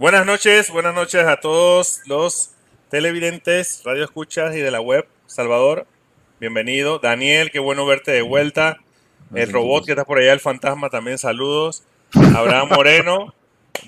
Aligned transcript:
Buenas 0.00 0.24
noches, 0.24 0.70
buenas 0.70 0.94
noches 0.94 1.26
a 1.26 1.40
todos 1.40 2.00
los 2.06 2.52
televidentes, 2.88 3.82
radio 3.84 4.04
escuchas 4.04 4.56
y 4.56 4.60
de 4.60 4.70
la 4.70 4.80
web. 4.80 5.06
Salvador, 5.26 5.86
bienvenido. 6.40 7.00
Daniel, 7.00 7.50
qué 7.50 7.58
bueno 7.58 7.84
verte 7.84 8.10
de 8.10 8.22
vuelta. 8.22 8.78
El 9.34 9.52
robot 9.52 9.84
que 9.84 9.92
está 9.92 10.06
por 10.06 10.16
allá, 10.16 10.32
el 10.32 10.40
fantasma, 10.40 10.88
también 10.88 11.18
saludos. 11.18 11.82
Abraham 12.34 12.70
Moreno, 12.70 13.34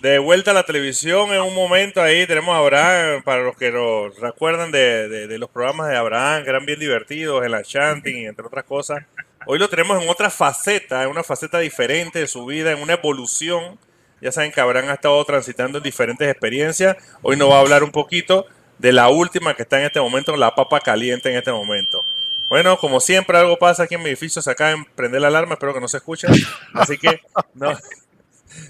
de 0.02 0.18
vuelta 0.18 0.50
a 0.50 0.54
la 0.54 0.64
televisión 0.64 1.32
en 1.32 1.40
un 1.40 1.54
momento 1.54 2.02
ahí. 2.02 2.26
Tenemos 2.26 2.54
a 2.54 2.58
Abraham, 2.58 3.22
para 3.22 3.42
los 3.42 3.56
que 3.56 3.72
nos 3.72 4.14
recuerdan 4.20 4.70
de, 4.70 5.08
de 5.08 5.38
los 5.38 5.48
programas 5.48 5.88
de 5.88 5.96
Abraham, 5.96 6.44
que 6.44 6.50
eran 6.50 6.66
bien 6.66 6.78
divertidos, 6.78 7.42
en 7.42 7.52
la 7.52 7.62
chanting, 7.62 8.26
entre 8.26 8.44
otras 8.44 8.64
cosas. 8.64 9.02
Hoy 9.46 9.58
lo 9.58 9.70
tenemos 9.70 10.02
en 10.02 10.10
otra 10.10 10.28
faceta, 10.28 11.04
en 11.04 11.08
una 11.08 11.22
faceta 11.22 11.58
diferente 11.58 12.18
de 12.18 12.26
su 12.26 12.44
vida, 12.44 12.70
en 12.70 12.82
una 12.82 12.92
evolución 12.92 13.78
ya 14.22 14.30
saben 14.30 14.52
que 14.52 14.60
Abraham 14.60 14.88
ha 14.88 14.94
estado 14.94 15.22
transitando 15.24 15.78
en 15.78 15.84
diferentes 15.84 16.28
experiencias. 16.28 16.96
Hoy 17.22 17.36
nos 17.36 17.50
va 17.50 17.56
a 17.56 17.60
hablar 17.60 17.82
un 17.82 17.90
poquito 17.90 18.46
de 18.78 18.92
la 18.92 19.08
última 19.08 19.54
que 19.54 19.62
está 19.62 19.80
en 19.80 19.86
este 19.86 20.00
momento, 20.00 20.36
la 20.36 20.54
papa 20.54 20.78
caliente 20.78 21.28
en 21.28 21.36
este 21.36 21.50
momento. 21.50 22.00
Bueno, 22.48 22.78
como 22.78 23.00
siempre, 23.00 23.36
algo 23.36 23.58
pasa 23.58 23.82
aquí 23.82 23.96
en 23.96 24.02
mi 24.02 24.10
edificio, 24.10 24.40
se 24.40 24.50
acaba 24.50 24.70
de 24.70 24.86
prender 24.94 25.20
la 25.20 25.28
alarma, 25.28 25.54
espero 25.54 25.74
que 25.74 25.80
no 25.80 25.88
se 25.88 25.96
escuche. 25.96 26.28
Así 26.74 26.98
que 26.98 27.20
no, 27.54 27.76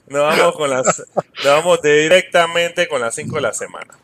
vamos 0.08 0.56
con 0.56 0.70
las, 0.70 1.06
nos 1.14 1.44
vamos 1.44 1.82
directamente 1.82 2.88
con 2.88 3.02
las 3.02 3.14
5 3.14 3.36
de 3.36 3.42
la 3.42 3.52
semana. 3.52 3.94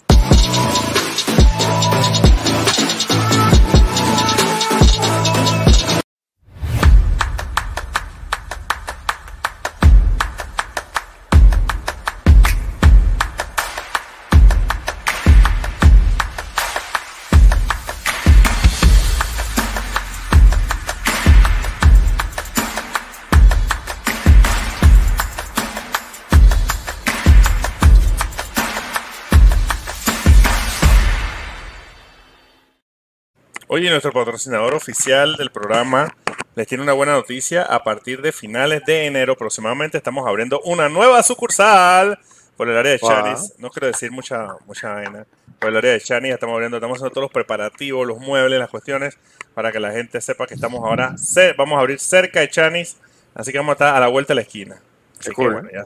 Oye, 33.71 33.91
nuestro 33.91 34.13
patrocinador 34.13 34.75
oficial 34.75 35.37
del 35.37 35.51
programa 35.51 36.17
les 36.55 36.67
tiene 36.67 36.83
una 36.83 36.95
buena 36.95 37.13
noticia. 37.13 37.65
A 37.65 37.85
partir 37.85 38.23
de 38.23 38.33
finales 38.33 38.83
de 38.87 39.05
enero 39.05 39.35
aproximadamente 39.35 39.99
estamos 39.99 40.27
abriendo 40.27 40.59
una 40.65 40.89
nueva 40.89 41.23
sucursal 41.23 42.19
por 42.57 42.71
el 42.71 42.79
área 42.79 42.93
de 42.93 42.99
Charis. 42.99 43.53
No 43.59 43.69
quiero 43.69 43.89
decir 43.89 44.11
mucha, 44.11 44.57
mucha 44.65 44.95
vaina. 44.95 45.27
Por 45.59 45.69
el 45.69 45.77
área 45.77 45.93
de 45.93 46.01
Charis 46.01 46.33
estamos 46.33 46.55
abriendo, 46.55 46.79
estamos 46.79 46.97
haciendo 46.97 47.11
todos 47.13 47.25
los 47.25 47.31
preparativos, 47.31 48.07
los 48.07 48.19
muebles, 48.19 48.59
las 48.59 48.71
cuestiones, 48.71 49.19
para 49.53 49.71
que 49.71 49.81
la 49.81 49.93
gente 49.93 50.19
sepa 50.23 50.47
que 50.47 50.55
estamos 50.55 50.83
ahora, 50.83 51.15
vamos 51.59 51.77
a 51.77 51.81
abrir 51.81 52.01
cerca 52.01 52.41
de 52.41 52.49
Chanis, 52.49 52.97
así 53.35 53.53
que 53.53 53.59
vamos 53.59 53.73
a 53.73 53.75
estar 53.75 53.95
a 53.95 54.01
la 54.01 54.09
vuelta 54.09 54.31
de 54.31 54.37
la 54.37 54.43
esquina. 54.43 54.81
Así 55.21 55.31
que, 55.35 55.43
bueno, 55.43 55.69
ya, 55.71 55.85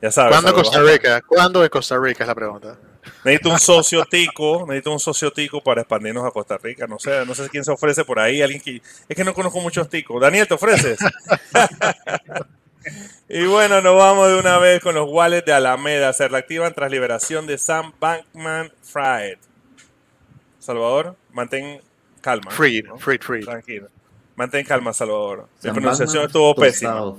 ya 0.00 0.10
sabes. 0.10 0.32
¿Cuándo 0.32 0.54
Costa 0.54 0.80
Rica? 0.80 1.20
¿Cuándo 1.20 1.62
es 1.62 1.70
Costa 1.70 1.96
Rica? 1.98 2.24
Es 2.24 2.28
la 2.28 2.34
pregunta. 2.34 2.76
Necesito 3.24 3.50
un 3.50 3.58
socio 3.58 4.04
tico, 4.04 4.64
necesito 4.66 4.92
un 4.92 5.00
socio 5.00 5.32
tico 5.32 5.60
para 5.60 5.80
expandirnos 5.80 6.24
a 6.24 6.30
Costa 6.30 6.56
Rica. 6.58 6.86
No 6.86 6.98
sé, 6.98 7.26
no 7.26 7.34
sé 7.34 7.48
quién 7.48 7.64
se 7.64 7.72
ofrece 7.72 8.04
por 8.04 8.18
ahí, 8.18 8.42
alguien 8.42 8.60
que 8.60 8.80
es 9.08 9.16
que 9.16 9.24
no 9.24 9.34
conozco 9.34 9.60
muchos 9.60 9.88
ticos. 9.88 10.20
Daniel, 10.20 10.46
¿te 10.46 10.54
ofreces? 10.54 10.98
y 13.28 13.44
bueno, 13.46 13.80
nos 13.80 13.96
vamos 13.96 14.28
de 14.28 14.38
una 14.38 14.58
vez 14.58 14.80
con 14.80 14.94
los 14.94 15.08
wallets 15.08 15.46
de 15.46 15.52
Alameda. 15.52 16.12
Se 16.12 16.28
reactivan 16.28 16.74
tras 16.74 16.90
liberación 16.90 17.46
de 17.46 17.58
Sam 17.58 17.92
Bankman 17.98 18.72
Fried. 18.82 19.38
Salvador, 20.60 21.16
mantén 21.32 21.80
calma. 22.20 22.52
Free, 22.52 22.84
free, 22.98 23.18
free. 23.18 23.44
Tranquilo. 23.44 23.88
Mantén 24.36 24.64
calma, 24.64 24.92
Salvador. 24.92 25.48
La 25.60 25.72
pronunciación 25.72 26.24
estuvo 26.26 26.54
pésima. 26.54 27.14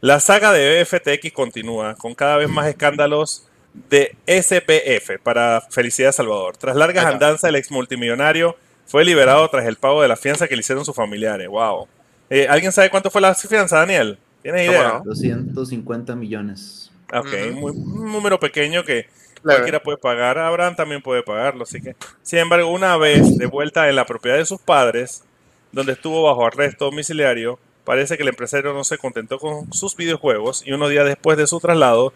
La 0.00 0.20
saga 0.20 0.52
de 0.52 0.84
FTX 0.84 1.32
continúa 1.32 1.94
con 1.94 2.14
cada 2.14 2.36
vez 2.36 2.48
más 2.48 2.66
escándalos 2.66 3.48
de 3.90 4.16
SPF 4.26 5.20
para 5.22 5.60
Felicidad 5.70 6.12
Salvador. 6.12 6.56
Tras 6.56 6.76
largas 6.76 7.04
andanzas, 7.04 7.48
el 7.48 7.56
ex 7.56 7.70
multimillonario 7.70 8.56
fue 8.86 9.04
liberado 9.04 9.48
tras 9.48 9.66
el 9.66 9.76
pago 9.76 10.02
de 10.02 10.08
la 10.08 10.16
fianza 10.16 10.46
que 10.48 10.54
le 10.54 10.60
hicieron 10.60 10.84
sus 10.84 10.94
familiares. 10.94 11.48
Wow. 11.48 11.88
Eh, 12.30 12.46
¿Alguien 12.48 12.72
sabe 12.72 12.90
cuánto 12.90 13.10
fue 13.10 13.20
la 13.20 13.34
fianza, 13.34 13.78
Daniel? 13.78 14.18
¿Tienes 14.42 14.68
idea? 14.68 15.00
250 15.04 16.14
millones. 16.16 16.90
Ok, 17.12 17.28
un 17.54 18.12
número 18.12 18.38
pequeño 18.40 18.84
que 18.84 19.06
cualquiera 19.42 19.82
puede 19.82 19.98
pagar. 19.98 20.38
Abraham 20.38 20.76
también 20.76 21.02
puede 21.02 21.22
pagarlo. 21.22 21.64
Así 21.64 21.80
que, 21.80 21.96
sin 22.22 22.40
embargo, 22.40 22.70
una 22.70 22.96
vez 22.96 23.36
de 23.36 23.46
vuelta 23.46 23.88
en 23.88 23.96
la 23.96 24.06
propiedad 24.06 24.36
de 24.36 24.46
sus 24.46 24.60
padres, 24.60 25.22
donde 25.72 25.92
estuvo 25.92 26.22
bajo 26.22 26.46
arresto 26.46 26.86
domiciliario, 26.86 27.58
parece 27.84 28.16
que 28.16 28.22
el 28.22 28.28
empresario 28.30 28.72
no 28.72 28.84
se 28.84 28.98
contentó 28.98 29.38
con 29.38 29.72
sus 29.72 29.96
videojuegos 29.96 30.62
y 30.66 30.72
unos 30.72 30.90
días 30.90 31.04
después 31.04 31.36
de 31.36 31.46
su 31.46 31.60
traslado 31.60 32.12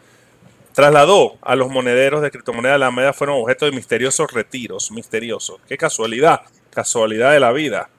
trasladó 0.78 1.36
a 1.42 1.56
los 1.56 1.70
monederos 1.70 2.22
de 2.22 2.30
criptomoneda 2.30 2.74
de 2.74 2.78
la 2.78 2.86
Alameda 2.86 3.12
fueron 3.12 3.42
objeto 3.42 3.64
de 3.64 3.72
misteriosos 3.72 4.30
retiros, 4.30 4.92
misteriosos. 4.92 5.60
Qué 5.66 5.76
casualidad, 5.76 6.42
casualidad 6.70 7.32
de 7.32 7.40
la 7.40 7.50
vida. 7.50 7.90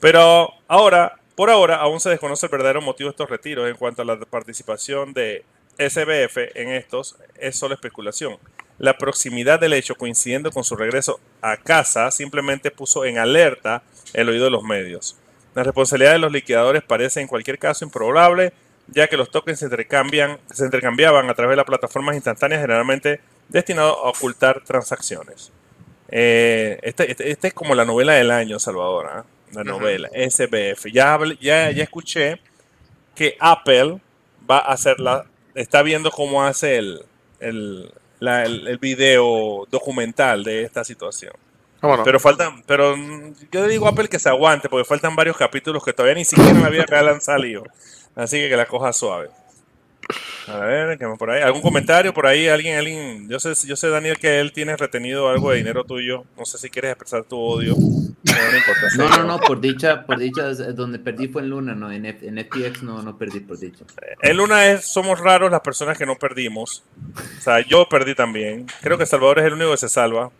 Pero 0.00 0.50
ahora, 0.66 1.20
por 1.36 1.48
ahora, 1.48 1.76
aún 1.76 2.00
se 2.00 2.10
desconoce 2.10 2.46
el 2.46 2.50
verdadero 2.50 2.82
motivo 2.82 3.06
de 3.06 3.12
estos 3.12 3.30
retiros 3.30 3.70
en 3.70 3.76
cuanto 3.76 4.02
a 4.02 4.04
la 4.04 4.18
participación 4.18 5.12
de 5.12 5.44
SBF 5.78 6.38
en 6.56 6.70
estos 6.70 7.18
es 7.38 7.56
solo 7.56 7.74
especulación. 7.74 8.36
La 8.78 8.98
proximidad 8.98 9.60
del 9.60 9.72
hecho 9.72 9.94
coincidiendo 9.94 10.50
con 10.50 10.64
su 10.64 10.74
regreso 10.74 11.20
a 11.40 11.56
casa 11.56 12.10
simplemente 12.10 12.72
puso 12.72 13.04
en 13.04 13.18
alerta 13.18 13.84
el 14.12 14.28
oído 14.28 14.46
de 14.46 14.50
los 14.50 14.64
medios. 14.64 15.20
La 15.54 15.62
responsabilidad 15.62 16.14
de 16.14 16.18
los 16.18 16.32
liquidadores 16.32 16.82
parece 16.82 17.20
en 17.20 17.28
cualquier 17.28 17.60
caso 17.60 17.84
improbable 17.84 18.52
ya 18.88 19.08
que 19.08 19.16
los 19.16 19.30
tokens 19.30 19.58
se, 19.58 19.66
intercambian, 19.66 20.38
se 20.52 20.64
intercambiaban 20.64 21.28
a 21.30 21.34
través 21.34 21.52
de 21.52 21.56
las 21.56 21.66
plataformas 21.66 22.14
instantáneas 22.14 22.60
generalmente 22.60 23.20
destinados 23.48 23.96
a 23.96 24.08
ocultar 24.08 24.62
transacciones. 24.64 25.52
Eh, 26.08 26.78
este, 26.82 27.10
este, 27.10 27.30
este, 27.30 27.48
es 27.48 27.54
como 27.54 27.74
la 27.74 27.84
novela 27.84 28.14
del 28.14 28.30
año, 28.30 28.58
Salvador, 28.58 29.06
¿ah? 29.10 29.24
la 29.52 29.64
novela, 29.64 30.08
SBF. 30.08 30.86
Ya, 30.92 31.18
ya, 31.40 31.70
ya 31.70 31.82
escuché 31.82 32.40
que 33.14 33.36
Apple 33.40 34.00
va 34.50 34.58
a 34.58 34.72
hacer 34.72 35.00
la, 35.00 35.26
está 35.54 35.82
viendo 35.82 36.10
cómo 36.10 36.42
hace 36.42 36.76
el, 36.76 37.04
el, 37.40 37.92
el, 38.20 38.78
video 38.78 39.66
documental 39.70 40.44
de 40.44 40.62
esta 40.62 40.84
situación. 40.84 41.32
Ah, 41.82 42.00
pero 42.04 42.20
faltan, 42.20 42.62
pero 42.62 42.94
yo 43.50 43.66
digo 43.66 43.86
a 43.86 43.90
Apple 43.90 44.08
que 44.08 44.18
se 44.18 44.28
aguante, 44.28 44.68
porque 44.68 44.84
faltan 44.84 45.16
varios 45.16 45.36
capítulos 45.36 45.84
que 45.84 45.92
todavía 45.92 46.14
ni 46.14 46.24
siquiera 46.24 46.50
en 46.50 46.62
la 46.62 46.68
vida 46.68 46.84
real 46.86 47.08
han 47.08 47.20
salido. 47.20 47.64
Así 48.14 48.38
que 48.38 48.48
que 48.48 48.56
la 48.56 48.66
coja 48.66 48.92
suave. 48.92 49.30
A 50.48 50.58
ver, 50.58 50.98
¿qué 50.98 51.06
por 51.18 51.30
ahí? 51.30 51.40
¿Algún 51.40 51.62
comentario 51.62 52.12
por 52.12 52.26
ahí? 52.26 52.48
¿Alguien, 52.48 52.76
alguien? 52.76 53.28
Yo 53.28 53.38
sé, 53.38 53.54
yo 53.66 53.76
sé, 53.76 53.88
Daniel, 53.88 54.18
que 54.18 54.40
él 54.40 54.52
tiene 54.52 54.76
retenido 54.76 55.28
algo 55.28 55.50
de 55.50 55.58
dinero 55.58 55.84
tuyo. 55.84 56.24
No 56.36 56.44
sé 56.44 56.58
si 56.58 56.68
quieres 56.68 56.90
expresar 56.90 57.24
tu 57.24 57.38
odio. 57.38 57.76
No, 58.96 59.08
no, 59.08 59.24
no, 59.24 59.38
por 59.38 59.60
dicha, 59.60 60.04
por 60.04 60.18
dicha, 60.18 60.52
donde 60.52 60.98
perdí 60.98 61.28
fue 61.28 61.42
en 61.42 61.50
Luna, 61.50 61.74
no, 61.74 61.92
en, 61.92 62.06
en 62.06 62.44
FTX 62.44 62.82
no, 62.82 63.02
no 63.02 63.16
perdí 63.16 63.40
por 63.40 63.58
dicha. 63.58 63.84
En 64.20 64.36
Luna 64.36 64.66
es, 64.66 64.84
somos 64.84 65.20
raros 65.20 65.50
las 65.50 65.60
personas 65.60 65.96
que 65.96 66.06
no 66.06 66.16
perdimos. 66.16 66.82
O 67.38 67.40
sea, 67.40 67.60
yo 67.60 67.88
perdí 67.88 68.14
también. 68.14 68.66
Creo 68.80 68.98
que 68.98 69.06
Salvador 69.06 69.38
es 69.38 69.44
el 69.46 69.54
único 69.54 69.70
que 69.70 69.76
se 69.76 69.88
salva. 69.88 70.30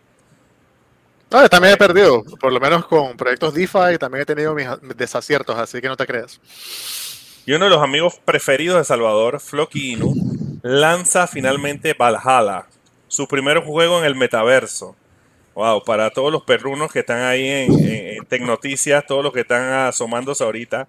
No, 1.31 1.49
también 1.49 1.73
he 1.73 1.77
perdido, 1.77 2.23
por 2.39 2.53
lo 2.53 2.59
menos 2.59 2.85
con 2.85 3.17
proyectos 3.17 3.53
DeFi, 3.53 3.97
también 3.99 4.21
he 4.21 4.25
tenido 4.25 4.53
mis 4.53 4.67
desaciertos, 4.95 5.57
así 5.57 5.81
que 5.81 5.87
no 5.87 5.97
te 5.97 6.05
creas. 6.05 6.39
Y 7.45 7.51
uno 7.51 7.65
de 7.65 7.71
los 7.71 7.83
amigos 7.83 8.21
preferidos 8.23 8.77
de 8.77 8.85
Salvador, 8.85 9.41
Floki 9.41 9.93
Inu, 9.93 10.13
lanza 10.61 11.27
finalmente 11.27 11.93
Valhalla, 11.93 12.67
su 13.09 13.27
primer 13.27 13.59
juego 13.59 13.99
en 13.99 14.05
el 14.05 14.15
metaverso. 14.15 14.95
Wow, 15.53 15.83
para 15.83 16.09
todos 16.09 16.31
los 16.31 16.43
perrunos 16.43 16.89
que 16.91 16.99
están 16.99 17.21
ahí 17.21 17.45
en, 17.45 18.25
Tecnoticias, 18.29 19.05
todos 19.05 19.23
los 19.23 19.33
que 19.33 19.41
están 19.41 19.87
asomándose 19.87 20.41
ahorita, 20.41 20.87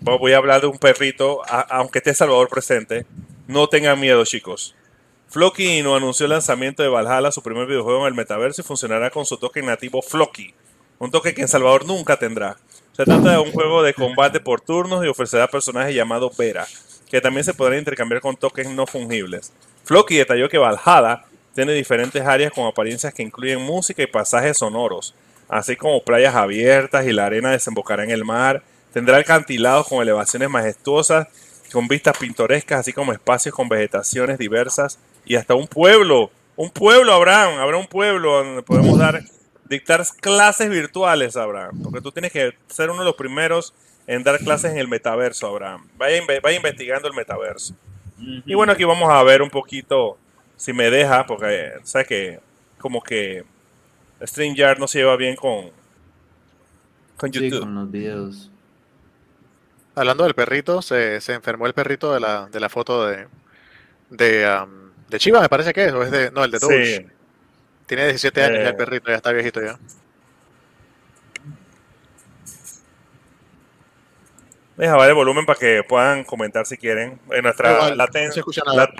voy 0.00 0.32
a 0.32 0.38
hablar 0.38 0.62
de 0.62 0.66
un 0.66 0.78
perrito, 0.78 1.42
aunque 1.68 1.98
esté 1.98 2.14
Salvador 2.14 2.48
presente. 2.48 3.04
No 3.46 3.68
tengan 3.68 4.00
miedo, 4.00 4.24
chicos. 4.24 4.74
Floki 5.28 5.78
Inu 5.78 5.94
anunció 5.94 6.24
el 6.24 6.32
lanzamiento 6.32 6.82
de 6.82 6.88
Valhalla, 6.88 7.30
su 7.30 7.42
primer 7.42 7.66
videojuego 7.66 8.00
en 8.00 8.06
el 8.06 8.14
metaverso, 8.14 8.62
y 8.62 8.64
funcionará 8.64 9.10
con 9.10 9.26
su 9.26 9.36
token 9.36 9.66
nativo 9.66 10.00
Floki, 10.00 10.54
un 10.98 11.10
toque 11.10 11.34
que 11.34 11.42
en 11.42 11.48
Salvador 11.48 11.84
nunca 11.84 12.18
tendrá. 12.18 12.56
Se 12.96 13.04
trata 13.04 13.32
de 13.32 13.38
un 13.38 13.52
juego 13.52 13.82
de 13.82 13.92
combate 13.92 14.40
por 14.40 14.62
turnos 14.62 15.04
y 15.04 15.08
ofrecerá 15.08 15.46
personajes 15.48 15.94
llamados 15.94 16.34
Vera, 16.34 16.66
que 17.10 17.20
también 17.20 17.44
se 17.44 17.52
podrán 17.52 17.80
intercambiar 17.80 18.22
con 18.22 18.36
tokens 18.36 18.70
no 18.70 18.86
fungibles. 18.86 19.52
Floki 19.84 20.16
detalló 20.16 20.48
que 20.48 20.56
Valhalla 20.56 21.26
tiene 21.54 21.74
diferentes 21.74 22.22
áreas 22.22 22.52
con 22.54 22.64
apariencias 22.66 23.12
que 23.12 23.22
incluyen 23.22 23.60
música 23.60 24.02
y 24.02 24.06
pasajes 24.06 24.56
sonoros, 24.56 25.14
así 25.46 25.76
como 25.76 26.02
playas 26.04 26.34
abiertas 26.34 27.06
y 27.06 27.12
la 27.12 27.26
arena 27.26 27.50
desembocará 27.50 28.02
en 28.02 28.12
el 28.12 28.24
mar. 28.24 28.62
Tendrá 28.94 29.18
alcantilados 29.18 29.86
con 29.88 30.00
elevaciones 30.00 30.48
majestuosas, 30.48 31.28
con 31.70 31.88
vistas 31.88 32.16
pintorescas, 32.16 32.80
así 32.80 32.94
como 32.94 33.12
espacios 33.12 33.54
con 33.54 33.68
vegetaciones 33.68 34.38
diversas 34.38 34.98
y 35.26 35.36
hasta 35.36 35.54
un 35.54 35.66
pueblo. 35.66 36.30
Un 36.56 36.70
pueblo, 36.70 37.12
Abraham. 37.12 37.58
Habrá 37.58 37.76
un 37.76 37.88
pueblo 37.88 38.42
donde 38.42 38.62
podemos 38.62 38.98
dar, 38.98 39.22
dictar 39.68 40.02
clases 40.20 40.70
virtuales, 40.70 41.36
Abraham. 41.36 41.82
Porque 41.82 42.00
tú 42.00 42.12
tienes 42.12 42.32
que 42.32 42.54
ser 42.68 42.90
uno 42.90 43.00
de 43.00 43.06
los 43.06 43.16
primeros 43.16 43.74
en 44.06 44.22
dar 44.22 44.38
clases 44.38 44.72
en 44.72 44.78
el 44.78 44.88
metaverso, 44.88 45.48
Abraham. 45.48 45.88
Vaya, 45.96 46.22
vaya 46.42 46.56
investigando 46.56 47.08
el 47.08 47.14
metaverso. 47.14 47.74
Y 48.18 48.54
bueno, 48.54 48.72
aquí 48.72 48.84
vamos 48.84 49.10
a 49.10 49.22
ver 49.22 49.42
un 49.42 49.50
poquito, 49.50 50.16
si 50.56 50.72
me 50.72 50.90
deja, 50.90 51.26
porque 51.26 51.72
sabes 51.82 52.06
que 52.06 52.40
como 52.78 53.02
que 53.02 53.44
StreamYard 54.24 54.78
no 54.78 54.88
se 54.88 55.00
lleva 55.00 55.16
bien 55.16 55.36
con, 55.36 55.70
con 57.16 57.30
YouTube. 57.30 57.60
con 57.60 57.74
los 57.74 57.90
videos. 57.90 58.50
Hablando 59.94 60.24
del 60.24 60.34
perrito, 60.34 60.82
se, 60.82 61.20
se 61.20 61.34
enfermó 61.34 61.66
el 61.66 61.74
perrito 61.74 62.12
de 62.14 62.20
la, 62.20 62.46
de 62.46 62.60
la 62.60 62.68
foto 62.68 63.06
de, 63.06 63.26
de, 64.10 64.62
um, 64.62 64.90
de 65.08 65.18
Chiva, 65.18 65.40
me 65.40 65.48
parece 65.48 65.72
que 65.72 65.86
es, 65.86 65.92
o 65.92 66.02
es 66.02 66.10
de, 66.10 66.30
no, 66.30 66.44
el 66.44 66.50
de 66.50 66.58
Doge. 66.58 67.06
Tiene 67.86 68.04
17 68.04 68.42
años 68.42 68.58
ya 68.58 68.68
el 68.68 68.74
eh. 68.74 68.74
perrito, 68.74 69.10
ya 69.10 69.16
está 69.16 69.32
viejito 69.32 69.62
ya. 69.62 69.78
Deja 74.76 74.92
bajar 74.92 75.08
el 75.08 75.14
volumen 75.14 75.46
para 75.46 75.58
que 75.58 75.82
puedan 75.82 76.24
comentar 76.24 76.66
si 76.66 76.76
quieren. 76.76 77.18
En 77.30 77.42
nuestra 77.42 77.94
latencia. 77.94 78.28
No 78.28 78.32
se 78.32 78.40
escucha 78.40 78.62
nada. 78.66 78.90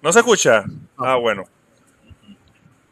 ¿No 0.00 0.12
se 0.12 0.18
escucha? 0.20 0.64
Ah, 0.96 1.16
bueno. 1.16 1.44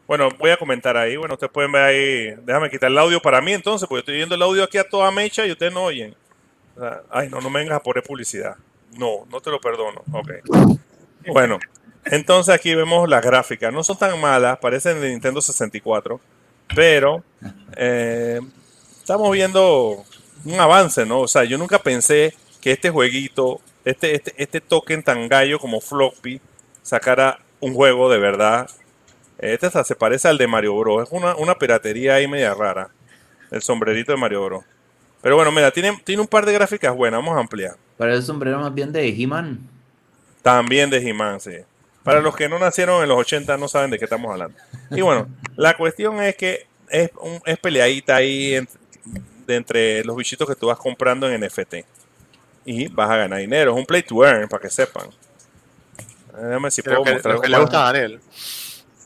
Bueno, 0.05 0.29
voy 0.37 0.51
a 0.51 0.57
comentar 0.57 0.95
ahí. 0.95 1.15
Bueno, 1.15 1.33
ustedes 1.33 1.51
pueden 1.51 1.71
ver 1.71 1.83
ahí. 1.83 2.35
Déjame 2.43 2.69
quitar 2.69 2.91
el 2.91 2.97
audio 2.97 3.19
para 3.19 3.41
mí 3.41 3.53
entonces, 3.53 3.87
porque 3.87 3.99
estoy 3.99 4.15
viendo 4.15 4.35
el 4.35 4.41
audio 4.41 4.63
aquí 4.63 4.77
a 4.77 4.87
toda 4.87 5.09
mecha 5.09 5.45
y 5.45 5.51
ustedes 5.51 5.73
no 5.73 5.83
oyen. 5.83 6.15
Ay, 7.09 7.29
no, 7.29 7.39
no 7.39 7.49
me 7.49 7.59
vengas 7.59 7.77
a 7.77 7.83
poner 7.83 8.03
publicidad. 8.03 8.57
No, 8.97 9.25
no 9.31 9.41
te 9.41 9.49
lo 9.49 9.59
perdono. 9.59 10.03
Ok. 10.11 10.31
Bueno, 11.27 11.57
entonces 12.05 12.53
aquí 12.53 12.75
vemos 12.75 13.07
las 13.09 13.23
gráficas. 13.23 13.73
No 13.73 13.83
son 13.83 13.97
tan 13.97 14.19
malas, 14.19 14.57
parecen 14.59 14.99
de 15.01 15.09
Nintendo 15.09 15.41
64, 15.41 16.19
pero 16.75 17.23
eh, 17.75 18.39
estamos 18.99 19.31
viendo 19.31 20.03
un 20.45 20.59
avance, 20.59 21.05
¿no? 21.05 21.21
O 21.21 21.27
sea, 21.27 21.43
yo 21.43 21.57
nunca 21.57 21.79
pensé 21.79 22.35
que 22.61 22.71
este 22.71 22.89
jueguito, 22.89 23.61
este, 23.85 24.15
este, 24.15 24.33
este 24.37 24.61
token 24.61 25.03
tan 25.03 25.27
gallo 25.27 25.59
como 25.59 25.81
Floppy, 25.81 26.41
sacara 26.81 27.39
un 27.59 27.73
juego 27.73 28.09
de 28.09 28.19
verdad. 28.19 28.69
Este 29.37 29.65
hasta 29.65 29.83
se 29.83 29.95
parece 29.95 30.27
al 30.27 30.37
de 30.37 30.47
Mario 30.47 30.77
Bros. 30.77 31.07
Es 31.07 31.11
una, 31.11 31.35
una 31.35 31.55
piratería 31.55 32.15
ahí 32.15 32.27
media 32.27 32.53
rara. 32.53 32.89
El 33.51 33.61
sombrerito 33.61 34.11
de 34.11 34.17
Mario 34.17 34.45
Bros. 34.45 34.63
Pero 35.21 35.35
bueno, 35.35 35.51
mira, 35.51 35.71
tiene, 35.71 35.97
tiene 36.03 36.21
un 36.21 36.27
par 36.27 36.45
de 36.45 36.53
gráficas 36.53 36.95
buenas. 36.95 37.19
Vamos 37.19 37.37
a 37.37 37.39
ampliar. 37.39 37.75
Para 37.97 38.13
el 38.13 38.23
sombrero 38.23 38.59
más 38.59 38.73
bien 38.73 38.91
de 38.91 39.07
He-Man. 39.07 39.59
También 40.41 40.89
de 40.89 40.97
He-Man, 40.97 41.39
sí. 41.39 41.51
Para 42.03 42.19
los 42.19 42.35
que 42.35 42.49
no 42.49 42.59
nacieron 42.59 43.01
en 43.01 43.09
los 43.09 43.17
80 43.17 43.57
no 43.57 43.67
saben 43.67 43.89
de 43.89 43.97
qué 43.97 44.05
estamos 44.05 44.31
hablando. 44.31 44.57
Y 44.91 45.01
bueno, 45.01 45.27
la 45.55 45.75
cuestión 45.77 46.21
es 46.21 46.35
que 46.35 46.67
es, 46.89 47.09
un, 47.19 47.41
es 47.45 47.57
peleadita 47.57 48.17
ahí 48.17 48.65
de 49.47 49.55
entre 49.55 50.03
los 50.03 50.15
bichitos 50.15 50.47
que 50.47 50.55
tú 50.55 50.67
vas 50.67 50.77
comprando 50.77 51.29
en 51.29 51.41
NFT. 51.41 51.75
Y 52.65 52.87
vas 52.89 53.09
a 53.09 53.17
ganar 53.17 53.39
dinero. 53.39 53.71
Es 53.71 53.77
un 53.77 53.85
play 53.85 54.03
to 54.03 54.25
earn, 54.25 54.47
para 54.47 54.61
que 54.61 54.69
sepan. 54.69 55.07
Déjame 56.35 56.71
si 56.71 56.81
puedo 56.81 57.03
mostrar. 57.03 57.35
Lo 57.35 57.41
que 57.41 57.49
le 57.49 57.59
gusta 57.59 57.87
a 57.87 57.93
Daniel. 57.93 58.19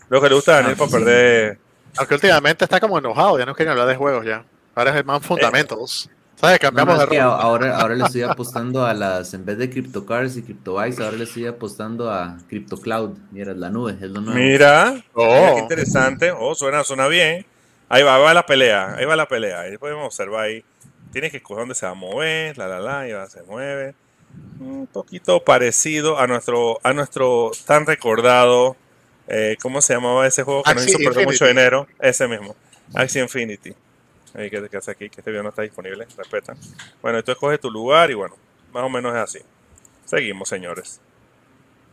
Lo 0.10 0.22
que 0.22 0.30
le 0.30 0.36
gusta 0.36 0.54
a 0.54 0.56
Daniel 0.58 0.78
para 0.78 0.92
perder. 0.92 1.60
Aunque 1.98 2.14
últimamente 2.16 2.64
está 2.64 2.80
como 2.80 2.98
enojado, 2.98 3.40
ya 3.40 3.46
no 3.46 3.56
quiere 3.56 3.72
hablar 3.72 3.88
de 3.88 3.96
juegos 3.96 4.26
ya. 4.26 4.44
Ahora 4.76 4.92
es 4.92 4.98
el 4.98 5.06
man 5.06 5.22
fundamentals. 5.22 6.10
¿Sabes? 6.39 6.60
Cambiamos 6.60 7.10
de 7.10 7.19
ahora, 7.19 7.80
ahora 7.80 7.95
le 7.95 8.04
estoy 8.04 8.22
apostando 8.22 8.86
a 8.86 8.94
las, 8.94 9.34
en 9.34 9.44
vez 9.44 9.57
de 9.57 9.72
CryptoCars 9.72 10.38
y 10.38 10.44
CryptoVice, 10.44 11.04
ahora 11.04 11.18
le 11.18 11.24
estoy 11.24 11.48
apostando 11.48 12.12
a 12.12 12.38
CryptoCloud. 12.48 13.18
Mira, 13.31 13.56
la 13.56 13.72
nube, 13.72 13.94
es 13.94 14.12
lo 14.12 14.22
nuevo. 14.22 14.39
Mira, 14.39 15.04
oh. 15.13 15.54
qué 15.56 15.62
interesante. 15.62 16.31
Oh, 16.31 16.54
suena, 16.54 16.84
suena 16.84 17.07
bien. 17.07 17.44
Ahí 17.89 18.04
va, 18.04 18.19
va 18.19 18.36
la 18.36 18.45
pelea, 18.45 18.94
ahí 18.98 19.06
va 19.06 19.16
la 19.16 19.28
pelea. 19.28 19.62
Ahí 19.62 19.80
podemos 19.80 20.06
observar 20.06 20.45
ahí. 20.45 20.63
Tienes 21.12 21.31
que 21.31 21.38
escoger 21.38 21.62
dónde 21.62 21.74
se 21.74 21.88
va 21.88 21.94
a 21.94 21.95
mover, 21.95 22.56
la 22.56 22.68
la 22.68 22.80
la, 22.80 23.07
y 23.07 23.13
va, 23.13 23.28
se 23.28 23.42
mueve. 23.42 23.95
Un 24.60 24.86
poquito 24.86 25.44
parecido 25.44 26.19
a 26.19 26.28
nuestro, 26.28 26.80
a 26.83 26.94
nuestro 26.94 27.50
tan 27.66 27.88
recordado, 27.88 28.75
eh, 29.28 29.57
¿cómo 29.60 29.81
se 29.81 29.95
llamaba 29.95 30.28
ese 30.28 30.44
juego 30.44 30.62
que 30.62 30.75
nos 30.75 30.88
hizo 30.88 31.00
perder 31.00 31.25
mucho 31.25 31.48
dinero? 31.48 31.88
Ese 32.00 32.28
mismo, 32.28 32.56
Axie 32.94 33.24
Infinity. 33.24 33.74
Ahí 34.34 34.50
que, 34.50 34.78
hace 34.78 34.92
aquí, 34.92 35.10
que 35.10 35.22
este 35.22 35.32
video 35.32 35.44
no 35.44 35.50
está 35.50 35.62
disponible, 35.62 36.08
respeta. 36.18 36.56
Bueno, 37.02 37.24
tú 37.24 37.32
escoges 37.32 37.60
tu 37.60 37.72
lugar 37.72 38.12
y 38.12 38.14
bueno, 38.14 38.36
más 38.72 38.84
o 38.84 38.90
menos 38.90 39.16
es 39.16 39.22
así. 39.22 39.40
Seguimos, 40.06 40.50
señores. 40.50 41.02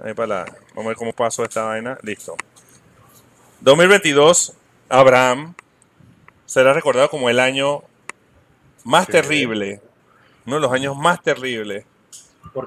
Ahí 0.01 0.15
para 0.15 0.27
la, 0.27 0.45
vamos 0.71 0.87
a 0.87 0.89
ver 0.89 0.97
cómo 0.97 1.13
pasó 1.13 1.45
esta 1.45 1.65
vaina. 1.65 1.99
Listo. 2.03 2.37
2022, 3.61 4.55
Abraham 4.89 5.55
será 6.45 6.73
recordado 6.73 7.09
como 7.09 7.31
el 7.31 7.41
año 7.41 7.83
más 8.85 9.07
terrible, 9.07 9.81
uno 10.47 10.57
de 10.57 10.63
los 10.63 10.73
años 10.73 10.97
más 10.97 11.23
terribles 11.23 11.87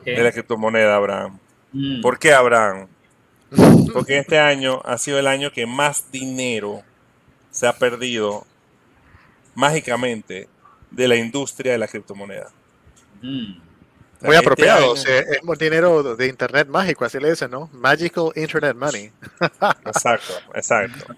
de 0.03 0.23
la 0.23 0.31
criptomoneda, 0.31 0.95
Abraham. 0.95 1.39
Mm. 1.71 2.01
¿Por 2.01 2.17
qué, 2.17 2.33
Abraham? 2.33 2.87
Porque 3.93 4.17
este 4.17 4.39
año 4.39 4.81
ha 4.83 4.97
sido 4.97 5.19
el 5.19 5.27
año 5.27 5.51
que 5.51 5.65
más 5.65 6.11
dinero 6.11 6.81
se 7.51 7.67
ha 7.67 7.73
perdido 7.73 8.45
mágicamente 9.57 10.47
de 10.91 11.07
la 11.07 11.15
industria 11.15 11.71
de 11.71 11.79
la 11.79 11.87
criptomoneda. 11.87 12.49
Mm. 13.23 13.59
Muy 14.19 14.35
este 14.35 14.37
apropiado, 14.37 14.93
es 14.95 15.59
dinero 15.59 16.15
de 16.15 16.27
internet 16.27 16.67
mágico, 16.67 17.05
así 17.05 17.19
le 17.19 17.31
dicen, 17.31 17.51
¿no? 17.51 17.69
Magical 17.73 18.31
Internet 18.35 18.75
Money. 18.75 19.11
exacto, 19.85 20.33
exacto. 20.53 21.15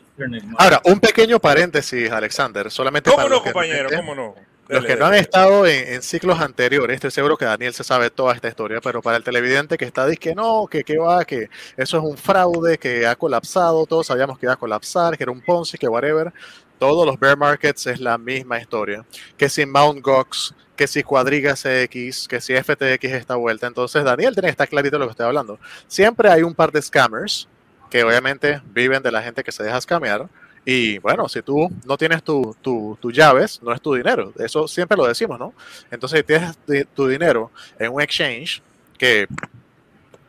Ahora, 0.58 0.81
un 0.86 1.00
pequeño 1.00 1.39
paréntesis, 1.39 2.10
Alexander, 2.12 2.72
solamente 2.72 3.10
¿Cómo 3.10 3.27
no, 3.27 3.43
compañero? 3.43 3.89
¿Cómo 3.93 4.15
no? 4.15 4.36
los 4.69 4.86
que 4.86 4.96
no 4.96 5.08
han 5.08 5.15
estado 5.15 5.65
en, 5.65 6.01
ciclos 6.03 6.39
anteriores, 6.39 6.96
estoy 6.96 7.10
seguro 7.10 7.38
que 7.38 7.46
Daniel 7.46 7.74
se 7.74 7.84
sabe 7.84 8.12
toda 8.12 8.36
esta 8.36 8.48
historia, 8.48 8.79
pero 8.81 9.01
para 9.01 9.17
el 9.17 9.24
televidente 9.24 9.77
que 9.77 9.86
está 9.86 10.05
diciendo 10.05 10.19
que 10.19 10.36
no, 10.36 10.67
que, 10.67 10.84
que 10.84 10.98
va, 10.98 11.25
que 11.25 11.50
eso 11.75 11.98
es 11.98 12.03
un 12.03 12.15
fraude, 12.15 12.77
que 12.77 13.08
ha 13.08 13.15
colapsado, 13.15 13.86
todos 13.88 14.08
sabíamos 14.08 14.38
que 14.38 14.46
iba 14.46 14.53
a 14.53 14.58
colapsar, 14.58 15.17
que 15.17 15.24
era 15.24 15.31
un 15.31 15.41
Ponzi, 15.41 15.77
que 15.77 15.88
whatever, 15.88 16.31
todos 16.79 17.05
los 17.05 17.19
bear 17.19 17.38
markets 17.38 17.88
es 17.88 18.00
la 18.00 18.17
misma 18.17 18.59
historia. 18.59 19.05
Que 19.38 19.50
si 19.50 19.65
Mount 19.65 20.01
Gox, 20.01 20.53
que 20.75 20.88
si 20.88 21.03
Cuadriga 21.03 21.53
CX, 21.53 22.27
que 22.27 22.39
si 22.41 22.55
FTX 22.55 23.03
está 23.03 23.36
vuelta. 23.36 23.67
Entonces, 23.67 24.03
Daniel 24.03 24.33
tiene 24.33 24.48
que 24.48 24.51
estar 24.51 24.69
clarito 24.69 24.95
de 24.95 25.00
lo 25.00 25.05
que 25.05 25.12
estoy 25.12 25.25
hablando. 25.25 25.59
Siempre 25.88 26.29
hay 26.29 26.41
un 26.41 26.55
par 26.55 26.71
de 26.71 26.81
scammers 26.81 27.48
que 27.89 28.03
obviamente 28.03 28.62
viven 28.74 29.03
de 29.03 29.12
la 29.12 29.21
gente 29.21 29.43
que 29.43 29.51
se 29.51 29.63
deja 29.63 29.81
scamear 29.81 30.29
y 30.65 31.00
bueno, 31.00 31.27
si 31.29 31.41
tú 31.41 31.69
no 31.86 31.98
tienes 31.98 32.24
tus 32.24 32.55
tu, 32.57 33.12
llaves, 33.12 33.62
no 33.62 33.74
es 33.74 33.81
tu 33.81 33.93
dinero. 33.93 34.31
Eso 34.38 34.67
siempre 34.67 34.98
lo 34.98 35.07
decimos, 35.07 35.39
¿no? 35.39 35.53
Entonces, 35.89 36.19
si 36.19 36.24
tienes 36.24 36.57
tu 36.93 37.07
dinero 37.07 37.51
en 37.77 37.91
un 37.91 38.01
exchange 38.01 38.62
que, 38.98 39.27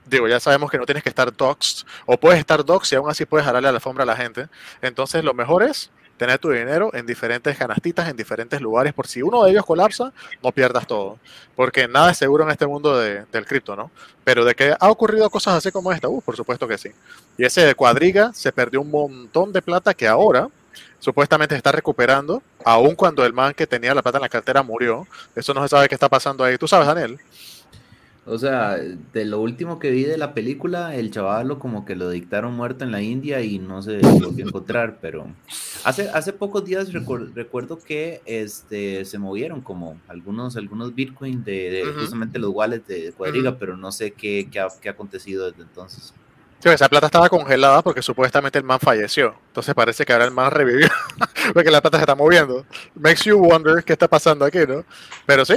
digo, 0.07 0.29
ya 0.29 0.41
sabemos 0.41 0.71
que 0.71 0.79
no 0.79 0.87
tienes 0.87 1.03
que 1.03 1.09
estar 1.09 1.35
doxed, 1.37 1.87
o 2.07 2.17
puedes 2.17 2.39
estar 2.39 2.65
doxed 2.65 2.97
y 2.97 2.99
aún 2.99 3.11
así 3.11 3.27
puedes 3.27 3.45
jalarle 3.45 3.69
a 3.69 3.73
la 3.73 3.77
alfombra 3.77 4.05
a 4.05 4.07
la 4.07 4.17
gente. 4.17 4.49
Entonces, 4.81 5.25
lo 5.25 5.35
mejor 5.35 5.63
es 5.63 5.91
tener 6.21 6.39
tu 6.39 6.51
dinero 6.51 6.91
en 6.93 7.07
diferentes 7.07 7.57
canastitas, 7.57 8.07
en 8.07 8.15
diferentes 8.15 8.61
lugares, 8.61 8.93
por 8.93 9.07
si 9.07 9.23
uno 9.23 9.43
de 9.43 9.53
ellos 9.53 9.65
colapsa, 9.65 10.13
no 10.43 10.53
pierdas 10.53 10.87
todo. 10.87 11.19
Porque 11.57 11.89
nada 11.89 12.11
es 12.11 12.19
seguro 12.19 12.45
en 12.45 12.51
este 12.51 12.67
mundo 12.67 12.99
de, 12.99 13.25
del 13.33 13.47
cripto, 13.47 13.75
¿no? 13.75 13.91
Pero 14.23 14.45
de 14.45 14.55
que 14.55 14.75
ha 14.79 14.91
ocurrido 14.91 15.31
cosas 15.31 15.55
así 15.55 15.73
como 15.73 15.91
esta, 15.93 16.09
uh, 16.09 16.21
por 16.21 16.37
supuesto 16.37 16.69
que 16.69 16.77
sí. 16.77 16.91
Y 17.39 17.47
ese 17.47 17.65
de 17.65 17.75
cuadriga 17.75 18.35
se 18.35 18.53
perdió 18.53 18.83
un 18.83 18.91
montón 18.91 19.51
de 19.51 19.63
plata 19.63 19.95
que 19.95 20.07
ahora 20.07 20.49
supuestamente 20.99 21.57
está 21.57 21.73
recuperando, 21.73 22.43
aun 22.67 22.95
cuando 22.97 23.25
el 23.25 23.33
man 23.33 23.55
que 23.55 23.67
tenía 23.67 23.95
la 23.95 24.03
plata 24.03 24.19
en 24.19 24.23
la 24.23 24.29
cartera 24.29 24.63
murió. 24.63 25.07
Eso 25.35 25.55
no 25.55 25.63
se 25.63 25.69
sabe 25.71 25.89
qué 25.89 25.95
está 25.95 26.11
pasando 26.11 26.45
ahí. 26.45 26.59
¿Tú 26.59 26.69
sabes, 26.69 26.87
Daniel? 26.87 27.19
O 28.31 28.39
sea, 28.39 28.77
de 28.77 29.25
lo 29.25 29.41
último 29.41 29.81
que 29.81 29.91
vi 29.91 30.05
de 30.05 30.17
la 30.17 30.35
película, 30.35 30.95
el 30.95 31.11
chavalo 31.11 31.59
como 31.59 31.85
que 31.85 31.97
lo 31.97 32.09
dictaron 32.11 32.55
muerto 32.55 32.85
en 32.85 32.93
la 32.93 33.03
India 33.03 33.41
y 33.41 33.59
no 33.59 33.83
se 33.83 33.99
volvió 33.99 34.45
a 34.45 34.49
encontrar, 34.49 34.99
pero 35.01 35.27
hace, 35.83 36.09
hace 36.11 36.33
pocos 36.33 36.65
días 36.65 36.93
recuerdo 36.93 37.81
que 37.81 38.23
este, 38.27 39.05
se 39.05 39.19
movieron 39.19 39.63
como 39.63 40.01
algunos, 40.07 40.57
algunos 40.57 40.95
Bitcoin 40.95 41.43
de, 41.43 41.83
justamente 41.99 42.39
los 42.39 42.53
wallets 42.55 42.87
de 42.87 43.13
Cuadriga, 43.13 43.59
pero 43.59 43.77
no 43.77 43.91
sé 43.91 44.13
qué, 44.13 44.49
qué, 44.49 44.61
ha, 44.61 44.69
qué, 44.81 44.89
ha, 44.89 44.93
acontecido 44.93 45.51
desde 45.51 45.63
entonces. 45.63 46.15
Sí, 46.61 46.69
esa 46.69 46.89
plata 46.89 47.07
estaba 47.07 47.29
congelada 47.29 47.83
porque 47.83 48.01
supuestamente 48.01 48.59
el 48.59 48.65
man 48.65 48.79
falleció. 48.79 49.35
Entonces 49.49 49.75
parece 49.75 50.05
que 50.05 50.13
ahora 50.13 50.27
el 50.27 50.31
man 50.31 50.53
revivió 50.53 50.89
porque 51.53 51.71
la 51.71 51.81
plata 51.81 51.99
se 51.99 52.03
está 52.03 52.15
moviendo. 52.15 52.65
Makes 52.95 53.25
you 53.25 53.39
wonder 53.39 53.83
qué 53.83 53.95
está 53.95 54.07
pasando 54.07 54.45
aquí, 54.45 54.61
¿no? 54.69 54.85
Pero 55.27 55.45
sí, 55.45 55.55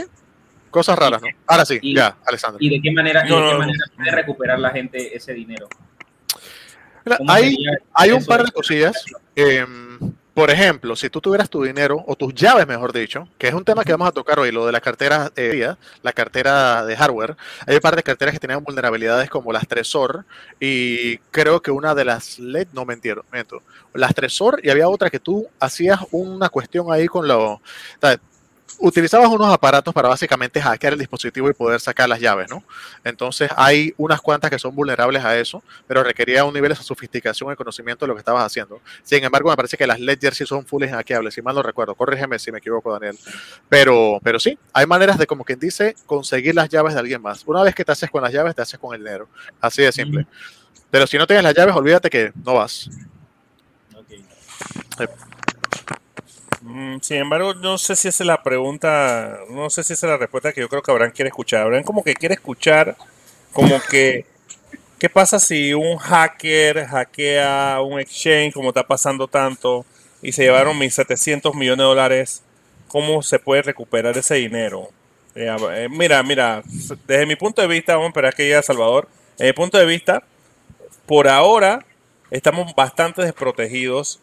Cosas 0.74 0.98
raras, 0.98 1.22
¿no? 1.22 1.27
Ahora 1.46 1.65
sí, 1.65 1.80
ya, 1.94 2.18
Alessandro. 2.25 2.58
¿Y 2.60 2.68
de 2.68 2.82
qué 2.82 2.92
manera, 2.92 3.24
puede 3.27 4.12
recuperar 4.12 4.58
la 4.58 4.72
gente 4.72 5.15
ese 5.15 5.32
dinero? 5.32 5.70
hay, 7.27 7.56
hay 7.94 8.12
un 8.12 8.25
par 8.25 8.44
de 8.44 8.51
cosillas. 8.51 9.06
Em, 9.36 10.00
por 10.34 10.50
ejemplo, 10.50 10.96
si 10.96 11.12
tú 11.12 11.22
tuvieras 11.22 11.48
tu 11.48 11.62
dinero 11.62 12.03
o 12.08 12.15
tus 12.15 12.34
llaves, 12.34 12.65
mejor 12.65 12.92
dicho, 12.92 13.27
que 13.38 13.50
es 13.50 13.53
un 13.53 13.63
tema 13.63 13.84
que 13.84 13.92
vamos 13.92 14.08
a 14.08 14.12
tocar 14.12 14.39
hoy, 14.39 14.51
lo 14.51 14.65
de 14.65 14.72
la 14.72 14.82
cartera, 14.82 15.32
eh, 15.36 15.75
la 16.01 16.12
cartera 16.12 16.84
de 16.88 16.98
hardware, 16.98 17.38
hay 17.68 17.75
un 17.75 17.82
par 17.82 17.96
de 17.96 18.01
carteras 18.01 18.34
que 18.34 18.39
tienen 18.39 18.63
vulnerabilidades 18.63 19.30
como 19.30 19.53
las 19.53 19.68
Tresor 19.68 20.25
y 20.60 21.20
creo 21.30 21.62
que 21.62 21.70
una 21.70 21.94
de 21.94 22.06
las 22.06 22.39
LED, 22.39 22.70
no 22.74 22.84
mentira, 22.84 23.22
miento, 23.32 23.62
las 23.94 24.15
Tresor 24.15 24.60
y 24.63 24.72
había 24.72 24.89
otra 24.89 25.12
que 25.12 25.20
tú 25.20 25.48
hacías 25.60 26.00
una 26.10 26.50
cuestión 26.50 26.92
ahí 26.92 27.06
con 27.06 27.27
lo 27.27 27.62
utilizabas 28.80 29.30
unos 29.30 29.51
aparatos 29.51 29.94
para 29.94 30.10
básicamente 30.10 30.62
hackear 30.62 30.94
el 30.94 31.00
dispositivo 31.00 31.50
y 31.50 31.53
poder 31.53 31.80
sacar 31.80 32.10
las 32.10 32.20
llaves, 32.20 32.50
¿no? 32.50 32.63
Entonces 33.03 33.50
hay 33.56 33.94
unas 33.98 34.22
cuantas 34.22 34.50
que 34.50 34.60
son 34.60 34.75
vulnerables 34.75 35.24
a 35.24 35.38
eso, 35.38 35.63
pero 35.88 36.03
requería 36.03 36.46
un 36.46 36.53
nivel 36.53 36.70
de 36.70 36.75
sofisticación 36.75 37.51
y 37.51 37.56
conocimiento 37.56 38.06
de 38.06 38.08
lo 38.10 38.15
que 38.15 38.20
estabas 38.20 38.46
haciendo. 38.46 38.82
Sin 39.03 39.24
embargo, 39.24 39.50
me 39.50 39.56
parece 39.56 39.77
que 39.77 39.88
las 39.88 40.00
Ledger 40.00 40.34
sí 40.36 40.46
son 40.46 40.65
fully 40.65 40.89
hackeables, 40.89 41.34
si 41.34 41.42
mal 41.42 41.56
no 41.56 41.63
recuerdo. 41.63 41.96
Corrígeme 41.96 42.39
si 42.39 42.51
me 42.51 42.60
equivoco, 42.60 42.92
Daniel. 42.92 43.18
Pero, 43.70 44.20
pero 44.24 44.39
sí, 44.39 44.58
hay 44.74 44.86
maneras 44.86 45.18
de, 45.18 45.27
como 45.27 45.44
quien 45.44 45.60
dice, 45.60 45.96
conseguir 46.06 46.56
las 46.56 46.70
llaves 46.70 46.94
de 46.94 47.00
alguien 47.00 47.22
más. 47.22 47.44
Una 47.46 47.63
vez 47.63 47.75
que 47.75 47.86
te 47.86 47.92
haces 47.92 48.10
con 48.10 48.22
las 48.22 48.32
llaves, 48.32 48.56
te 48.56 48.62
haces 48.62 48.80
con 48.80 48.94
el 48.96 49.03
dinero. 49.03 49.27
Así 49.62 49.82
de 49.82 49.92
simple. 49.92 50.27
Pero 50.92 51.08
si 51.08 51.18
no 51.18 51.25
tienes 51.25 51.44
las 51.44 51.56
llaves, 51.56 51.75
olvídate 51.75 52.10
que 52.10 52.32
no 52.46 52.53
vas. 52.53 52.89
Okay. 53.96 54.20
Mm, 54.20 55.32
sin 57.01 57.17
embargo, 57.17 57.53
no 57.53 57.77
sé 57.77 57.96
si 57.96 58.08
esa 58.08 58.24
es 58.24 58.27
la 58.27 58.41
pregunta, 58.41 59.39
no 59.50 59.70
sé 59.70 59.84
si 59.84 59.93
esa 59.93 60.08
es 60.08 60.12
la 60.12 60.17
respuesta 60.17 60.53
que 60.53 60.62
yo 60.62 60.70
creo 60.70 60.82
que 60.82 60.91
Abraham 60.91 61.12
quiere 61.13 61.29
escuchar. 61.29 61.62
Abraham 61.62 61.84
como 61.84 62.03
que 62.03 62.13
quiere 62.13 62.36
escuchar 62.36 62.96
como 63.51 63.79
que, 63.89 64.25
¿qué 64.98 65.10
pasa 65.10 65.39
si 65.39 65.74
un 65.74 65.98
hacker 65.98 66.86
hackea 66.86 67.82
un 67.82 68.00
exchange 68.00 68.53
como 68.53 68.70
está 68.70 68.86
pasando 68.88 69.27
tanto 69.27 69.86
y 70.22 70.32
se 70.32 70.43
llevaron 70.43 70.77
mis 70.77 70.93
700 70.96 71.53
millones 71.55 71.79
de 71.79 71.84
dólares? 71.84 72.43
¿Cómo 72.88 73.22
se 73.24 73.39
puede 73.39 73.63
recuperar 73.63 74.17
ese 74.17 74.36
dinero? 74.36 74.89
Eh, 75.36 75.55
eh, 75.72 75.88
mira, 75.89 76.24
mira, 76.24 76.63
desde 77.08 77.25
mi 77.25 77.36
punto 77.36 77.62
de 77.62 77.67
vista, 77.67 77.93
vamos 77.93 78.08
a 78.08 78.10
esperar 78.10 78.36
que 78.36 78.43
llegue 78.43 78.55
a 78.55 78.63
Salvador. 78.63 79.08
Desde 79.38 79.48
mi 79.48 79.53
punto 79.53 79.77
de 79.77 79.86
vista, 79.86 80.24
por 81.05 81.27
ahora 81.27 81.86
estamos 82.32 82.74
bastante 82.75 83.22
desprotegidos 83.22 84.20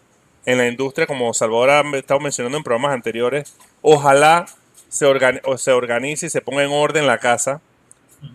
en 0.47 0.59
la 0.59 0.67
industria, 0.67 1.07
como 1.07 1.33
Salvador 1.35 1.71
ha 1.71 1.97
estado 1.97 2.21
mencionando 2.21 2.57
en 2.59 2.65
programas 2.65 2.93
anteriores, 2.93 3.55
ojalá 3.83 4.47
se, 4.89 5.07
se 5.57 5.73
organice 5.73 6.27
y 6.27 6.31
se 6.31 6.41
ponga 6.41 6.65
en 6.65 6.73
orden 6.73 7.07
la 7.07 7.19
casa 7.19 7.61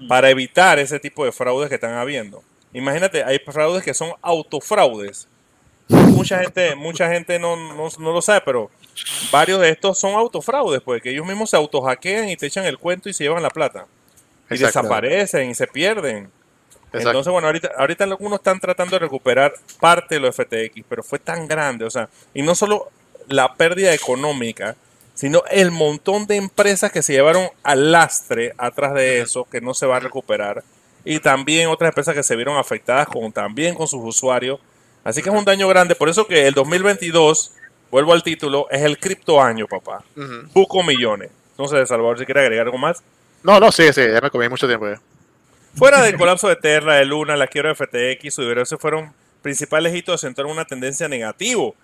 para 0.07 0.29
evitar 0.29 0.79
ese 0.79 0.99
tipo 0.99 1.25
de 1.25 1.31
fraudes 1.31 1.69
que 1.69 1.75
están 1.75 1.93
habiendo. 1.93 2.43
Imagínate, 2.73 3.23
hay 3.23 3.39
fraudes 3.39 3.83
que 3.83 3.93
son 3.93 4.11
autofraudes. 4.21 5.27
Mucha 5.87 6.39
gente, 6.39 6.75
mucha 6.75 7.11
gente 7.11 7.37
no, 7.37 7.55
no, 7.55 8.11
lo 8.11 8.21
sabe, 8.21 8.41
pero 8.43 8.71
varios 9.31 9.61
de 9.61 9.69
estos 9.69 9.99
son 9.99 10.13
autofraudes, 10.13 10.81
porque 10.81 11.11
ellos 11.11 11.25
mismos 11.25 11.51
se 11.51 11.57
autohackean 11.57 12.29
y 12.29 12.35
te 12.35 12.47
echan 12.47 12.65
el 12.65 12.79
cuento 12.79 13.07
y 13.07 13.13
se 13.13 13.23
llevan 13.23 13.43
la 13.43 13.49
plata. 13.49 13.85
Y 14.49 14.57
desaparecen 14.57 15.49
y 15.49 15.55
se 15.55 15.67
pierden. 15.67 16.31
Entonces, 16.99 17.31
bueno, 17.31 17.47
ahorita, 17.47 17.71
ahorita 17.77 18.03
algunos 18.03 18.39
están 18.39 18.59
tratando 18.59 18.95
de 18.95 18.99
recuperar 18.99 19.53
parte 19.79 20.15
de 20.15 20.21
los 20.21 20.35
FTX, 20.35 20.83
pero 20.87 21.03
fue 21.03 21.19
tan 21.19 21.47
grande, 21.47 21.85
o 21.85 21.89
sea, 21.89 22.09
y 22.33 22.41
no 22.41 22.55
solo 22.55 22.89
la 23.27 23.53
pérdida 23.55 23.93
económica, 23.93 24.75
sino 25.13 25.43
el 25.49 25.71
montón 25.71 26.27
de 26.27 26.35
empresas 26.35 26.91
que 26.91 27.01
se 27.01 27.13
llevaron 27.13 27.47
al 27.63 27.91
lastre 27.91 28.53
atrás 28.57 28.93
de 28.93 29.21
eso, 29.21 29.45
que 29.45 29.61
no 29.61 29.73
se 29.73 29.85
va 29.85 29.97
a 29.97 29.99
recuperar, 29.99 30.63
y 31.03 31.19
también 31.19 31.69
otras 31.69 31.89
empresas 31.89 32.15
que 32.15 32.23
se 32.23 32.35
vieron 32.35 32.57
afectadas 32.57 33.07
con, 33.07 33.31
también 33.31 33.75
con 33.75 33.87
sus 33.87 34.03
usuarios. 34.03 34.59
Así 35.03 35.21
que 35.21 35.29
es 35.29 35.35
un 35.35 35.45
daño 35.45 35.67
grande, 35.67 35.95
por 35.95 36.09
eso 36.09 36.25
que 36.25 36.47
el 36.47 36.53
2022, 36.55 37.53
vuelvo 37.91 38.11
al 38.11 38.23
título, 38.23 38.67
es 38.71 38.81
el 38.81 38.97
cripto 38.97 39.39
año, 39.39 39.67
papá. 39.67 40.03
Uh 40.15 40.83
millones. 40.83 41.29
No 41.57 41.67
sé, 41.67 41.85
Salvador, 41.85 42.19
si 42.19 42.25
quiere 42.25 42.41
agregar 42.41 42.65
algo 42.65 42.77
más. 42.77 43.03
No, 43.43 43.59
no, 43.59 43.71
sí, 43.71 43.93
sí, 43.93 44.01
ya 44.01 44.19
me 44.19 44.31
comí 44.31 44.49
mucho 44.49 44.67
tiempo 44.67 44.87
ya. 44.89 44.99
Fuera 45.75 46.01
del 46.01 46.15
colapso 46.15 46.47
de 46.47 46.55
Terra, 46.55 46.95
de 46.95 47.05
Luna, 47.05 47.35
la 47.35 47.47
quiebra 47.47 47.73
de 47.73 47.75
FTX, 47.75 48.33
su 48.33 48.41
diversos 48.43 48.79
fueron 48.79 49.13
principales 49.41 49.93
hitos 49.93 50.23
en 50.23 50.33
una 50.45 50.63
tendencia 50.63 51.09
negativo. 51.09 51.75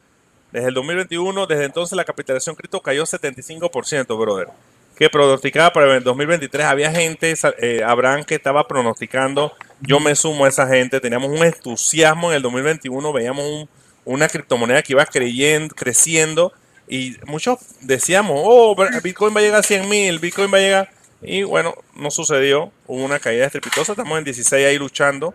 Desde 0.53 0.69
el 0.69 0.73
2021, 0.73 1.45
desde 1.45 1.65
entonces 1.65 1.97
la 1.97 2.05
capitalización 2.05 2.55
cripto 2.55 2.81
cayó 2.81 3.03
75%, 3.03 4.17
brother. 4.17 4.47
Que 4.95 5.09
pronosticaba 5.09 5.73
para 5.73 5.97
el 5.97 6.03
2023. 6.05 6.67
Había 6.67 6.89
gente, 6.89 7.33
eh, 7.59 7.83
Abraham, 7.85 8.23
que 8.23 8.35
estaba 8.35 8.65
pronosticando. 8.65 9.51
Yo 9.81 9.99
me 9.99 10.15
sumo 10.15 10.45
a 10.45 10.47
esa 10.47 10.67
gente. 10.67 11.01
Teníamos 11.01 11.29
un 11.29 11.45
entusiasmo 11.45 12.31
en 12.31 12.37
el 12.37 12.41
2021. 12.43 13.11
Veíamos 13.11 13.67
una 14.05 14.29
criptomoneda 14.29 14.81
que 14.83 14.93
iba 14.93 15.05
creyendo, 15.05 15.75
creciendo. 15.75 16.53
Y 16.87 17.17
muchos 17.25 17.59
decíamos, 17.81 18.39
oh, 18.41 18.73
Bitcoin 19.03 19.35
va 19.35 19.41
a 19.41 19.43
llegar 19.43 19.59
a 19.59 19.63
100 19.63 19.89
mil, 19.89 20.19
Bitcoin 20.19 20.53
va 20.53 20.57
a 20.57 20.61
llegar 20.61 21.00
y 21.21 21.43
bueno, 21.43 21.75
no 21.95 22.11
sucedió. 22.11 22.71
Hubo 22.87 23.03
una 23.03 23.19
caída 23.19 23.45
estrepitosa. 23.45 23.93
Estamos 23.93 24.17
en 24.17 24.23
16 24.23 24.65
ahí 24.65 24.77
luchando. 24.77 25.33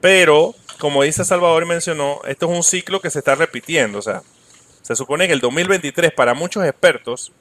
Pero, 0.00 0.54
como 0.78 1.02
dice 1.02 1.24
Salvador 1.24 1.64
y 1.64 1.66
mencionó, 1.66 2.20
esto 2.26 2.50
es 2.50 2.56
un 2.56 2.62
ciclo 2.62 3.00
que 3.00 3.10
se 3.10 3.18
está 3.18 3.34
repitiendo. 3.34 3.98
O 3.98 4.02
sea, 4.02 4.22
se 4.82 4.94
supone 4.94 5.26
que 5.26 5.32
el 5.32 5.40
2023, 5.40 6.12
para 6.12 6.34
muchos 6.34 6.64
expertos, 6.64 7.32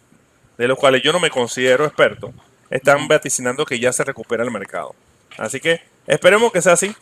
de 0.57 0.67
los 0.67 0.77
cuales 0.77 1.03
yo 1.03 1.13
no 1.13 1.19
me 1.19 1.29
considero 1.29 1.85
experto, 1.85 2.33
están 2.71 3.07
vaticinando 3.07 3.65
que 3.65 3.79
ya 3.79 3.93
se 3.93 4.03
recupera 4.03 4.43
el 4.43 4.51
mercado. 4.51 4.95
Así 5.37 5.59
que 5.59 5.81
esperemos 6.07 6.51
que 6.51 6.63
sea 6.63 6.73
así. 6.73 6.95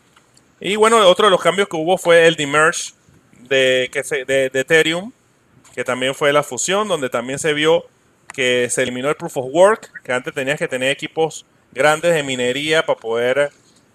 Y 0.59 0.75
bueno, 0.75 0.97
otro 1.07 1.27
de 1.27 1.31
los 1.31 1.41
cambios 1.41 1.69
que 1.69 1.77
hubo 1.77 1.97
fue 1.97 2.27
el 2.27 2.35
demerge 2.35 2.91
de, 3.47 3.89
de 4.27 4.59
Ethereum, 4.59 5.13
que 5.73 5.85
también 5.85 6.13
fue 6.13 6.33
la 6.33 6.43
fusión, 6.43 6.87
donde 6.87 7.09
también 7.09 7.39
se 7.39 7.53
vio 7.53 7.85
que 8.35 8.67
se 8.69 8.83
eliminó 8.83 9.09
el 9.09 9.15
proof 9.15 9.37
of 9.37 9.47
work, 9.51 10.01
que 10.03 10.11
antes 10.11 10.33
tenías 10.33 10.59
que 10.59 10.67
tener 10.67 10.91
equipos 10.91 11.45
grandes 11.71 12.13
de 12.13 12.23
minería 12.23 12.85
para 12.85 12.99
poder 12.99 13.51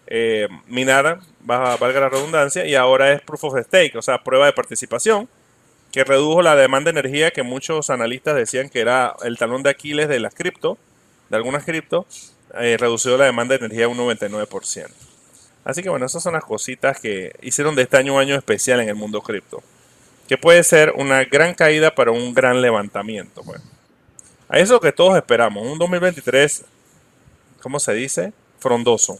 eh, 0.07 0.49
minar, 0.67 1.21
valga 1.41 2.01
la 2.01 2.09
redundancia, 2.09 2.67
y 2.67 2.75
ahora 2.75 3.13
es 3.13 3.21
proof 3.21 3.45
of 3.45 3.61
stake, 3.61 3.97
o 3.97 4.03
sea, 4.03 4.23
prueba 4.23 4.47
de 4.47 4.53
participación, 4.53 5.29
que 5.93 6.05
redujo 6.05 6.43
la 6.43 6.57
demanda 6.57 6.93
de 6.93 7.01
energía 7.01 7.31
que 7.33 7.43
muchos 7.43 7.91
analistas 7.91 8.37
decían 8.37 8.69
que 8.69 8.81
era 8.81 9.15
el 9.25 9.39
talón 9.39 9.63
de 9.63 9.71
Aquiles 9.71 10.09
de 10.09 10.21
las 10.21 10.35
cripto, 10.35 10.79
de 11.29 11.37
algunas 11.37 11.65
cripto, 11.65 12.07
eh, 12.59 12.77
redució 12.79 13.17
la 13.17 13.27
demanda 13.27 13.57
de 13.57 13.65
energía 13.65 13.89
un 13.89 13.99
99%. 13.99 14.89
Así 15.65 15.83
que 15.83 15.91
bueno, 15.91 16.07
esas 16.07 16.23
son 16.23 16.35
las 16.35 16.45
cositas 16.45 16.99
que 17.01 17.33
hicieron 17.43 17.75
de 17.75 17.83
este 17.83 17.97
año 17.97 18.15
un 18.15 18.21
año 18.21 18.35
especial 18.35 18.81
en 18.81 18.89
el 18.89 18.95
mundo 18.95 19.21
cripto. 19.21 19.63
Que 20.29 20.39
puede 20.39 20.63
ser 20.65 20.93
una 20.97 21.25
gran 21.25 21.55
caída 21.55 21.95
para 21.95 22.13
un 22.13 22.35
gran 22.35 22.63
levantamiento. 22.63 23.43
Pues. 23.43 23.61
A 24.53 24.59
eso 24.59 24.81
que 24.81 24.91
todos 24.91 25.17
esperamos, 25.17 25.65
un 25.65 25.79
2023, 25.79 26.65
¿cómo 27.63 27.79
se 27.79 27.95
dice? 27.95 28.33
Frondoso. 28.59 29.17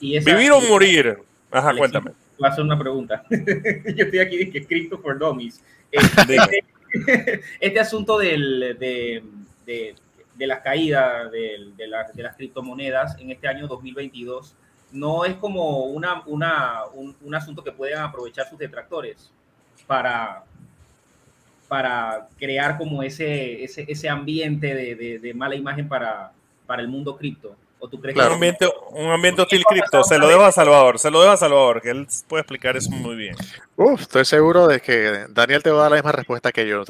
Vivir 0.00 0.50
o 0.50 0.60
morir. 0.60 1.20
Ajá, 1.52 1.72
cuéntame. 1.76 2.10
Voy 2.36 2.48
a 2.48 2.50
hacer 2.50 2.64
una 2.64 2.76
pregunta. 2.76 3.24
Yo 3.30 4.04
estoy 4.04 4.18
aquí 4.18 4.50
que 4.50 4.66
Crypto 4.66 4.98
for 4.98 5.18
Dummies. 5.18 5.62
Este, 5.92 6.64
este, 7.60 7.78
asunto 7.78 8.18
del, 8.18 8.76
de, 8.80 9.22
de, 9.64 9.94
de 10.34 10.46
las 10.48 10.58
caídas 10.60 11.30
de, 11.30 11.70
de, 11.76 11.88
de, 12.14 12.22
las 12.24 12.34
criptomonedas 12.34 13.16
en 13.20 13.30
este 13.30 13.46
año 13.46 13.68
2022 13.68 14.56
no 14.90 15.24
es 15.24 15.34
como 15.34 15.84
una, 15.84 16.24
una, 16.26 16.86
un, 16.94 17.14
un 17.20 17.34
asunto 17.36 17.62
que 17.62 17.70
puedan 17.70 18.02
aprovechar 18.02 18.48
sus 18.48 18.58
detractores 18.58 19.30
para, 19.86 20.42
para 21.68 22.28
crear 22.38 22.78
como 22.78 23.02
ese, 23.02 23.64
ese, 23.64 23.84
ese 23.88 24.08
ambiente 24.08 24.74
de, 24.74 25.18
de, 25.18 25.34
mala 25.34 25.54
imagen 25.54 25.88
para, 25.88 26.32
para 26.66 26.82
el 26.82 26.88
mundo 26.88 27.16
cripto? 27.16 27.56
¿O 27.78 27.88
tú 27.88 28.00
crees 28.00 28.16
Un 28.16 28.22
ambiente, 28.22 28.66
un 28.92 29.10
ambiente 29.10 29.42
hostil 29.42 29.62
cripto, 29.64 30.02
se 30.04 30.16
lo 30.16 30.26
dejo 30.26 30.42
a 30.42 30.52
Salvador, 30.52 30.98
se 30.98 31.10
lo 31.10 31.20
dejo 31.20 31.32
a 31.32 31.36
Salvador, 31.36 31.82
que 31.82 31.90
él 31.90 32.06
puede 32.28 32.40
explicar 32.40 32.76
eso 32.76 32.90
muy 32.90 33.14
bien. 33.14 33.36
Uf, 33.76 34.02
estoy 34.02 34.24
seguro 34.24 34.66
de 34.66 34.80
que 34.80 35.26
Daniel 35.28 35.62
te 35.62 35.70
va 35.70 35.80
a 35.80 35.82
dar 35.82 35.90
la 35.90 35.96
misma 35.96 36.12
respuesta 36.12 36.50
que 36.50 36.66
yo. 36.66 36.82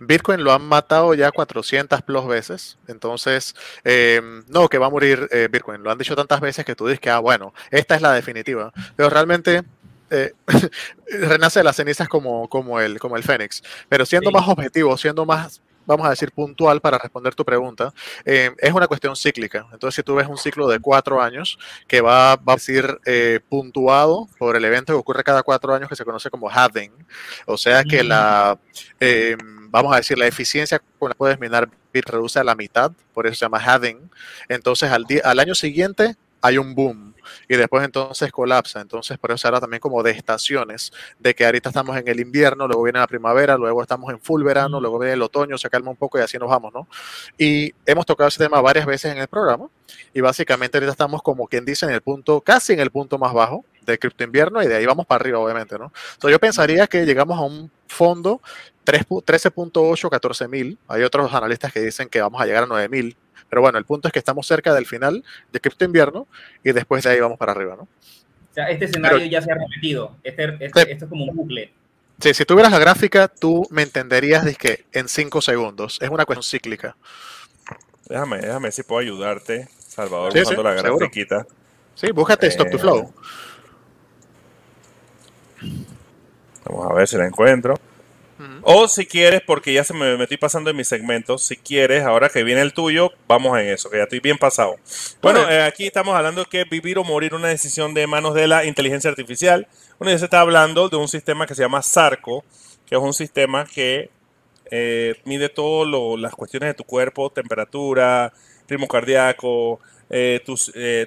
Bitcoin 0.00 0.44
lo 0.44 0.52
han 0.52 0.62
matado 0.62 1.14
ya 1.14 1.30
400 1.30 2.02
plus 2.02 2.26
veces, 2.26 2.78
entonces, 2.88 3.54
eh, 3.84 4.20
no, 4.48 4.68
que 4.68 4.76
va 4.76 4.86
a 4.86 4.90
morir 4.90 5.28
eh, 5.30 5.48
Bitcoin. 5.50 5.82
Lo 5.82 5.90
han 5.90 5.98
dicho 5.98 6.14
tantas 6.14 6.40
veces 6.40 6.64
que 6.64 6.74
tú 6.74 6.88
dices 6.88 7.00
que, 7.00 7.08
ah, 7.08 7.20
bueno, 7.20 7.54
esta 7.70 7.94
es 7.94 8.02
la 8.02 8.12
definitiva. 8.12 8.70
Pero 8.96 9.08
realmente 9.08 9.62
eh, 10.10 10.32
renace 11.06 11.60
de 11.60 11.64
las 11.64 11.76
cenizas 11.76 12.08
como, 12.08 12.48
como, 12.48 12.80
el, 12.80 12.98
como 12.98 13.16
el 13.16 13.22
Fénix. 13.22 13.62
Pero 13.88 14.06
siendo 14.06 14.30
más 14.30 14.46
objetivo, 14.48 14.96
siendo 14.96 15.24
más, 15.24 15.62
vamos 15.86 16.06
a 16.06 16.10
decir, 16.10 16.32
puntual 16.32 16.80
para 16.80 16.98
responder 16.98 17.34
tu 17.34 17.44
pregunta, 17.44 17.92
eh, 18.24 18.50
es 18.58 18.72
una 18.72 18.86
cuestión 18.86 19.16
cíclica. 19.16 19.66
Entonces, 19.72 19.96
si 19.96 20.02
tú 20.02 20.14
ves 20.14 20.26
un 20.26 20.38
ciclo 20.38 20.68
de 20.68 20.78
cuatro 20.78 21.20
años 21.20 21.58
que 21.86 22.00
va, 22.00 22.36
va 22.36 22.54
a 22.54 22.58
ser 22.58 23.00
eh, 23.04 23.40
puntuado 23.48 24.28
por 24.38 24.56
el 24.56 24.64
evento 24.64 24.92
que 24.92 24.98
ocurre 24.98 25.24
cada 25.24 25.42
cuatro 25.42 25.74
años 25.74 25.88
que 25.88 25.96
se 25.96 26.04
conoce 26.04 26.30
como 26.30 26.48
halving, 26.48 26.92
o 27.46 27.56
sea 27.56 27.84
que 27.84 28.02
la, 28.02 28.58
vamos 29.70 29.92
a 29.92 29.96
decir, 29.96 30.18
la 30.18 30.26
eficiencia 30.26 30.80
con 30.98 31.08
la 31.08 31.14
que 31.14 31.18
puedes 31.18 31.40
minar 31.40 31.68
bit 31.92 32.08
reduce 32.08 32.38
a 32.38 32.44
la 32.44 32.54
mitad, 32.54 32.92
por 33.12 33.26
eso 33.26 33.34
se 33.34 33.44
llama 33.44 33.58
halving. 33.58 34.10
Entonces, 34.48 34.90
al, 34.90 35.04
día, 35.04 35.22
al 35.24 35.38
año 35.38 35.54
siguiente 35.54 36.16
hay 36.40 36.58
un 36.58 36.74
boom 36.74 37.13
y 37.48 37.56
después 37.56 37.84
entonces 37.84 38.30
colapsa. 38.32 38.80
Entonces, 38.80 39.18
por 39.18 39.30
eso 39.30 39.38
se 39.38 39.46
habla 39.48 39.60
también 39.60 39.80
como 39.80 40.02
de 40.02 40.12
estaciones, 40.12 40.92
de 41.18 41.34
que 41.34 41.44
ahorita 41.44 41.70
estamos 41.70 41.96
en 41.96 42.08
el 42.08 42.20
invierno, 42.20 42.66
luego 42.66 42.82
viene 42.82 42.98
la 42.98 43.06
primavera, 43.06 43.56
luego 43.56 43.82
estamos 43.82 44.10
en 44.10 44.20
full 44.20 44.42
verano, 44.42 44.80
luego 44.80 44.98
viene 44.98 45.14
el 45.14 45.22
otoño, 45.22 45.58
se 45.58 45.70
calma 45.70 45.90
un 45.90 45.96
poco 45.96 46.18
y 46.18 46.22
así 46.22 46.38
nos 46.38 46.48
vamos, 46.48 46.72
¿no? 46.72 46.88
Y 47.38 47.72
hemos 47.86 48.06
tocado 48.06 48.28
ese 48.28 48.38
tema 48.38 48.60
varias 48.60 48.86
veces 48.86 49.12
en 49.12 49.18
el 49.18 49.28
programa 49.28 49.68
y 50.12 50.20
básicamente 50.20 50.78
ahorita 50.78 50.92
estamos 50.92 51.22
como 51.22 51.46
quien 51.46 51.64
dice 51.64 51.86
en 51.86 51.92
el 51.92 52.00
punto, 52.00 52.40
casi 52.40 52.72
en 52.72 52.80
el 52.80 52.90
punto 52.90 53.18
más 53.18 53.32
bajo 53.32 53.64
de 53.82 53.98
cripto 53.98 54.24
invierno 54.24 54.62
y 54.62 54.66
de 54.66 54.76
ahí 54.76 54.86
vamos 54.86 55.06
para 55.06 55.20
arriba, 55.20 55.38
obviamente, 55.38 55.78
¿no? 55.78 55.92
Entonces 56.14 56.32
yo 56.32 56.38
pensaría 56.38 56.86
que 56.86 57.04
llegamos 57.04 57.38
a 57.38 57.42
un 57.42 57.70
fondo 57.86 58.40
13.8, 58.84 60.10
14 60.10 60.48
mil. 60.48 60.78
Hay 60.88 61.02
otros 61.02 61.32
analistas 61.32 61.72
que 61.72 61.80
dicen 61.80 62.08
que 62.08 62.20
vamos 62.20 62.40
a 62.40 62.46
llegar 62.46 62.64
a 62.64 62.66
9 62.66 62.88
mil. 62.88 63.16
Pero 63.48 63.62
bueno, 63.62 63.78
el 63.78 63.84
punto 63.84 64.08
es 64.08 64.12
que 64.12 64.18
estamos 64.18 64.46
cerca 64.46 64.74
del 64.74 64.86
final 64.86 65.24
de 65.52 65.60
cripto 65.60 65.84
invierno 65.84 66.26
y 66.62 66.72
después 66.72 67.04
de 67.04 67.10
ahí 67.10 67.20
vamos 67.20 67.38
para 67.38 67.52
arriba, 67.52 67.76
¿no? 67.76 67.82
O 67.82 68.54
sea, 68.54 68.70
este 68.70 68.84
escenario 68.84 69.24
ya 69.26 69.42
se 69.42 69.50
ha 69.50 69.54
repetido. 69.56 70.16
Este, 70.22 70.44
este, 70.60 70.92
esto 70.92 71.04
es 71.04 71.08
como 71.08 71.24
un 71.24 71.36
bucle. 71.36 71.72
Sí, 72.20 72.32
si 72.32 72.44
tuvieras 72.44 72.70
la 72.70 72.78
gráfica, 72.78 73.28
tú 73.28 73.66
me 73.70 73.82
entenderías 73.82 74.44
de 74.44 74.54
que 74.54 74.84
en 74.92 75.08
5 75.08 75.40
segundos. 75.40 75.98
Es 76.00 76.10
una 76.10 76.24
cuestión 76.24 76.44
cíclica. 76.44 76.96
Déjame, 78.08 78.38
déjame 78.38 78.70
si 78.70 78.82
puedo 78.82 79.00
ayudarte, 79.00 79.68
Salvador, 79.78 80.32
sí, 80.32 80.40
buscando 80.40 80.62
la 80.62 80.74
grafiquita. 80.74 81.46
Sí, 81.94 82.12
búscate 82.12 82.46
Stop 82.48 82.70
to 82.70 82.78
Flow. 82.78 83.12
Vamos 86.66 86.90
a 86.90 86.94
ver 86.94 87.08
si 87.08 87.16
la 87.16 87.26
encuentro. 87.26 87.74
O 88.62 88.88
si 88.88 89.06
quieres, 89.06 89.42
porque 89.46 89.72
ya 89.72 89.84
se 89.84 89.94
me, 89.94 90.16
metí 90.16 90.36
pasando 90.36 90.70
en 90.70 90.76
mis 90.76 90.88
segmentos, 90.88 91.44
si 91.44 91.56
quieres, 91.56 92.04
ahora 92.04 92.28
que 92.28 92.42
viene 92.42 92.62
el 92.62 92.72
tuyo, 92.72 93.12
vamos 93.28 93.58
en 93.58 93.68
eso, 93.68 93.90
que 93.90 93.98
ya 93.98 94.04
estoy 94.04 94.20
bien 94.20 94.38
pasado. 94.38 94.76
Bueno, 95.22 95.48
eh, 95.48 95.62
aquí 95.62 95.86
estamos 95.86 96.16
hablando 96.16 96.42
de 96.42 96.50
que 96.50 96.64
vivir 96.64 96.98
o 96.98 97.04
morir 97.04 97.34
una 97.34 97.48
decisión 97.48 97.94
de 97.94 98.06
manos 98.06 98.34
de 98.34 98.48
la 98.48 98.64
inteligencia 98.64 99.10
artificial. 99.10 99.68
Bueno, 99.98 100.12
ya 100.12 100.18
se 100.18 100.24
está 100.24 100.40
hablando 100.40 100.88
de 100.88 100.96
un 100.96 101.08
sistema 101.08 101.46
que 101.46 101.54
se 101.54 101.62
llama 101.62 101.82
Sarco, 101.82 102.44
que 102.86 102.96
es 102.96 103.00
un 103.00 103.14
sistema 103.14 103.66
que 103.66 104.10
eh, 104.70 105.14
mide 105.24 105.48
todas 105.48 105.88
las 106.18 106.34
cuestiones 106.34 106.70
de 106.70 106.74
tu 106.74 106.84
cuerpo, 106.84 107.30
temperatura, 107.30 108.32
ritmo 108.68 108.88
cardíaco, 108.88 109.80
eh, 110.10 110.42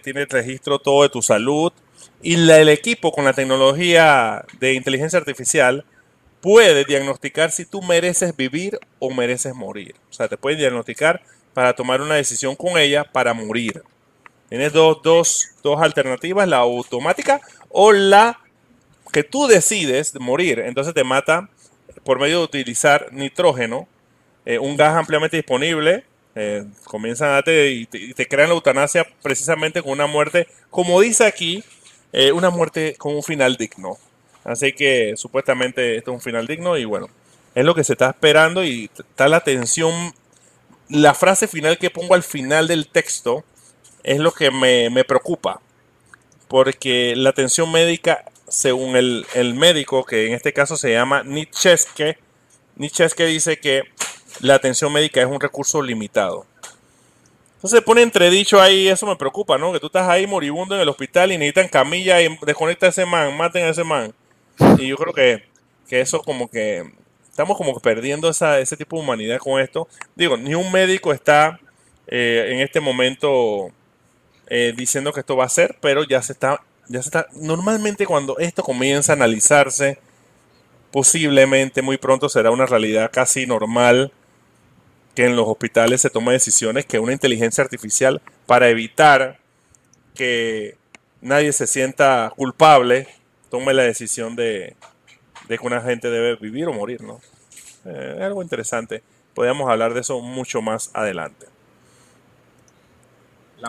tiene 0.04 0.22
el 0.22 0.30
registro 0.30 0.80
todo 0.80 1.04
de 1.04 1.10
tu 1.10 1.22
salud. 1.22 1.74
Y 2.22 2.36
el 2.50 2.70
equipo 2.70 3.12
con 3.12 3.26
la 3.26 3.34
tecnología 3.34 4.46
de 4.60 4.74
inteligencia 4.74 5.20
artificial 5.20 5.86
puede 6.42 6.86
diagnosticar 6.86 7.52
si 7.52 7.66
tú 7.66 7.82
mereces 7.82 8.36
vivir 8.36 8.80
o 9.00 9.10
mereces 9.10 9.54
morir. 9.56 9.96
O 10.10 10.14
sea, 10.14 10.28
te 10.28 10.38
puede 10.38 10.58
diagnosticar 10.58 11.22
para 11.54 11.74
tomar 11.74 12.02
una 12.02 12.16
decisión 12.16 12.56
con 12.56 12.78
ella 12.78 13.04
para 13.04 13.34
morir. 13.34 13.82
Tienes 14.50 14.72
dos, 14.74 15.02
dos, 15.04 15.50
dos 15.64 15.82
alternativas, 15.82 16.48
la 16.48 16.58
automática 16.58 17.42
o 17.70 17.92
la 17.92 18.40
que 19.12 19.24
tú 19.24 19.48
decides 19.48 20.14
morir. 20.20 20.60
Entonces 20.60 20.94
te 20.94 21.04
mata 21.04 21.50
por 22.04 22.20
medio 22.20 22.40
de 22.40 22.44
utilizar 22.46 23.10
nitrógeno, 23.12 23.88
eh, 24.46 24.60
un 24.60 24.78
gas 24.78 24.96
ampliamente 24.96 25.38
disponible. 25.38 26.06
Eh, 26.36 26.66
comienzan 26.84 27.30
a 27.30 27.32
darte 27.34 27.72
y 27.72 27.86
te, 27.88 28.28
crean 28.28 28.50
la 28.50 28.56
eutanasia 28.56 29.08
precisamente 29.24 29.82
con 29.82 29.94
una 29.94 30.06
muerte, 30.06 30.48
como 30.70 31.02
dice 31.02 31.26
aquí, 31.26 31.64
eh, 32.14 32.32
una 32.32 32.52
muerte 32.52 32.96
con 32.98 33.16
un 33.16 33.24
final 33.24 33.58
digno. 33.58 33.98
Así 34.48 34.72
que 34.72 35.18
supuestamente 35.18 35.98
esto 35.98 36.12
es 36.12 36.16
un 36.16 36.22
final 36.22 36.48
digno 36.48 36.78
y 36.78 36.86
bueno, 36.86 37.10
es 37.54 37.66
lo 37.66 37.76
que 37.76 37.84
se 37.84 37.94
está 37.94 38.12
esperando 38.12 38.64
y 38.64 38.90
está 38.98 39.28
la 39.28 39.42
tensión. 39.42 40.14
La 40.88 41.14
frase 41.14 41.50
final 41.50 41.78
que 41.78 41.90
pongo 41.90 42.16
al 42.16 42.24
final 42.24 42.66
del 42.66 42.88
texto 42.88 43.44
es 44.04 44.20
lo 44.20 44.32
que 44.32 44.50
me, 44.50 45.04
preocupa, 45.04 45.60
porque 46.48 47.14
la 47.18 47.32
atención 47.32 47.70
médica, 47.70 48.24
según 48.48 48.96
el, 48.96 49.54
médico, 49.54 50.06
que 50.06 50.28
en 50.28 50.34
este 50.34 50.54
caso 50.54 50.78
se 50.78 50.94
llama 50.94 51.24
Nietzsche, 51.24 52.18
Nietzsche 52.78 53.26
dice 53.26 53.60
que 53.60 53.84
la 54.40 54.56
atención 54.56 54.94
médica 54.94 55.20
es 55.20 55.28
un 55.28 55.42
recurso 55.42 55.82
limitado. 55.82 56.46
Entonces 57.56 57.80
se 57.80 57.82
pone 57.82 58.02
entredicho 58.02 58.62
ahí, 58.62 58.88
eso 58.88 59.06
me 59.08 59.18
preocupa, 59.18 59.58
¿no? 59.58 59.74
Que 59.74 59.82
tú 59.82 59.88
estás 59.88 60.08
ahí 60.08 60.26
moribundo 60.26 60.74
en 60.74 60.80
el 60.80 60.88
hospital 60.88 61.34
y 61.34 61.38
necesitan 61.38 61.68
camilla 61.68 62.22
y 62.22 62.30
desconecta 62.44 62.86
a 62.86 62.90
ese 62.90 63.06
man, 63.06 63.36
maten 63.36 63.66
a 63.66 63.70
ese 63.70 63.84
man. 63.84 64.14
Y 64.78 64.88
yo 64.88 64.98
creo 64.98 65.14
que, 65.14 65.44
eso 65.90 66.22
como 66.22 66.50
que 66.50 66.92
estamos 67.30 67.58
como 67.58 67.80
perdiendo 67.80 68.30
esa, 68.30 68.60
ese 68.60 68.76
tipo 68.76 68.98
de 68.98 69.04
humanidad 69.04 69.38
con 69.40 69.62
esto. 69.62 69.88
Digo, 70.16 70.38
ni 70.38 70.56
un 70.56 70.72
médico 70.72 71.14
está 71.14 71.60
eh, 72.08 72.50
en 72.52 72.60
este 72.60 72.80
momento 72.80 73.72
eh, 74.48 74.74
diciendo 74.76 75.14
que 75.14 75.22
esto 75.22 75.36
va 75.36 75.46
a 75.46 75.50
ser, 75.50 75.78
pero 75.82 76.04
ya 76.04 76.22
se 76.22 76.34
está, 76.34 76.62
ya 76.88 77.02
se 77.02 77.10
está. 77.10 77.28
Normalmente 77.34 78.06
cuando 78.06 78.38
esto 78.40 78.64
comienza 78.64 79.14
a 79.14 79.16
analizarse, 79.16 80.00
posiblemente 80.92 81.82
muy 81.82 81.98
pronto 81.98 82.30
será 82.30 82.52
una 82.52 82.66
realidad 82.66 83.12
casi 83.14 83.46
normal 83.46 84.12
que 85.16 85.26
en 85.26 85.36
los 85.36 85.48
hospitales 85.48 86.02
se 86.02 86.10
tomen 86.10 86.34
decisiones 86.34 86.86
que 86.86 87.00
una 87.00 87.12
inteligencia 87.12 87.64
artificial 87.64 88.22
para 88.46 88.70
evitar 88.70 89.40
que 90.14 90.78
nadie 91.22 91.52
se 91.54 91.68
sienta 91.68 92.32
culpable 92.36 93.08
tome 93.50 93.74
la 93.74 93.84
decisión 93.84 94.36
de, 94.36 94.76
que 95.48 95.58
una 95.62 95.82
gente 95.82 96.10
debe 96.10 96.36
vivir 96.36 96.68
o 96.68 96.74
morir, 96.74 97.02
¿no? 97.02 97.22
Eh, 97.86 98.16
es 98.18 98.24
algo 98.24 98.42
interesante. 98.42 99.04
Podríamos 99.34 99.70
hablar 99.70 99.94
de 99.94 100.02
eso 100.02 100.20
mucho 100.20 100.62
más 100.62 100.92
adelante. 100.94 101.48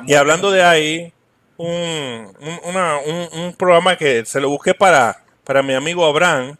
Y 0.06 0.14
hablando 0.14 0.50
de 0.50 0.62
ahí, 0.62 1.12
un, 1.56 3.54
programa 3.56 3.96
que 3.96 4.24
se 4.24 4.40
lo 4.40 4.48
busqué 4.48 4.74
para, 4.74 5.24
para 5.44 5.62
mi 5.62 5.74
amigo 5.74 6.04
Abraham. 6.06 6.56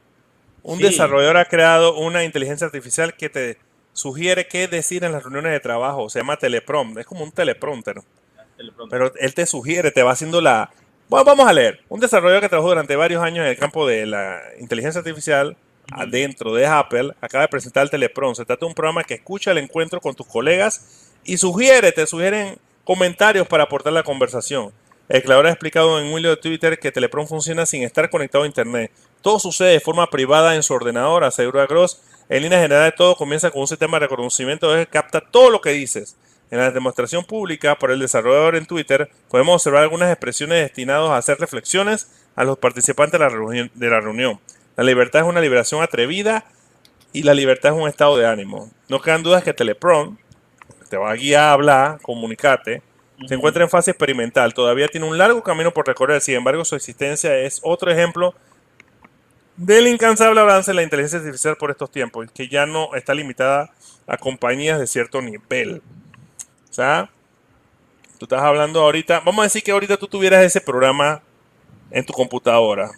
Un 0.62 0.78
desarrollador 0.78 1.36
ha 1.38 1.44
creado 1.46 1.96
una 1.96 2.24
inteligencia 2.24 2.66
artificial 2.66 3.14
que 3.14 3.30
te 3.30 3.58
sugiere 3.92 4.46
qué 4.48 4.68
decir 4.68 5.04
en 5.04 5.12
las 5.12 5.22
reuniones 5.22 5.52
de 5.52 5.60
trabajo. 5.60 6.10
Se 6.10 6.18
llama 6.18 6.36
Teleprom. 6.36 6.98
Es 6.98 7.06
como 7.06 7.24
un 7.24 7.32
teleprompter. 7.32 8.02
Pero 8.90 9.12
él 9.18 9.34
te 9.34 9.46
sugiere, 9.46 9.90
te 9.92 10.02
va 10.02 10.12
haciendo 10.12 10.40
la, 10.40 10.70
bueno, 11.08 11.24
vamos 11.24 11.48
a 11.48 11.52
leer. 11.52 11.80
Un 11.88 12.00
desarrollador 12.00 12.42
que 12.42 12.48
trabajó 12.48 12.68
durante 12.68 12.94
varios 12.94 13.22
años 13.22 13.44
en 13.44 13.50
el 13.50 13.56
campo 13.56 13.86
de 13.86 14.04
la 14.04 14.40
inteligencia 14.60 14.98
artificial 14.98 15.56
adentro 15.90 16.52
de 16.52 16.66
Apple 16.66 17.14
acaba 17.20 17.42
de 17.42 17.48
presentar 17.48 17.82
el 17.82 17.90
Telepron. 17.90 18.34
Se 18.34 18.44
trata 18.44 18.60
de 18.60 18.66
un 18.66 18.74
programa 18.74 19.04
que 19.04 19.14
escucha 19.14 19.52
el 19.52 19.58
encuentro 19.58 20.00
con 20.00 20.14
tus 20.14 20.26
colegas 20.26 21.14
y 21.24 21.38
sugiere, 21.38 21.92
te 21.92 22.06
sugieren 22.06 22.58
comentarios 22.84 23.46
para 23.48 23.64
aportar 23.64 23.92
la 23.92 24.02
conversación. 24.02 24.72
El 25.08 25.22
creador 25.22 25.46
ha 25.46 25.50
explicado 25.50 25.98
en 25.98 26.06
un 26.06 26.18
hilo 26.18 26.28
de 26.28 26.36
Twitter 26.36 26.78
que 26.78 26.92
Telepron 26.92 27.26
funciona 27.26 27.64
sin 27.64 27.82
estar 27.82 28.10
conectado 28.10 28.44
a 28.44 28.46
Internet. 28.46 28.92
Todo 29.22 29.38
sucede 29.38 29.72
de 29.72 29.80
forma 29.80 30.10
privada 30.10 30.54
en 30.54 30.62
su 30.62 30.74
ordenador, 30.74 31.24
asegura 31.24 31.66
Gross. 31.66 32.02
En 32.28 32.42
línea 32.42 32.60
general, 32.60 32.94
todo 32.94 33.16
comienza 33.16 33.50
con 33.50 33.62
un 33.62 33.66
sistema 33.66 33.98
de 33.98 34.06
reconocimiento 34.06 34.70
que 34.74 34.86
capta 34.86 35.22
todo 35.22 35.48
lo 35.48 35.62
que 35.62 35.70
dices. 35.70 36.16
En 36.50 36.58
la 36.58 36.70
demostración 36.70 37.24
pública 37.24 37.76
por 37.78 37.90
el 37.90 37.98
desarrollador 37.98 38.56
en 38.56 38.66
Twitter, 38.66 39.10
podemos 39.28 39.56
observar 39.56 39.82
algunas 39.82 40.10
expresiones 40.10 40.62
destinadas 40.62 41.10
a 41.10 41.16
hacer 41.18 41.38
reflexiones 41.38 42.10
a 42.36 42.44
los 42.44 42.56
participantes 42.58 43.18
de 43.18 43.88
la, 43.88 44.00
reunión, 44.00 44.40
la 44.76 44.84
libertad 44.84 45.22
es 45.22 45.26
una 45.26 45.40
liberación 45.40 45.82
atrevida 45.82 46.44
y 47.12 47.24
la 47.24 47.34
libertad 47.34 47.72
es 47.72 47.82
un 47.82 47.88
estado 47.88 48.16
de 48.16 48.26
ánimo. 48.26 48.70
No 48.88 49.00
quedan 49.00 49.24
dudas 49.24 49.42
que 49.42 49.52
Telepron, 49.52 50.18
te 50.88 50.96
va 50.96 51.10
a 51.10 51.16
guiar 51.16 51.42
a 51.42 51.52
hablar, 51.52 52.00
comunicarte, 52.00 52.82
se 53.26 53.34
encuentra 53.34 53.64
en 53.64 53.70
fase 53.70 53.90
experimental, 53.90 54.54
todavía 54.54 54.86
tiene 54.86 55.06
un 55.06 55.18
largo 55.18 55.42
camino 55.42 55.74
por 55.74 55.86
recorrer, 55.86 56.20
sin 56.20 56.36
embargo 56.36 56.64
su 56.64 56.76
existencia 56.76 57.36
es 57.36 57.60
otro 57.64 57.90
ejemplo 57.90 58.34
del 59.56 59.88
incansable 59.88 60.40
avance 60.40 60.70
de 60.70 60.76
la 60.76 60.84
inteligencia 60.84 61.18
artificial 61.18 61.56
por 61.56 61.72
estos 61.72 61.90
tiempos, 61.90 62.30
que 62.32 62.46
ya 62.48 62.64
no 62.64 62.94
está 62.94 63.12
limitada 63.12 63.72
a 64.06 64.16
compañías 64.16 64.78
de 64.78 64.86
cierto 64.86 65.20
nivel. 65.20 65.82
O 66.70 66.72
sea, 66.72 67.10
tú 68.18 68.24
estás 68.24 68.42
hablando 68.42 68.80
ahorita, 68.80 69.20
vamos 69.20 69.40
a 69.40 69.44
decir 69.44 69.62
que 69.62 69.70
ahorita 69.70 69.96
tú 69.96 70.06
tuvieras 70.06 70.44
ese 70.44 70.60
programa 70.60 71.22
en 71.90 72.04
tu 72.04 72.12
computadora. 72.12 72.90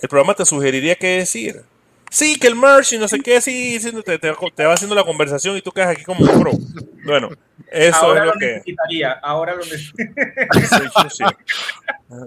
El 0.00 0.08
programa 0.08 0.34
te 0.34 0.44
sugeriría 0.44 0.96
qué 0.96 1.18
decir. 1.18 1.62
Sí, 2.10 2.38
que 2.38 2.46
el 2.46 2.54
merch 2.54 2.92
y 2.92 2.98
no 2.98 3.08
sé 3.08 3.18
qué, 3.20 3.40
sí, 3.40 3.78
te, 4.04 4.18
te, 4.18 4.64
va 4.64 4.74
haciendo 4.74 4.94
la 4.94 5.02
conversación 5.02 5.56
y 5.56 5.62
tú 5.62 5.72
quedas 5.72 5.88
aquí 5.88 6.04
como 6.04 6.24
un 6.24 6.40
pro. 6.40 6.52
Bueno, 7.04 7.30
eso 7.70 8.16
es 8.16 8.24
lo, 8.24 8.32
que. 8.34 8.62
Ahora 9.20 9.54
lo 9.54 9.64
necesitaría. 9.64 10.30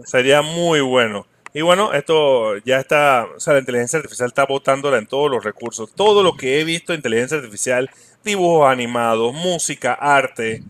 Sería 0.05 0.41
muy 0.41 0.81
bueno. 0.81 1.25
Y 1.53 1.61
bueno, 1.61 1.93
esto 1.93 2.57
ya 2.57 2.79
está, 2.79 3.25
o 3.35 3.39
sea, 3.39 3.53
la 3.53 3.59
inteligencia 3.59 3.97
artificial 3.97 4.27
está 4.27 4.45
botándola 4.45 4.97
en 4.97 5.07
todos 5.07 5.31
los 5.31 5.43
recursos. 5.43 5.91
Todo 5.95 6.21
lo 6.21 6.35
que 6.35 6.59
he 6.59 6.63
visto 6.63 6.91
de 6.91 6.97
inteligencia 6.97 7.37
artificial, 7.37 7.89
dibujos 8.23 8.69
animados, 8.69 9.33
música, 9.33 9.93
arte, 9.93 10.63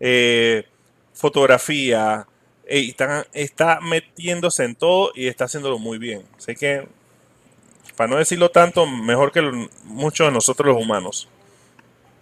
eh, 0.00 0.66
fotografía, 1.12 2.26
está, 2.64 3.26
está 3.32 3.80
metiéndose 3.80 4.64
en 4.64 4.74
todo 4.74 5.12
y 5.14 5.28
está 5.28 5.44
haciéndolo 5.44 5.78
muy 5.78 5.98
bien. 5.98 6.24
Así 6.36 6.54
que, 6.54 6.88
para 7.96 8.10
no 8.10 8.16
decirlo 8.16 8.50
tanto, 8.50 8.86
mejor 8.86 9.32
que 9.32 9.42
muchos 9.84 10.26
de 10.26 10.32
nosotros 10.32 10.74
los 10.74 10.82
humanos. 10.82 11.28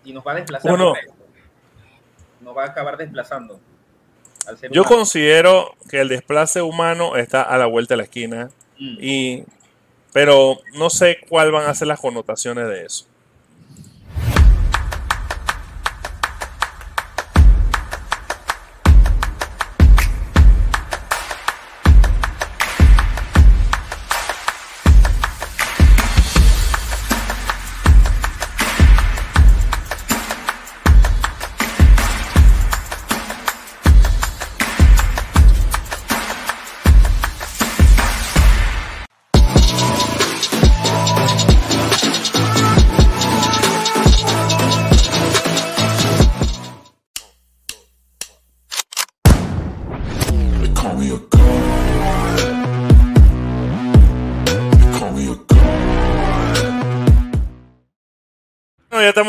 Y 0.05 0.13
nos 0.13 0.27
va 0.27 0.33
a 0.33 0.35
desplazar. 0.37 0.79
Nos 2.41 2.57
va 2.57 2.65
a 2.65 2.67
acabar 2.67 2.97
desplazando. 2.97 3.61
Yo 4.71 4.85
considero 4.85 5.75
que 5.89 6.01
el 6.01 6.09
desplace 6.09 6.63
humano 6.63 7.17
está 7.17 7.43
a 7.43 7.59
la 7.59 7.67
vuelta 7.67 7.95
de 7.95 7.99
la 7.99 8.05
esquina, 8.05 8.51
mm. 8.79 8.97
y, 9.01 9.45
pero 10.13 10.59
no 10.75 10.91
sé 10.91 11.19
cuál 11.29 11.53
van 11.53 11.69
a 11.69 11.75
ser 11.75 11.89
las 11.89 12.01
connotaciones 12.01 12.67
de 12.69 12.85
eso. 12.87 13.07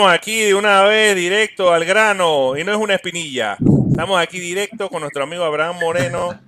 Estamos 0.01 0.17
aquí 0.17 0.41
de 0.45 0.55
una 0.55 0.81
vez 0.81 1.15
directo 1.15 1.71
al 1.71 1.85
grano 1.85 2.57
y 2.57 2.63
no 2.63 2.71
es 2.71 2.77
una 2.79 2.95
espinilla. 2.95 3.55
Estamos 3.91 4.19
aquí 4.19 4.39
directo 4.39 4.89
con 4.89 5.01
nuestro 5.01 5.21
amigo 5.21 5.43
Abraham 5.43 5.75
Moreno. 5.79 6.39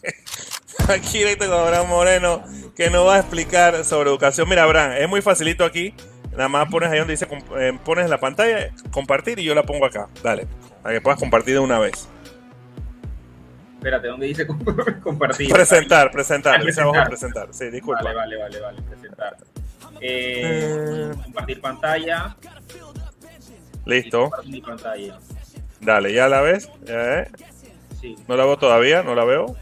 aquí 0.88 1.18
directo 1.18 1.46
con 1.46 1.60
Abraham 1.60 1.88
Moreno 1.88 2.42
que 2.74 2.90
nos 2.90 3.06
va 3.06 3.14
a 3.14 3.18
explicar 3.20 3.84
sobre 3.84 4.10
educación. 4.10 4.48
Mira, 4.48 4.64
Abraham, 4.64 4.94
es 4.98 5.08
muy 5.08 5.22
facilito 5.22 5.64
aquí. 5.64 5.94
Nada 6.32 6.48
más 6.48 6.68
pones 6.68 6.90
ahí 6.90 6.98
donde 6.98 7.12
dice 7.12 7.28
eh, 7.58 7.78
pones 7.84 8.10
la 8.10 8.18
pantalla, 8.18 8.74
compartir 8.90 9.38
y 9.38 9.44
yo 9.44 9.54
la 9.54 9.62
pongo 9.62 9.86
acá. 9.86 10.08
Dale, 10.24 10.48
para 10.82 10.96
que 10.96 11.00
puedas 11.00 11.20
compartir 11.20 11.54
de 11.54 11.60
una 11.60 11.78
vez. 11.78 12.08
Espérate, 13.76 14.08
¿dónde 14.08 14.26
dice 14.26 14.46
compartir? 15.00 15.52
Presentar, 15.52 16.10
presentar. 16.10 16.64
Dice 16.64 16.80
abajo 16.80 17.08
presentar. 17.08 17.46
Sí, 17.52 17.70
disculpa. 17.70 18.02
Vale, 18.02 18.16
vale, 18.16 18.36
vale, 18.36 18.60
vale, 18.60 18.82
presentar. 18.82 19.36
Eh, 20.04 21.12
compartir 21.22 21.60
pantalla. 21.60 22.36
Listo. 23.86 24.30
Dale, 25.80 26.12
¿ya 26.12 26.28
la 26.28 26.40
ves? 26.40 26.68
No 28.26 28.36
la 28.36 28.44
veo 28.44 28.58
todavía, 28.58 29.02
no 29.02 29.14
la 29.14 29.24
veo. 29.24 29.56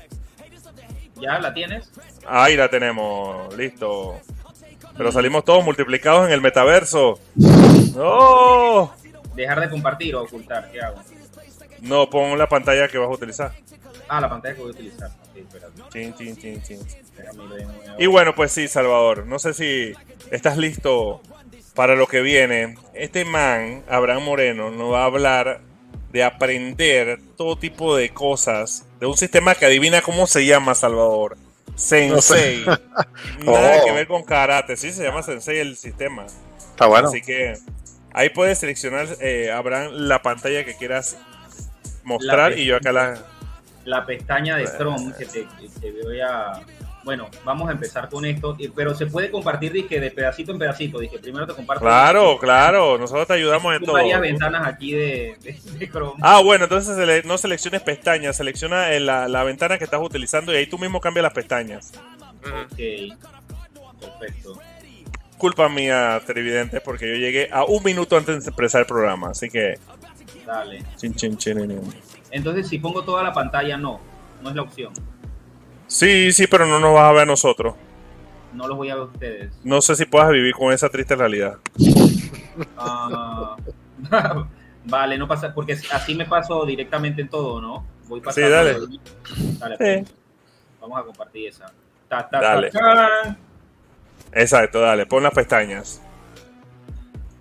¿Ya 1.20 1.38
la 1.38 1.52
tienes? 1.52 1.90
Ahí 2.26 2.56
la 2.56 2.68
tenemos, 2.68 3.54
listo. 3.56 4.18
Pero 4.96 5.12
salimos 5.12 5.44
todos 5.44 5.64
multiplicados 5.64 6.26
en 6.26 6.32
el 6.32 6.40
metaverso. 6.40 7.18
¡No! 7.94 8.94
¿Dejar 9.34 9.60
de 9.60 9.70
compartir 9.70 10.14
o 10.14 10.22
ocultar? 10.22 10.70
¿Qué 10.70 10.80
hago? 10.80 11.00
No, 11.80 12.08
pon 12.10 12.38
la 12.38 12.48
pantalla 12.48 12.88
que 12.88 12.98
vas 12.98 13.08
a 13.08 13.12
utilizar. 13.12 13.52
Ah, 14.12 14.20
la 14.20 14.28
pantalla 14.28 14.56
que 14.56 14.60
voy 14.60 14.70
a 14.70 14.72
utilizar. 14.72 15.10
Y 17.96 18.06
bueno, 18.06 18.34
pues 18.34 18.50
sí, 18.50 18.66
Salvador. 18.66 19.24
No 19.24 19.38
sé 19.38 19.54
si 19.54 19.92
estás 20.32 20.56
listo 20.56 21.22
para 21.76 21.94
lo 21.94 22.08
que 22.08 22.20
viene. 22.20 22.74
Este 22.92 23.24
man, 23.24 23.84
Abraham 23.88 24.24
Moreno, 24.24 24.72
nos 24.72 24.92
va 24.92 25.02
a 25.02 25.04
hablar 25.04 25.60
de 26.10 26.24
aprender 26.24 27.20
todo 27.36 27.56
tipo 27.56 27.94
de 27.94 28.10
cosas 28.10 28.84
de 28.98 29.06
un 29.06 29.16
sistema 29.16 29.54
que 29.54 29.66
adivina 29.66 30.02
cómo 30.02 30.26
se 30.26 30.44
llama, 30.44 30.74
Salvador. 30.74 31.36
Sensei. 31.76 32.64
Nada 33.44 33.84
que 33.84 33.92
oh. 33.92 33.94
ver 33.94 34.08
con 34.08 34.24
karate. 34.24 34.76
Sí, 34.76 34.90
se 34.90 35.04
llama 35.04 35.22
Sensei 35.22 35.58
el 35.58 35.76
sistema. 35.76 36.26
Está 36.58 36.86
bueno. 36.86 37.06
Así 37.06 37.22
que 37.22 37.54
ahí 38.12 38.30
puedes 38.30 38.58
seleccionar, 38.58 39.06
eh, 39.20 39.52
Abraham, 39.52 39.92
la 39.92 40.20
pantalla 40.20 40.64
que 40.64 40.74
quieras 40.74 41.16
mostrar 42.02 42.58
y 42.58 42.64
yo 42.64 42.76
acá 42.76 42.90
la, 42.90 43.24
la 43.84 44.04
pestaña 44.04 44.56
de 44.56 44.64
Chrome 44.64 45.12
que 45.16 45.26
te, 45.26 45.46
voy 46.02 46.20
a... 46.20 46.52
Bueno, 47.02 47.28
vamos 47.44 47.68
a 47.70 47.72
empezar 47.72 48.10
con 48.10 48.26
esto, 48.26 48.54
pero 48.76 48.94
se 48.94 49.06
puede 49.06 49.30
compartir 49.30 49.72
dije, 49.72 50.00
de 50.00 50.10
pedacito 50.10 50.52
en 50.52 50.58
pedacito. 50.58 50.98
Dije, 50.98 51.18
primero 51.18 51.46
te 51.46 51.54
comparto. 51.54 51.82
Claro, 51.82 52.38
claro, 52.38 52.98
nosotros 52.98 53.26
te 53.26 53.32
ayudamos 53.32 53.74
en 53.74 53.82
todo. 53.82 53.94
varias 53.94 54.20
ventanas 54.20 54.66
aquí 54.66 54.92
de, 54.92 55.34
Chrome. 55.90 56.20
Ah, 56.20 56.42
bueno, 56.42 56.64
entonces 56.64 57.24
no 57.24 57.38
selecciones 57.38 57.80
pestañas, 57.80 58.36
selecciona 58.36 58.92
eh, 58.92 59.00
la, 59.00 59.28
la, 59.28 59.44
ventana 59.44 59.78
que 59.78 59.84
estás 59.84 60.00
utilizando 60.02 60.52
y 60.52 60.56
ahí 60.56 60.66
tú 60.66 60.78
mismo 60.78 61.00
cambias 61.00 61.22
las 61.22 61.32
pestañas. 61.32 61.92
Ok, 62.44 63.16
perfecto. 63.98 64.58
Culpa 65.38 65.70
mía, 65.70 66.20
televidentes, 66.26 66.82
porque 66.82 67.08
yo 67.08 67.14
llegué 67.14 67.48
a 67.50 67.64
un 67.64 67.82
minuto 67.82 68.14
antes 68.18 68.44
de 68.44 68.50
empezar 68.50 68.82
el 68.82 68.86
programa, 68.86 69.30
así 69.30 69.48
que. 69.48 69.78
Dale. 70.46 70.82
Chin, 70.96 71.14
chin, 71.14 71.36
chin, 71.38 71.80
entonces, 72.30 72.68
si 72.68 72.78
pongo 72.78 73.02
toda 73.02 73.22
la 73.22 73.32
pantalla, 73.32 73.76
no. 73.76 74.00
No 74.42 74.50
es 74.50 74.56
la 74.56 74.62
opción. 74.62 74.92
Sí, 75.86 76.32
sí, 76.32 76.46
pero 76.46 76.66
no 76.66 76.78
nos 76.78 76.94
vas 76.94 77.04
a 77.04 77.12
ver 77.12 77.22
a 77.22 77.26
nosotros. 77.26 77.74
No 78.52 78.66
los 78.66 78.76
voy 78.76 78.90
a 78.90 78.94
ver 78.94 79.02
a 79.02 79.06
ustedes. 79.06 79.52
No 79.64 79.80
sé 79.80 79.96
si 79.96 80.04
puedas 80.06 80.30
vivir 80.30 80.54
con 80.54 80.72
esa 80.72 80.88
triste 80.88 81.14
realidad. 81.14 81.58
Ah, 82.76 83.56
vale, 84.84 85.18
no 85.18 85.28
pasa, 85.28 85.52
porque 85.54 85.72
así 85.92 86.14
me 86.14 86.26
paso 86.26 86.64
directamente 86.64 87.22
en 87.22 87.28
todo, 87.28 87.60
¿no? 87.60 87.86
Voy 88.08 88.20
pasando. 88.20 88.48
Sí, 88.48 88.52
dale. 88.52 88.78
dale 89.58 89.76
pues. 89.76 90.14
Vamos 90.80 90.98
a 90.98 91.02
compartir 91.04 91.48
esa. 91.48 91.72
dale. 92.08 92.70
Exacto, 94.32 94.80
dale, 94.80 95.06
pon 95.06 95.22
las 95.22 95.34
pestañas. 95.34 96.02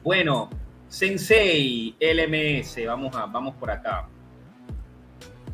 Bueno, 0.04 0.50
Sensei 0.88 1.96
LMS, 2.00 2.86
vamos, 2.88 3.16
a, 3.16 3.26
vamos 3.26 3.56
por 3.56 3.70
acá. 3.70 4.08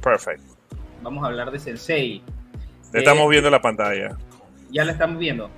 Perfecto. 0.06 0.56
Vamos 1.02 1.24
a 1.24 1.28
hablar 1.28 1.50
de 1.50 1.58
Sensei. 1.58 2.22
estamos 2.94 3.26
eh, 3.26 3.30
viendo 3.32 3.50
la 3.50 3.60
pantalla. 3.60 4.16
¿Ya 4.70 4.86
la 4.86 4.92
estamos 4.92 5.18
viendo? 5.18 5.50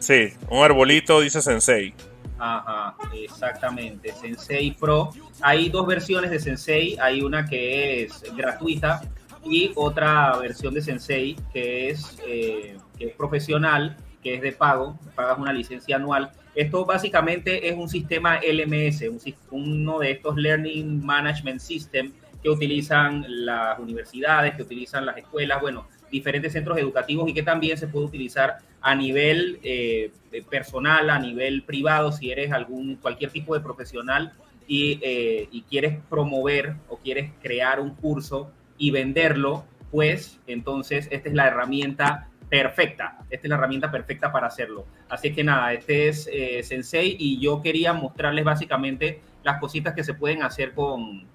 Sí, 0.00 0.32
un 0.50 0.64
arbolito 0.64 1.20
dice 1.20 1.40
Sensei. 1.40 1.94
Ajá, 2.36 2.96
exactamente. 3.14 4.12
Sensei 4.12 4.72
Pro. 4.72 5.10
Hay 5.40 5.68
dos 5.68 5.86
versiones 5.86 6.32
de 6.32 6.40
Sensei. 6.40 6.98
Hay 7.00 7.22
una 7.22 7.46
que 7.46 8.02
es 8.02 8.24
gratuita 8.36 9.02
y 9.44 9.70
otra 9.76 10.36
versión 10.38 10.74
de 10.74 10.82
Sensei 10.82 11.36
que 11.52 11.90
es, 11.90 12.18
eh, 12.26 12.76
que 12.98 13.06
es 13.06 13.14
profesional, 13.14 13.96
que 14.20 14.34
es 14.34 14.42
de 14.42 14.50
pago. 14.50 14.98
Pagas 15.14 15.38
una 15.38 15.52
licencia 15.52 15.94
anual. 15.94 16.32
Esto 16.56 16.84
básicamente 16.84 17.68
es 17.68 17.76
un 17.76 17.88
sistema 17.88 18.40
LMS, 18.40 19.04
uno 19.52 20.00
de 20.00 20.10
estos 20.10 20.34
Learning 20.34 21.06
Management 21.06 21.60
System 21.60 22.12
que 22.42 22.50
utilizan 22.50 23.24
las 23.28 23.78
universidades, 23.78 24.54
que 24.54 24.62
utilizan 24.62 25.06
las 25.06 25.16
escuelas, 25.16 25.60
bueno, 25.60 25.86
diferentes 26.10 26.52
centros 26.52 26.78
educativos 26.78 27.28
y 27.28 27.34
que 27.34 27.42
también 27.42 27.78
se 27.78 27.88
puede 27.88 28.06
utilizar 28.06 28.58
a 28.80 28.94
nivel 28.94 29.60
eh, 29.62 30.12
personal, 30.50 31.08
a 31.10 31.18
nivel 31.18 31.62
privado, 31.62 32.12
si 32.12 32.30
eres 32.30 32.52
algún 32.52 32.96
cualquier 32.96 33.30
tipo 33.30 33.54
de 33.54 33.60
profesional 33.60 34.32
y, 34.66 34.98
eh, 35.02 35.48
y, 35.50 35.62
quieres 35.62 35.98
promover 36.10 36.74
o 36.88 36.96
quieres 36.96 37.30
crear 37.40 37.80
un 37.80 37.94
curso 37.94 38.50
y 38.76 38.90
venderlo, 38.90 39.64
pues 39.90 40.40
entonces 40.46 41.08
esta 41.10 41.28
es 41.28 41.34
la 41.34 41.46
herramienta 41.46 42.28
perfecta. 42.48 43.18
Esta 43.30 43.46
es 43.46 43.48
la 43.48 43.56
herramienta 43.56 43.90
perfecta 43.90 44.30
para 44.30 44.48
hacerlo. 44.48 44.86
Así 45.08 45.32
que 45.32 45.42
nada, 45.42 45.72
este 45.72 46.08
es 46.08 46.28
eh, 46.30 46.62
Sensei 46.62 47.16
y 47.18 47.40
yo 47.40 47.62
quería 47.62 47.94
mostrarles 47.94 48.44
básicamente 48.44 49.22
las 49.42 49.58
cositas 49.58 49.94
que 49.94 50.04
se 50.04 50.12
pueden 50.12 50.42
hacer 50.42 50.74
con, 50.74 51.26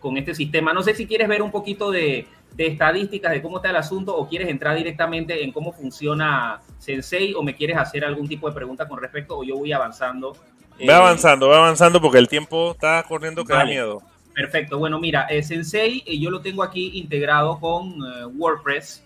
con 0.00 0.16
este 0.16 0.34
sistema. 0.34 0.72
No 0.72 0.82
sé 0.82 0.94
si 0.94 1.06
quieres 1.06 1.28
ver 1.28 1.42
un 1.42 1.50
poquito 1.50 1.90
de, 1.90 2.26
estadísticas 2.56 3.32
de 3.32 3.42
cómo 3.42 3.58
está 3.58 3.70
el 3.70 3.76
asunto 3.76 4.16
o 4.16 4.28
quieres 4.28 4.48
entrar 4.48 4.76
directamente 4.76 5.44
en 5.44 5.52
cómo 5.52 5.72
funciona 5.72 6.60
Sensei 6.78 7.34
o 7.34 7.42
me 7.42 7.54
quieres 7.54 7.76
hacer 7.76 8.04
algún 8.04 8.28
tipo 8.28 8.48
de 8.48 8.54
pregunta 8.54 8.88
con 8.88 9.00
respecto 9.00 9.38
o 9.38 9.44
yo 9.44 9.56
voy 9.56 9.72
avanzando. 9.72 10.36
Ve 10.78 10.92
avanzando, 10.92 11.48
ve 11.48 11.56
avanzando 11.56 12.00
porque 12.00 12.18
el 12.18 12.28
tiempo 12.28 12.72
está 12.72 13.02
corriendo 13.02 13.44
que 13.44 13.52
da 13.52 13.64
miedo. 13.64 14.02
Perfecto, 14.36 14.78
bueno, 14.78 14.98
mira, 15.00 15.22
eh, 15.30 15.42
Sensei 15.42 16.02
eh, 16.04 16.18
yo 16.18 16.30
lo 16.30 16.42
tengo 16.42 16.62
aquí 16.62 16.98
integrado 16.98 17.58
con 17.58 17.88
eh, 17.88 18.26
WordPress. 18.36 19.02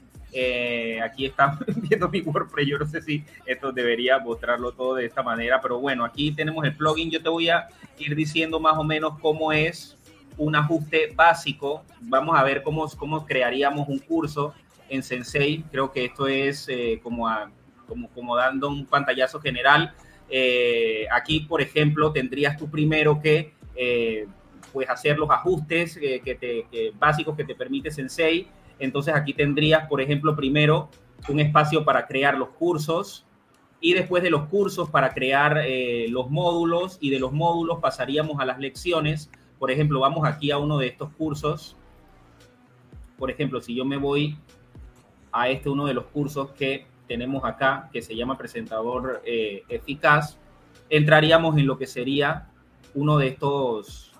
aquí 1.04 1.26
están 1.26 1.56
viendo 1.88 2.08
mi 2.08 2.20
WordPress, 2.20 2.66
yo 2.66 2.78
no 2.78 2.86
sé 2.86 3.00
si 3.00 3.24
esto 3.46 3.70
debería 3.70 4.18
mostrarlo 4.18 4.72
todo 4.72 4.96
de 4.96 5.06
esta 5.06 5.22
manera, 5.22 5.60
pero 5.60 5.78
bueno, 5.78 6.04
aquí 6.04 6.32
tenemos 6.32 6.64
el 6.64 6.74
plugin, 6.76 7.12
yo 7.12 7.22
te 7.22 7.28
voy 7.28 7.48
a 7.48 7.68
ir 7.98 8.16
diciendo 8.16 8.58
más 8.58 8.76
o 8.76 8.82
menos 8.82 9.20
cómo 9.20 9.52
es 9.52 9.96
un 10.40 10.56
ajuste 10.56 11.12
básico. 11.14 11.84
Vamos 12.00 12.36
a 12.36 12.42
ver 12.42 12.62
cómo, 12.62 12.88
cómo 12.96 13.26
crearíamos 13.26 13.86
un 13.88 13.98
curso 13.98 14.54
en 14.88 15.02
Sensei. 15.02 15.62
Creo 15.70 15.92
que 15.92 16.06
esto 16.06 16.26
es 16.26 16.66
eh, 16.68 16.98
como, 17.02 17.28
como, 17.86 18.08
como, 18.08 18.36
dando 18.36 18.68
un 18.68 18.86
pantallazo 18.86 19.38
general. 19.38 19.94
Eh, 20.30 21.06
aquí, 21.12 21.40
por 21.40 21.60
ejemplo, 21.60 22.10
tendrías 22.10 22.56
tú 22.56 22.70
primero 22.70 23.20
que 23.20 23.52
eh, 23.76 24.26
pues 24.72 24.88
hacer 24.88 25.18
los 25.18 25.28
ajustes 25.30 25.98
que 25.98 26.38
te, 26.40 26.92
básicos 26.98 27.36
que 27.36 27.44
te 27.44 27.54
permite 27.54 27.90
Sensei. 27.90 28.48
Entonces 28.78 29.14
aquí 29.14 29.34
tendrías, 29.34 29.86
por 29.88 30.00
ejemplo, 30.00 30.34
primero 30.34 30.88
un 31.28 31.38
espacio 31.38 31.84
para 31.84 32.06
crear 32.06 32.38
los 32.38 32.48
cursos 32.50 33.26
y 33.78 33.92
después 33.92 34.22
de 34.22 34.30
los 34.30 34.46
cursos 34.48 34.88
para 34.88 35.12
crear 35.12 35.62
los 36.08 36.30
módulos 36.30 36.96
y 37.00 37.10
de 37.10 37.18
los 37.18 37.32
módulos 37.32 37.78
pasaríamos 37.80 38.40
a 38.40 38.46
las 38.46 38.58
lecciones. 38.58 39.30
Por 39.60 39.70
ejemplo, 39.70 40.00
vamos 40.00 40.26
aquí 40.26 40.50
a 40.50 40.56
uno 40.56 40.78
de 40.78 40.86
estos 40.86 41.10
cursos. 41.10 41.76
Por 43.18 43.30
ejemplo, 43.30 43.60
si 43.60 43.74
yo 43.74 43.84
me 43.84 43.98
voy 43.98 44.38
a 45.30 45.50
este 45.50 45.68
uno 45.68 45.84
de 45.84 45.92
los 45.92 46.06
cursos 46.06 46.50
que 46.52 46.86
tenemos 47.06 47.44
acá, 47.44 47.90
que 47.92 48.00
se 48.00 48.16
llama 48.16 48.38
presentador 48.38 49.20
eh, 49.26 49.62
eficaz, 49.68 50.38
entraríamos 50.88 51.58
en 51.58 51.66
lo 51.66 51.76
que 51.76 51.86
sería 51.86 52.48
uno 52.94 53.18
de 53.18 53.28
estos, 53.28 54.12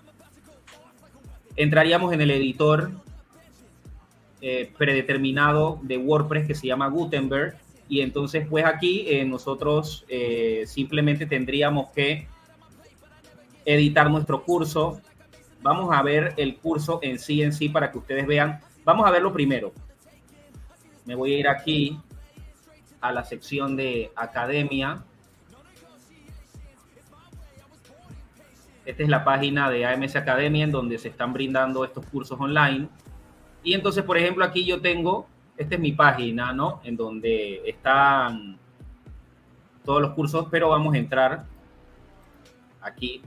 entraríamos 1.57 2.13
en 2.13 2.21
el 2.21 2.33
editor 2.33 2.91
eh, 4.43 4.71
predeterminado 4.77 5.81
de 5.83 5.97
WordPress 5.97 6.47
que 6.47 6.55
se 6.55 6.67
llama 6.67 6.89
Gutenberg 6.89 7.57
y 7.89 8.03
entonces 8.03 8.47
pues 8.47 8.67
aquí 8.67 9.07
eh, 9.09 9.25
nosotros 9.25 10.05
simplemente 10.67 11.25
tendríamos 11.25 11.89
que 11.93 12.29
editar 13.65 14.11
nuestro 14.11 14.45
curso. 14.45 15.01
Vamos 15.63 15.95
a 15.95 16.03
ver 16.03 16.35
el 16.37 16.57
curso 16.57 17.01
en 17.03 17.19
sí 17.19 17.43
en 17.43 17.53
sí 17.53 17.69
para 17.69 17.91
que 17.91 17.99
ustedes 17.99 18.27
vean. 18.27 18.61
Vamos 18.85 19.07
a 19.07 19.11
verlo 19.11 19.33
primero. 19.33 19.73
Me 21.05 21.15
voy 21.15 21.35
a 21.35 21.39
ir 21.39 21.49
aquí 21.49 22.01
a 23.01 23.13
la 23.13 23.25
sección 23.25 23.77
de 23.77 24.11
academia. 24.17 25.03
Esta 28.85 29.03
es 29.03 29.09
la 29.09 29.25
página 29.25 29.71
de 29.71 29.85
AMS 29.87 30.17
Academia 30.17 30.65
en 30.65 30.73
donde 30.73 30.99
se 30.99 31.09
están 31.09 31.33
brindando 31.33 31.85
estos 31.85 32.05
cursos 32.07 32.41
online. 32.41 32.89
Y 33.63 33.75
entonces, 33.75 34.03
por 34.05 34.17
ejemplo, 34.17 34.45
aquí 34.45 34.65
yo 34.65 34.81
tengo, 34.81 35.29
esta 35.57 35.75
es 35.75 35.81
mi 35.81 35.93
página, 35.93 36.53
¿no? 36.53 36.81
En 36.85 36.97
donde 36.97 37.63
están 37.69 38.59
todos 39.85 40.01
los 40.01 40.13
cursos, 40.13 40.47
pero 40.51 40.71
vamos 40.71 40.95
a 40.95 40.99
entrar 40.99 41.45
aquí 42.81 43.23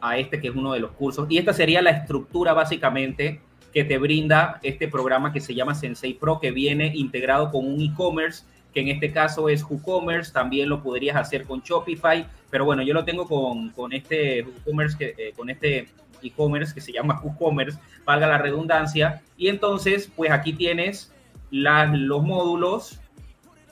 a 0.00 0.18
este 0.18 0.40
que 0.40 0.48
es 0.48 0.54
uno 0.54 0.72
de 0.72 0.80
los 0.80 0.92
cursos. 0.92 1.26
Y 1.30 1.38
esta 1.38 1.52
sería 1.52 1.82
la 1.82 1.90
estructura 1.90 2.52
básicamente 2.52 3.40
que 3.72 3.84
te 3.84 3.98
brinda 3.98 4.58
este 4.62 4.88
programa 4.88 5.32
que 5.32 5.40
se 5.40 5.54
llama 5.54 5.74
Sensei 5.74 6.14
Pro, 6.14 6.40
que 6.40 6.50
viene 6.50 6.92
integrado 6.94 7.50
con 7.50 7.66
un 7.66 7.80
e-commerce, 7.80 8.44
que 8.72 8.80
en 8.80 8.88
este 8.88 9.12
caso 9.12 9.48
es 9.48 9.64
WooCommerce, 9.64 10.32
también 10.32 10.68
lo 10.68 10.82
podrías 10.82 11.16
hacer 11.16 11.44
con 11.44 11.60
Shopify, 11.60 12.26
pero 12.50 12.64
bueno, 12.64 12.82
yo 12.82 12.94
lo 12.94 13.04
tengo 13.04 13.26
con, 13.26 13.70
con 13.70 13.92
este 13.92 14.42
WooCommerce, 14.42 14.98
que, 14.98 15.14
eh, 15.16 15.32
con 15.36 15.50
este 15.50 15.88
e-commerce 16.22 16.74
que 16.74 16.80
se 16.80 16.92
llama 16.92 17.20
WooCommerce, 17.24 17.78
valga 18.04 18.26
la 18.26 18.38
redundancia, 18.38 19.22
y 19.36 19.48
entonces, 19.48 20.10
pues 20.14 20.30
aquí 20.30 20.52
tienes 20.52 21.12
los 21.50 22.22
módulos, 22.22 23.00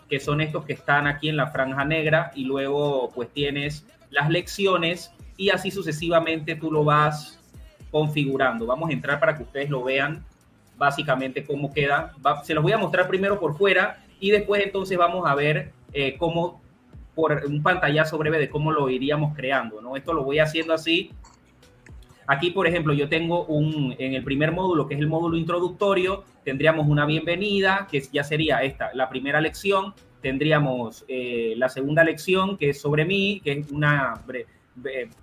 que 0.08 0.20
son 0.20 0.40
estos 0.40 0.64
que 0.64 0.72
están 0.72 1.06
aquí 1.06 1.28
en 1.28 1.36
la 1.36 1.48
franja 1.48 1.84
negra, 1.84 2.32
y 2.34 2.44
luego 2.44 3.10
pues 3.14 3.28
tienes 3.30 3.86
las 4.10 4.30
lecciones, 4.30 5.12
y 5.38 5.48
así 5.48 5.70
sucesivamente 5.70 6.56
tú 6.56 6.70
lo 6.70 6.84
vas 6.84 7.40
configurando. 7.90 8.66
Vamos 8.66 8.90
a 8.90 8.92
entrar 8.92 9.18
para 9.18 9.34
que 9.34 9.44
ustedes 9.44 9.70
lo 9.70 9.82
vean 9.82 10.26
básicamente 10.76 11.44
cómo 11.44 11.72
queda. 11.72 12.12
se 12.44 12.52
los 12.52 12.62
voy 12.62 12.72
a 12.72 12.78
mostrar 12.78 13.08
primero 13.08 13.40
por 13.40 13.56
fuera 13.56 14.04
y 14.20 14.30
después 14.30 14.62
entonces 14.62 14.98
vamos 14.98 15.26
a 15.26 15.34
ver 15.34 15.72
eh, 15.92 16.16
cómo, 16.18 16.60
por 17.14 17.42
un 17.46 17.62
pantallazo 17.62 18.18
breve 18.18 18.38
de 18.38 18.50
cómo 18.50 18.72
lo 18.72 18.90
iríamos 18.90 19.34
creando, 19.34 19.80
¿no? 19.80 19.96
Esto 19.96 20.12
lo 20.12 20.24
voy 20.24 20.40
haciendo 20.40 20.74
así. 20.74 21.12
Aquí, 22.26 22.50
por 22.50 22.66
ejemplo, 22.66 22.92
yo 22.92 23.08
tengo 23.08 23.46
un, 23.46 23.94
en 23.98 24.14
el 24.14 24.22
primer 24.22 24.52
módulo, 24.52 24.86
que 24.86 24.94
es 24.94 25.00
el 25.00 25.06
módulo 25.06 25.38
introductorio, 25.38 26.24
tendríamos 26.44 26.86
una 26.86 27.06
bienvenida, 27.06 27.86
que 27.90 28.02
ya 28.12 28.22
sería 28.22 28.62
esta, 28.62 28.90
la 28.92 29.08
primera 29.08 29.40
lección. 29.40 29.94
Tendríamos 30.20 31.04
eh, 31.08 31.54
la 31.56 31.68
segunda 31.68 32.04
lección, 32.04 32.58
que 32.58 32.70
es 32.70 32.80
sobre 32.80 33.04
mí, 33.04 33.40
que 33.42 33.52
es 33.52 33.70
una 33.70 34.20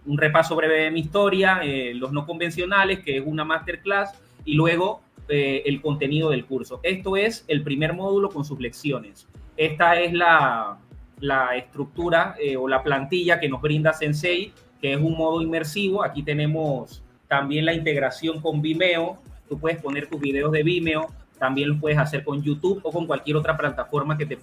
un 0.06 0.18
repaso 0.18 0.56
breve 0.56 0.84
de 0.84 0.92
mi 0.92 1.02
historia, 1.02 1.60
eh, 1.64 1.94
los 1.94 2.12
no 2.12 2.26
convencionales, 2.26 3.00
que 3.00 3.18
es 3.18 3.24
una 3.26 3.44
masterclass, 3.44 4.12
y 4.44 4.56
luego 4.56 5.02
eh, 5.28 5.64
el 5.66 5.82
contenido 5.82 6.30
del 6.30 6.46
curso. 6.46 6.80
Esto 6.84 7.18
es 7.18 7.46
el 7.48 7.64
primer 7.64 7.94
módulo 7.94 8.30
con 8.30 8.46
sus 8.46 8.60
lecciones. 8.60 9.28
Esta 9.58 10.00
es 10.00 10.14
la, 10.14 10.78
la 11.20 11.56
estructura 11.56 12.36
eh, 12.40 12.58
o 12.58 12.68
la 12.68 12.84
plantilla 12.84 13.40
que 13.40 13.50
nos 13.50 13.62
brinda 13.62 13.94
Sensei, 13.94 14.54
que 14.82 14.94
es 14.94 15.00
un 15.00 15.18
modo 15.18 15.42
inmersivo. 15.42 16.04
Aquí 16.04 16.24
tenemos 16.24 17.02
también 17.28 17.66
la 17.66 17.74
integración 17.74 18.42
con 18.42 18.62
Vimeo. 18.62 19.18
Tú 19.50 19.60
puedes 19.60 19.82
poner 19.82 20.08
tus 20.08 20.20
videos 20.20 20.52
de 20.52 20.64
Vimeo, 20.64 21.10
también 21.40 21.70
lo 21.70 21.80
puedes 21.80 21.98
hacer 21.98 22.24
con 22.24 22.42
YouTube 22.42 22.80
o 22.84 22.92
con 22.92 23.06
cualquier 23.08 23.38
otra 23.38 23.58
plataforma 23.58 24.18
que 24.18 24.26
te, 24.26 24.38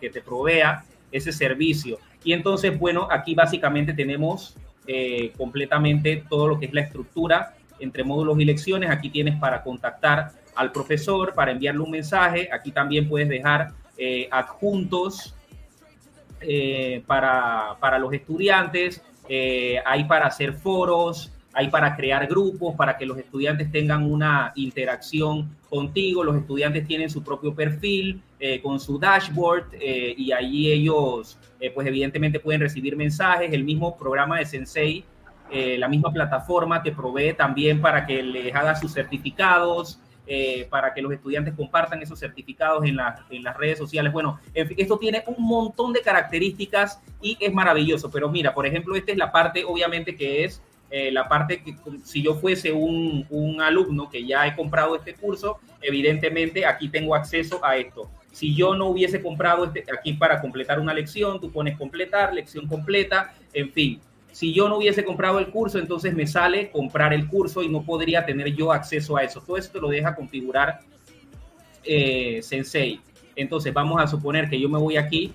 que 0.00 0.10
te 0.10 0.20
provea 0.20 0.84
ese 1.10 1.32
servicio. 1.32 1.98
Y 2.24 2.32
entonces, 2.32 2.78
bueno, 2.78 3.08
aquí 3.10 3.34
básicamente 3.34 3.92
tenemos 3.92 4.56
eh, 4.86 5.32
completamente 5.36 6.24
todo 6.28 6.48
lo 6.48 6.58
que 6.58 6.66
es 6.66 6.72
la 6.72 6.80
estructura 6.80 7.54
entre 7.78 8.04
módulos 8.04 8.40
y 8.40 8.44
lecciones. 8.44 8.90
Aquí 8.90 9.10
tienes 9.10 9.38
para 9.38 9.62
contactar 9.62 10.32
al 10.54 10.72
profesor, 10.72 11.32
para 11.34 11.52
enviarle 11.52 11.80
un 11.80 11.90
mensaje. 11.90 12.48
Aquí 12.52 12.72
también 12.72 13.08
puedes 13.08 13.28
dejar 13.28 13.72
eh, 13.96 14.28
adjuntos 14.30 15.34
eh, 16.40 17.02
para, 17.06 17.76
para, 17.80 17.98
los 17.98 18.12
estudiantes. 18.12 19.02
hay 19.84 20.04
para 20.04 20.26
hacer 20.26 20.54
foros, 20.54 21.30
hay 21.58 21.70
para 21.70 21.96
crear 21.96 22.24
grupos, 22.28 22.76
para 22.76 22.96
que 22.96 23.04
los 23.04 23.18
estudiantes 23.18 23.72
tengan 23.72 24.08
una 24.08 24.52
interacción 24.54 25.50
contigo. 25.68 26.22
Los 26.22 26.36
estudiantes 26.36 26.86
tienen 26.86 27.10
su 27.10 27.24
propio 27.24 27.52
perfil 27.52 28.22
eh, 28.38 28.62
con 28.62 28.78
su 28.78 28.96
dashboard 28.96 29.64
eh, 29.72 30.14
y 30.16 30.30
allí 30.30 30.70
ellos, 30.70 31.36
eh, 31.58 31.72
pues 31.72 31.84
evidentemente 31.88 32.38
pueden 32.38 32.60
recibir 32.60 32.94
mensajes. 32.94 33.52
El 33.52 33.64
mismo 33.64 33.98
programa 33.98 34.38
de 34.38 34.46
Sensei, 34.46 35.04
la 35.50 35.88
misma 35.88 36.12
plataforma 36.12 36.80
te 36.80 36.92
provee 36.92 37.32
también 37.32 37.80
para 37.80 38.06
que 38.06 38.22
les 38.22 38.54
haga 38.54 38.76
sus 38.76 38.92
certificados. 38.92 39.98
para 40.68 40.92
que 40.92 41.00
los 41.00 41.10
estudiantes 41.10 41.54
compartan 41.54 42.02
esos 42.02 42.18
certificados 42.20 42.84
en, 42.84 42.98
en 43.30 43.42
las 43.42 43.56
redes 43.56 43.78
sociales. 43.78 44.12
Bueno, 44.12 44.38
esto 44.52 44.98
tiene 44.98 45.24
un 45.26 45.42
montón 45.42 45.94
de 45.94 46.02
características 46.02 47.00
y 47.22 47.38
es 47.40 47.50
maravilloso. 47.50 48.10
Pero 48.10 48.28
mira, 48.28 48.52
por 48.52 48.66
ejemplo, 48.66 48.94
esta 48.94 49.10
es 49.10 49.16
la 49.16 49.32
parte, 49.32 49.64
obviamente, 49.64 50.14
que 50.14 50.44
es 50.44 50.60
eh, 50.90 51.12
la 51.12 51.28
parte 51.28 51.62
que 51.62 51.76
si 52.02 52.22
yo 52.22 52.34
fuese 52.34 52.72
un, 52.72 53.26
un, 53.28 53.60
alumno 53.60 54.08
que 54.08 54.24
ya 54.24 54.46
he 54.46 54.56
comprado 54.56 54.96
este 54.96 55.14
curso, 55.14 55.58
evidentemente 55.82 56.64
aquí 56.64 56.88
tengo 56.88 57.14
acceso 57.14 57.62
a 57.62 57.76
esto. 57.76 58.10
Si 58.32 58.54
yo 58.54 58.74
no 58.74 58.86
hubiese 58.86 59.20
comprado 59.20 59.66
este, 59.66 59.84
aquí 59.92 60.14
para 60.14 60.40
completar 60.40 60.80
una 60.80 60.94
lección, 60.94 61.40
tú 61.40 61.50
pones 61.50 61.76
completar, 61.76 62.32
lección 62.32 62.66
completa, 62.66 63.34
en 63.52 63.70
fin. 63.70 64.00
Si 64.32 64.54
yo 64.54 64.68
no 64.68 64.78
hubiese 64.78 65.04
comprado 65.04 65.38
el 65.40 65.48
curso, 65.48 65.78
entonces 65.78 66.14
me 66.14 66.26
sale 66.26 66.70
comprar 66.70 67.12
el 67.12 67.26
curso 67.26 67.62
y 67.62 67.68
no 67.68 67.82
podría 67.82 68.24
tener 68.24 68.54
yo 68.54 68.72
acceso 68.72 69.16
a 69.16 69.24
eso. 69.24 69.42
Todo 69.42 69.56
esto 69.56 69.80
lo 69.80 69.88
deja 69.88 70.14
configurar 70.14 70.80
eh, 71.84 72.40
Sensei. 72.42 73.00
Entonces 73.36 73.74
vamos 73.74 74.00
a 74.00 74.06
suponer 74.06 74.48
que 74.48 74.58
yo 74.58 74.68
me 74.68 74.78
voy 74.78 74.96
aquí. 74.96 75.34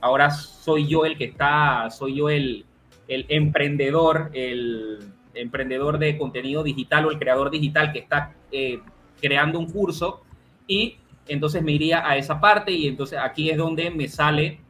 Ahora 0.00 0.30
soy 0.30 0.86
yo 0.86 1.04
el 1.04 1.16
que 1.16 1.24
está, 1.24 1.90
soy 1.90 2.16
yo 2.16 2.28
el, 2.28 2.64
el 3.08 3.24
emprendedor, 3.28 4.30
el 4.34 4.98
emprendedor 5.34 5.98
de 5.98 6.16
contenido 6.18 6.62
digital 6.62 7.06
o 7.06 7.10
el 7.10 7.18
creador 7.18 7.50
digital 7.50 7.92
que 7.92 8.00
está 8.00 8.34
eh, 8.52 8.80
creando 9.20 9.58
un 9.58 9.70
curso. 9.70 10.22
Y 10.66 10.98
entonces 11.26 11.62
me 11.62 11.72
iría 11.72 12.06
a 12.06 12.16
esa 12.16 12.40
parte 12.40 12.70
y 12.70 12.86
entonces 12.86 13.18
aquí 13.20 13.50
es 13.50 13.56
donde 13.56 13.90
me 13.90 14.08
sale 14.08 14.60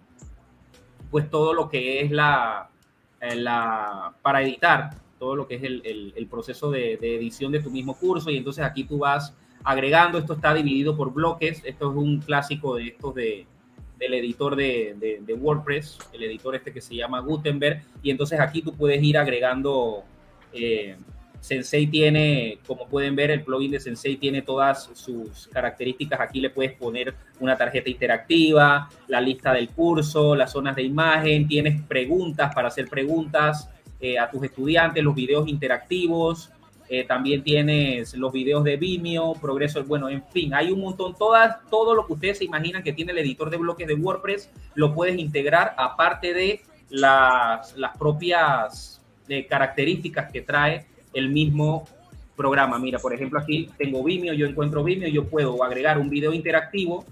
pues 1.10 1.28
todo 1.28 1.52
lo 1.52 1.68
que 1.68 2.00
es 2.00 2.10
la, 2.10 2.70
eh, 3.20 3.34
la 3.34 4.14
para 4.22 4.42
editar, 4.42 4.90
todo 5.18 5.34
lo 5.34 5.48
que 5.48 5.56
es 5.56 5.62
el, 5.64 6.12
el, 6.14 6.26
proceso 6.26 6.70
de, 6.70 6.96
de, 6.96 7.16
edición 7.16 7.50
de 7.50 7.60
tu 7.60 7.70
mismo 7.70 7.98
curso. 7.98 8.30
Y 8.30 8.36
entonces 8.36 8.64
aquí 8.64 8.84
tú 8.84 8.98
vas 8.98 9.34
agregando, 9.64 10.18
esto 10.18 10.34
está 10.34 10.54
dividido 10.54 10.96
por 10.96 11.12
bloques, 11.12 11.62
esto 11.64 11.90
es 11.90 11.96
un 11.96 12.20
clásico 12.20 12.76
de 12.76 12.88
estos 12.88 13.14
de, 13.14 13.46
del 13.98 14.14
editor 14.14 14.54
de, 14.56 15.18
de, 15.20 15.34
WordPress, 15.34 15.98
el 16.12 16.22
editor 16.22 16.54
este 16.54 16.72
que 16.72 16.80
se 16.80 16.94
llama 16.94 17.20
Gutenberg, 17.20 17.82
y 18.02 18.10
entonces 18.10 18.38
aquí 18.38 18.62
tú 18.62 18.74
puedes 18.74 19.02
ir 19.02 19.18
agregando, 19.18 20.04
eh, 20.52 20.96
Sensei 21.40 21.86
tiene, 21.86 22.58
como 22.66 22.88
pueden 22.88 23.14
ver, 23.16 23.30
el 23.30 23.42
plugin 23.42 23.70
de 23.72 23.80
Sensei 23.80 24.16
tiene 24.16 24.42
todas 24.42 24.90
sus 24.94 25.48
características, 25.48 26.20
aquí 26.20 26.40
le 26.40 26.50
puedes 26.50 26.72
poner 26.72 27.14
una 27.40 27.56
tarjeta 27.56 27.90
interactiva, 27.90 28.88
la 29.06 29.20
lista 29.20 29.52
del 29.52 29.68
curso, 29.70 30.34
las 30.34 30.52
zonas 30.52 30.76
de 30.76 30.82
imagen, 30.82 31.46
tienes 31.46 31.82
preguntas 31.82 32.54
para 32.54 32.68
hacer 32.68 32.88
preguntas 32.88 33.70
eh, 34.00 34.18
a 34.18 34.30
tus 34.30 34.44
estudiantes, 34.44 35.02
los 35.02 35.14
videos 35.14 35.48
interactivos, 35.48 36.50
eh, 36.90 37.04
también 37.04 37.42
tienes 37.42 38.14
los 38.14 38.32
videos 38.32 38.64
de 38.64 38.78
Vimeo, 38.78 39.34
Progreso, 39.34 39.84
bueno, 39.84 40.08
en 40.08 40.24
fin, 40.32 40.54
hay 40.54 40.70
un 40.70 40.80
montón, 40.80 41.14
todas, 41.14 41.58
todo 41.68 41.94
lo 41.94 42.06
que 42.06 42.14
ustedes 42.14 42.38
se 42.38 42.44
imaginan 42.44 42.82
que 42.82 42.94
tiene 42.94 43.12
el 43.12 43.18
editor 43.18 43.50
de 43.50 43.58
bloques 43.58 43.86
de 43.86 43.92
WordPress, 43.92 44.50
lo 44.74 44.94
puedes 44.94 45.18
integrar 45.18 45.74
aparte 45.76 46.32
de 46.32 46.62
las, 46.88 47.76
las 47.76 47.94
propias 47.98 49.02
eh, 49.28 49.46
características 49.46 50.32
que 50.32 50.40
trae 50.40 50.86
el 51.12 51.28
mismo 51.28 51.86
programa. 52.34 52.78
Mira, 52.78 52.98
por 52.98 53.12
ejemplo, 53.12 53.38
aquí 53.38 53.68
tengo 53.76 54.02
Vimeo, 54.02 54.32
yo 54.32 54.46
encuentro 54.46 54.82
Vimeo, 54.82 55.10
yo 55.10 55.28
puedo 55.28 55.62
agregar 55.62 55.98
un 55.98 56.08
video 56.08 56.32
interactivo, 56.32 57.04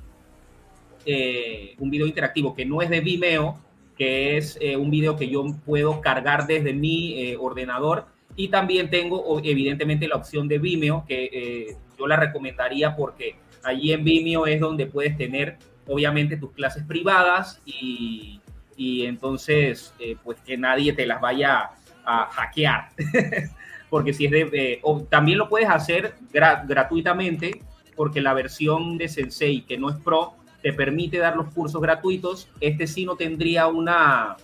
eh, 1.04 1.74
un 1.78 1.90
video 1.90 2.06
interactivo 2.06 2.54
que 2.54 2.64
no 2.64 2.80
es 2.80 2.88
de 2.88 3.00
Vimeo, 3.00 3.60
que 3.98 4.38
es 4.38 4.58
un 4.78 4.90
video 4.90 5.16
que 5.16 5.28
yo 5.28 5.44
puedo 5.64 6.02
cargar 6.02 6.46
desde 6.46 6.74
mi 6.74 7.34
ordenador. 7.36 8.04
Y 8.36 8.48
también 8.48 8.90
tengo, 8.90 9.40
evidentemente, 9.42 10.06
la 10.06 10.16
opción 10.16 10.46
de 10.46 10.58
Vimeo, 10.58 11.04
que 11.08 11.76
yo 11.98 12.06
la 12.06 12.16
recomendaría 12.16 12.94
porque 12.94 13.36
allí 13.64 13.92
en 13.92 14.04
Vimeo 14.04 14.46
es 14.46 14.60
donde 14.60 14.86
puedes 14.86 15.16
tener, 15.16 15.56
obviamente, 15.86 16.36
tus 16.36 16.52
clases 16.52 16.84
privadas 16.84 17.62
y, 17.64 18.40
y 18.76 19.06
entonces, 19.06 19.94
pues 20.22 20.38
que 20.42 20.58
nadie 20.58 20.92
te 20.92 21.06
las 21.06 21.20
vaya 21.20 21.70
a 22.04 22.26
hackear. 22.26 22.90
porque 23.90 24.12
si 24.12 24.26
es 24.26 24.30
de... 24.30 24.80
también 25.10 25.38
lo 25.38 25.48
puedes 25.48 25.68
hacer 25.68 26.14
gratuitamente, 26.30 27.62
porque 27.94 28.20
la 28.20 28.34
versión 28.34 28.98
de 28.98 29.08
Sensei, 29.08 29.62
que 29.62 29.78
no 29.78 29.90
es 29.90 29.96
Pro, 29.96 30.34
te 30.62 30.72
permite 30.72 31.18
dar 31.18 31.36
los 31.36 31.52
cursos 31.52 31.80
gratuitos. 31.80 32.48
Este 32.60 32.86
sí 32.86 33.04
no 33.04 33.16
tendría 33.16 33.66
una, 33.68 34.36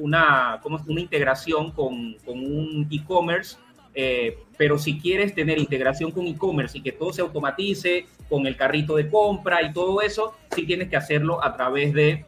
una, 0.00 0.60
como 0.62 0.78
una 0.86 1.00
integración 1.00 1.70
con, 1.70 2.14
con 2.24 2.38
un 2.38 2.88
e-commerce, 2.90 3.56
eh, 3.94 4.38
pero 4.56 4.78
si 4.78 4.98
quieres 4.98 5.34
tener 5.34 5.58
integración 5.58 6.10
con 6.12 6.26
e-commerce 6.26 6.78
y 6.78 6.82
que 6.82 6.92
todo 6.92 7.12
se 7.12 7.22
automatice 7.22 8.06
con 8.28 8.46
el 8.46 8.56
carrito 8.56 8.96
de 8.96 9.08
compra 9.08 9.62
y 9.62 9.72
todo 9.72 10.00
eso, 10.00 10.34
sí 10.54 10.64
tienes 10.64 10.88
que 10.88 10.96
hacerlo 10.96 11.42
a 11.42 11.56
través 11.56 11.92
de, 11.92 12.24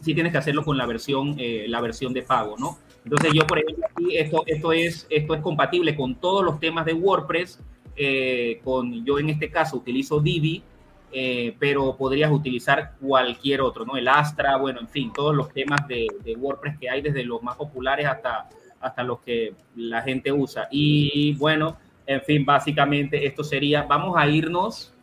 sí 0.00 0.14
tienes 0.14 0.32
que 0.32 0.38
hacerlo 0.38 0.64
con 0.64 0.76
la 0.76 0.86
versión, 0.86 1.34
eh, 1.38 1.66
la 1.68 1.80
versión 1.80 2.12
de 2.12 2.22
pago, 2.22 2.56
¿no? 2.58 2.78
Entonces 3.04 3.32
yo, 3.32 3.46
por 3.46 3.58
ejemplo, 3.58 3.86
esto, 4.12 4.42
esto, 4.46 4.72
es, 4.72 5.06
esto 5.08 5.34
es 5.34 5.40
compatible 5.40 5.96
con 5.96 6.14
todos 6.16 6.44
los 6.44 6.60
temas 6.60 6.84
de 6.84 6.92
WordPress. 6.92 7.58
Eh, 7.96 8.60
con, 8.62 9.04
yo 9.04 9.18
en 9.18 9.30
este 9.30 9.50
caso 9.50 9.76
utilizo 9.76 10.20
Divi, 10.20 10.62
eh, 11.12 11.56
pero 11.58 11.96
podrías 11.96 12.30
utilizar 12.30 12.92
cualquier 13.00 13.60
otro, 13.60 13.84
¿no? 13.84 13.96
El 13.96 14.08
Astra, 14.08 14.56
bueno, 14.56 14.80
en 14.80 14.88
fin, 14.88 15.12
todos 15.12 15.34
los 15.34 15.52
temas 15.52 15.86
de, 15.88 16.08
WordPress 16.36 16.78
que 16.78 16.90
hay, 16.90 17.02
desde 17.02 17.24
los 17.24 17.42
más 17.42 17.56
populares 17.56 18.06
hasta, 18.06 18.48
hasta 18.80 19.02
los 19.02 19.20
que 19.20 19.54
la 19.76 20.02
gente 20.02 20.32
usa. 20.32 20.68
Y 20.70 21.34
bueno, 21.34 21.76
en 22.06 22.20
fin, 22.22 22.44
básicamente 22.44 23.26
esto 23.26 23.42
sería, 23.42 23.82
vamos 23.82 24.16
a 24.16 24.26
irnos. 24.26 24.94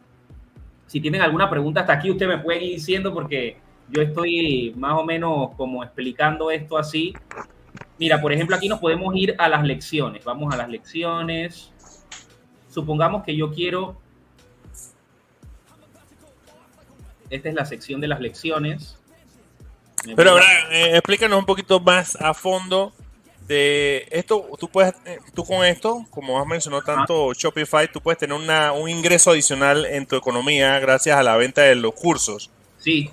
Si 0.88 1.02
tienen 1.02 1.22
alguna 1.22 1.50
pregunta 1.50 1.82
hasta 1.82 1.94
aquí, 1.94 2.12
usted 2.12 2.28
me 2.28 2.38
puede 2.38 2.64
ir 2.64 2.76
diciendo 2.76 3.14
porque 3.14 3.58
yo 3.90 4.02
estoy 4.02 4.74
más 4.78 4.94
o 4.94 5.04
menos 5.04 5.52
como 5.56 5.84
explicando 5.84 6.52
esto 6.52 6.78
así 6.78 7.14
Mira, 7.98 8.20
por 8.20 8.34
ejemplo, 8.34 8.56
aquí 8.56 8.68
nos 8.68 8.80
podemos 8.80 9.16
ir 9.16 9.36
a 9.38 9.48
las 9.48 9.64
lecciones. 9.64 10.26
Vamos 10.26 10.54
a 10.54 10.58
las 10.58 10.70
lecciones. 10.70 11.72
Supongamos 12.70 13.24
que 13.24 13.36
yo 13.36 13.52
quiero... 13.52 14.02
Esta 17.30 17.50
es 17.50 17.56
la 17.56 17.66
sección 17.66 18.02
de 18.02 18.08
las 18.08 18.20
lecciones. 18.20 18.98
Pero 20.16 20.32
ahora, 20.32 20.46
eh, 20.72 20.92
explícanos 20.94 21.40
un 21.40 21.46
poquito 21.46 21.80
más 21.80 22.16
a 22.18 22.34
fondo 22.34 22.94
de 23.48 24.08
esto. 24.12 24.48
Tú 24.60 24.68
puedes, 24.70 24.94
eh, 25.06 25.20
tú 25.34 25.44
con 25.44 25.66
esto, 25.66 26.06
como 26.12 26.40
has 26.40 26.48
mencionado 26.48 26.84
tanto 26.84 27.34
Shopify, 27.34 27.92
tú 27.92 28.02
puedes 28.02 28.20
tener 28.20 28.38
una, 28.38 28.72
un 28.72 28.90
ingreso 28.90 29.32
adicional 29.32 29.86
en 29.86 30.06
tu 30.06 30.16
economía 30.16 30.80
gracias 30.80 31.18
a 31.18 31.24
la 31.24 31.36
venta 31.38 31.62
de 31.64 31.76
los 31.76 31.94
cursos. 31.94 32.52
Sí, 32.78 33.10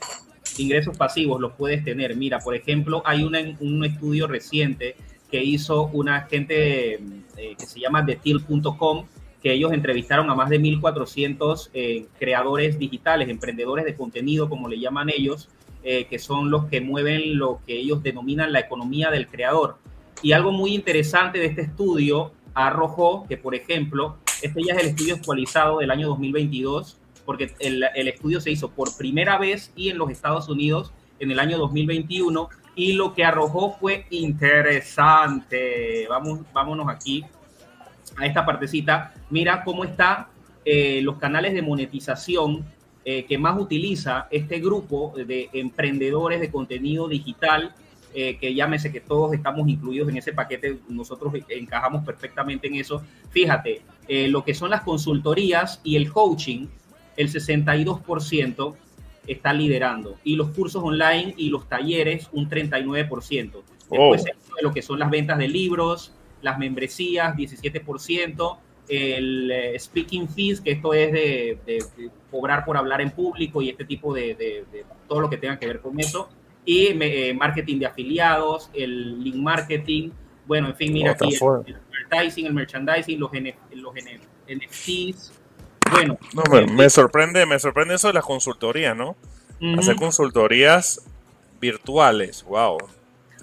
ingresos 0.59 0.97
pasivos 0.97 1.41
los 1.41 1.53
puedes 1.53 1.83
tener. 1.85 2.15
Mira, 2.17 2.39
por 2.41 2.55
ejemplo, 2.55 3.03
hay 3.07 3.25
un 3.25 3.85
estudio 3.85 4.27
reciente 4.27 4.97
que 5.33 5.43
hizo 5.43 5.87
una 5.87 6.23
gente 6.23 6.95
eh, 6.95 7.57
que 7.59 7.67
se 7.67 7.81
llama 7.81 8.05
TheTill.com, 8.05 9.07
que 9.43 9.53
ellos 9.53 9.73
entrevistaron 9.73 10.31
a 10.31 10.35
más 10.35 10.49
de 10.51 10.61
1.400 10.61 11.71
eh, 11.75 12.07
creadores 12.19 12.79
digitales, 12.79 13.29
emprendedores 13.29 13.85
de 13.85 13.97
contenido, 13.97 14.49
como 14.49 14.69
le 14.69 14.79
llaman 14.79 15.11
ellos, 15.11 15.49
eh, 15.83 16.07
que 16.07 16.21
son 16.21 16.51
los 16.51 16.67
que 16.67 16.81
mueven 16.81 17.39
lo 17.39 17.61
que 17.67 17.77
ellos 17.77 18.03
denominan 18.03 18.53
la 18.53 18.61
economía 18.61 19.11
del 19.11 19.27
creador. 19.27 19.79
Y 20.23 20.33
algo 20.33 20.53
muy 20.53 20.75
interesante 20.75 21.41
de 21.41 21.47
este 21.47 21.63
estudio 21.63 22.31
arrojó 22.55 23.27
que, 23.29 23.37
por 23.37 23.57
ejemplo, 23.57 24.19
este 24.43 24.63
ya 24.65 24.75
es 24.75 24.83
el 24.83 24.89
estudio 24.91 25.17
actualizado 25.17 25.79
del 25.79 25.91
año 25.91 26.07
2022, 26.09 26.99
porque 27.25 27.53
el, 27.59 27.83
estudio 28.09 28.41
se 28.41 28.53
hizo 28.53 28.71
por 28.71 28.97
primera 28.97 29.39
vez 29.39 29.73
y 29.75 29.89
en 29.89 29.99
los 29.99 30.11
Estados 30.11 30.49
Unidos 30.49 30.93
en 31.19 31.31
el 31.31 31.41
año 31.41 31.59
2021 31.59 32.49
y 32.75 32.93
lo 32.95 33.15
que 33.15 33.25
arrojó 33.25 33.77
fue 33.79 34.07
interesante. 34.11 36.07
Vamos, 36.09 36.41
vámonos 36.53 36.89
aquí 36.89 37.25
a 38.17 38.27
esta 38.27 38.45
partecita. 38.45 39.15
Mira 39.33 39.65
cómo 39.65 39.83
están 39.83 40.27
eh, 40.63 41.01
los 41.01 41.17
canales 41.17 41.55
de 41.55 41.63
monetización 41.63 42.67
eh, 43.03 43.25
que 43.25 43.39
más 43.39 43.59
utiliza 43.59 44.29
este 44.31 44.61
grupo 44.61 45.15
de 45.17 45.49
emprendedores 45.55 46.39
de 46.39 46.51
contenido 46.51 47.09
digital, 47.09 47.75
eh, 48.15 48.37
que 48.37 48.55
llámese 48.55 48.93
que 48.93 49.01
todos 49.01 49.33
estamos 49.33 49.67
incluidos 49.69 50.11
en 50.11 50.19
ese 50.19 50.35
paquete, 50.35 50.81
nosotros 50.87 51.33
encajamos 51.49 52.05
perfectamente 52.05 52.67
en 52.67 52.75
eso. 52.75 53.03
Fíjate, 53.31 53.81
lo 54.07 54.45
que 54.45 54.53
son 54.53 54.69
las 54.69 54.83
consultorías 54.83 55.81
y 55.83 55.97
el 55.97 56.13
coaching, 56.13 56.67
el 57.17 57.33
62% 57.33 58.75
está 59.27 59.55
liderando 59.55 60.19
y 60.25 60.37
los 60.37 60.51
cursos 60.51 60.83
online 60.85 61.33
y 61.39 61.49
los 61.49 61.71
talleres 61.71 62.29
un 62.33 62.51
39%. 62.51 63.63
Después 63.91 64.25
de 64.25 64.35
lo 64.61 64.75
que 64.75 64.83
son 64.83 64.99
las 64.99 65.11
ventas 65.11 65.39
de 65.39 65.49
libros, 65.49 66.13
las 66.43 66.59
membresías 66.59 67.35
17%, 67.35 68.59
el 68.89 69.51
eh, 69.51 69.79
speaking 69.79 70.29
fees, 70.29 70.61
que 70.61 70.73
esto 70.73 70.95
es 70.95 71.13
de, 71.13 71.59
cobrar 72.31 72.65
por 72.65 72.77
hablar 72.77 73.01
en 73.01 73.11
público 73.11 73.63
y 73.63 73.69
este 73.69 73.85
tipo 73.85 74.15
de, 74.15 74.65
todo 75.09 75.21
lo 75.21 75.31
que 75.31 75.37
tenga 75.37 75.59
que 75.59 75.67
ver 75.67 75.81
con 75.81 75.99
eso, 76.01 76.29
y 76.65 76.89
eh, 76.89 77.35
marketing 77.35 77.81
de 77.81 77.87
afiliados, 77.87 78.71
el 78.73 79.23
link 79.23 79.37
marketing, 79.37 80.11
bueno, 80.47 80.69
en 80.69 80.77
fin, 80.77 80.93
mira 80.93 81.13
aquí 81.13 81.35
el, 81.35 81.77
merchandising, 81.91 82.47
el 82.47 82.55
merchandising, 82.55 83.21
los, 83.21 83.31
los 83.33 83.95
NFTs, 83.95 85.33
bueno. 85.91 86.19
No, 86.35 86.43
me, 86.75 86.91
sorprende, 86.91 87.45
me 87.47 87.59
sorprende 87.59 87.95
eso 87.95 88.09
de 88.09 88.15
las 88.15 88.25
consultorías, 88.25 88.97
¿no? 88.97 89.17
Hacer 89.79 89.97
consultorías 89.97 91.05
virtuales, 91.61 92.43
wow. 92.45 92.79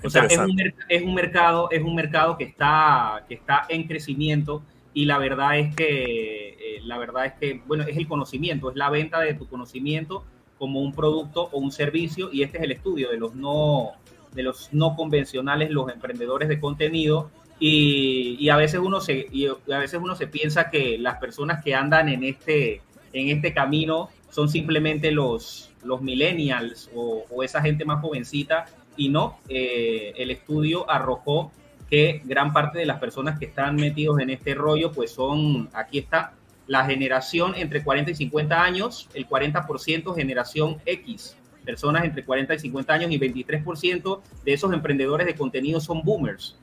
O 0.03 0.09
sea, 0.09 0.25
es 0.25 0.37
un, 0.37 1.13
mercado, 1.13 1.69
es 1.71 1.81
un 1.81 1.95
mercado 1.95 2.37
que 2.37 2.45
está, 2.45 3.25
que 3.27 3.35
está 3.35 3.65
en 3.69 3.85
crecimiento 3.85 4.63
y 4.93 5.05
la 5.05 5.17
verdad 5.17 5.59
es 5.59 5.75
que, 5.75 6.49
eh, 6.49 6.81
la 6.83 6.97
verdad 6.97 7.25
es 7.25 7.33
que, 7.33 7.61
bueno, 7.67 7.83
es 7.83 7.97
el 7.97 8.07
conocimiento, 8.07 8.69
es 8.69 8.75
la 8.75 8.89
venta 8.89 9.19
de 9.19 9.33
tu 9.33 9.47
conocimiento 9.47 10.23
como 10.57 10.81
un 10.81 10.93
producto 10.93 11.49
o 11.51 11.59
un 11.59 11.71
servicio 11.71 12.29
y 12.31 12.43
este 12.43 12.57
es 12.57 12.63
el 12.63 12.71
estudio 12.71 13.09
de 13.09 13.17
los 13.17 13.35
no, 13.35 13.91
de 14.33 14.43
los 14.43 14.73
no 14.73 14.95
convencionales, 14.95 15.71
los 15.71 15.89
emprendedores 15.91 16.49
de 16.49 16.59
contenido 16.59 17.29
y, 17.59 18.49
a 18.49 18.55
veces 18.55 18.79
uno 18.79 19.01
se 19.01 19.27
a 19.71 19.77
veces 19.77 19.99
uno 20.01 20.15
se 20.15 20.27
piensa 20.27 20.69
que 20.69 20.97
las 20.97 21.17
personas 21.17 21.63
que 21.63 21.75
andan 21.75 22.09
en 22.09 22.23
este 22.23 22.81
en 23.11 23.29
este 23.29 23.53
camino 23.53 24.09
son 24.29 24.49
simplemente 24.49 25.11
los 25.11 25.71
los 25.83 26.01
millennials 26.01 26.89
o, 26.95 27.43
esa 27.43 27.61
gente 27.61 27.85
más 27.85 28.01
jovencita 28.01 28.65
y 28.97 29.09
no 29.09 29.39
eh, 29.49 30.13
el 30.17 30.31
estudio 30.31 30.89
arrojó 30.89 31.51
que 31.89 32.21
gran 32.25 32.53
parte 32.53 32.79
de 32.79 32.85
las 32.85 32.99
personas 32.99 33.39
que 33.39 33.45
están 33.45 33.75
metidos 33.75 34.19
en 34.19 34.29
este 34.29 34.53
rollo 34.53 34.91
pues 34.91 35.11
son 35.11 35.69
aquí 35.73 35.99
está 35.99 36.33
la 36.67 36.85
generación 36.85 37.53
entre 37.55 37.83
40 37.83 38.11
y 38.11 38.15
50 38.15 38.61
años 38.61 39.09
el 39.13 39.27
40% 39.27 40.15
generación 40.15 40.77
X 40.85 41.35
personas 41.65 42.03
entre 42.05 42.23
40 42.23 42.53
y 42.53 42.59
50 42.59 42.93
años 42.93 43.11
y 43.11 43.19
23% 43.19 44.21
de 44.43 44.53
esos 44.53 44.73
emprendedores 44.73 45.27
de 45.27 45.35
contenido 45.35 45.79
son 45.79 46.01
boomers 46.03 46.57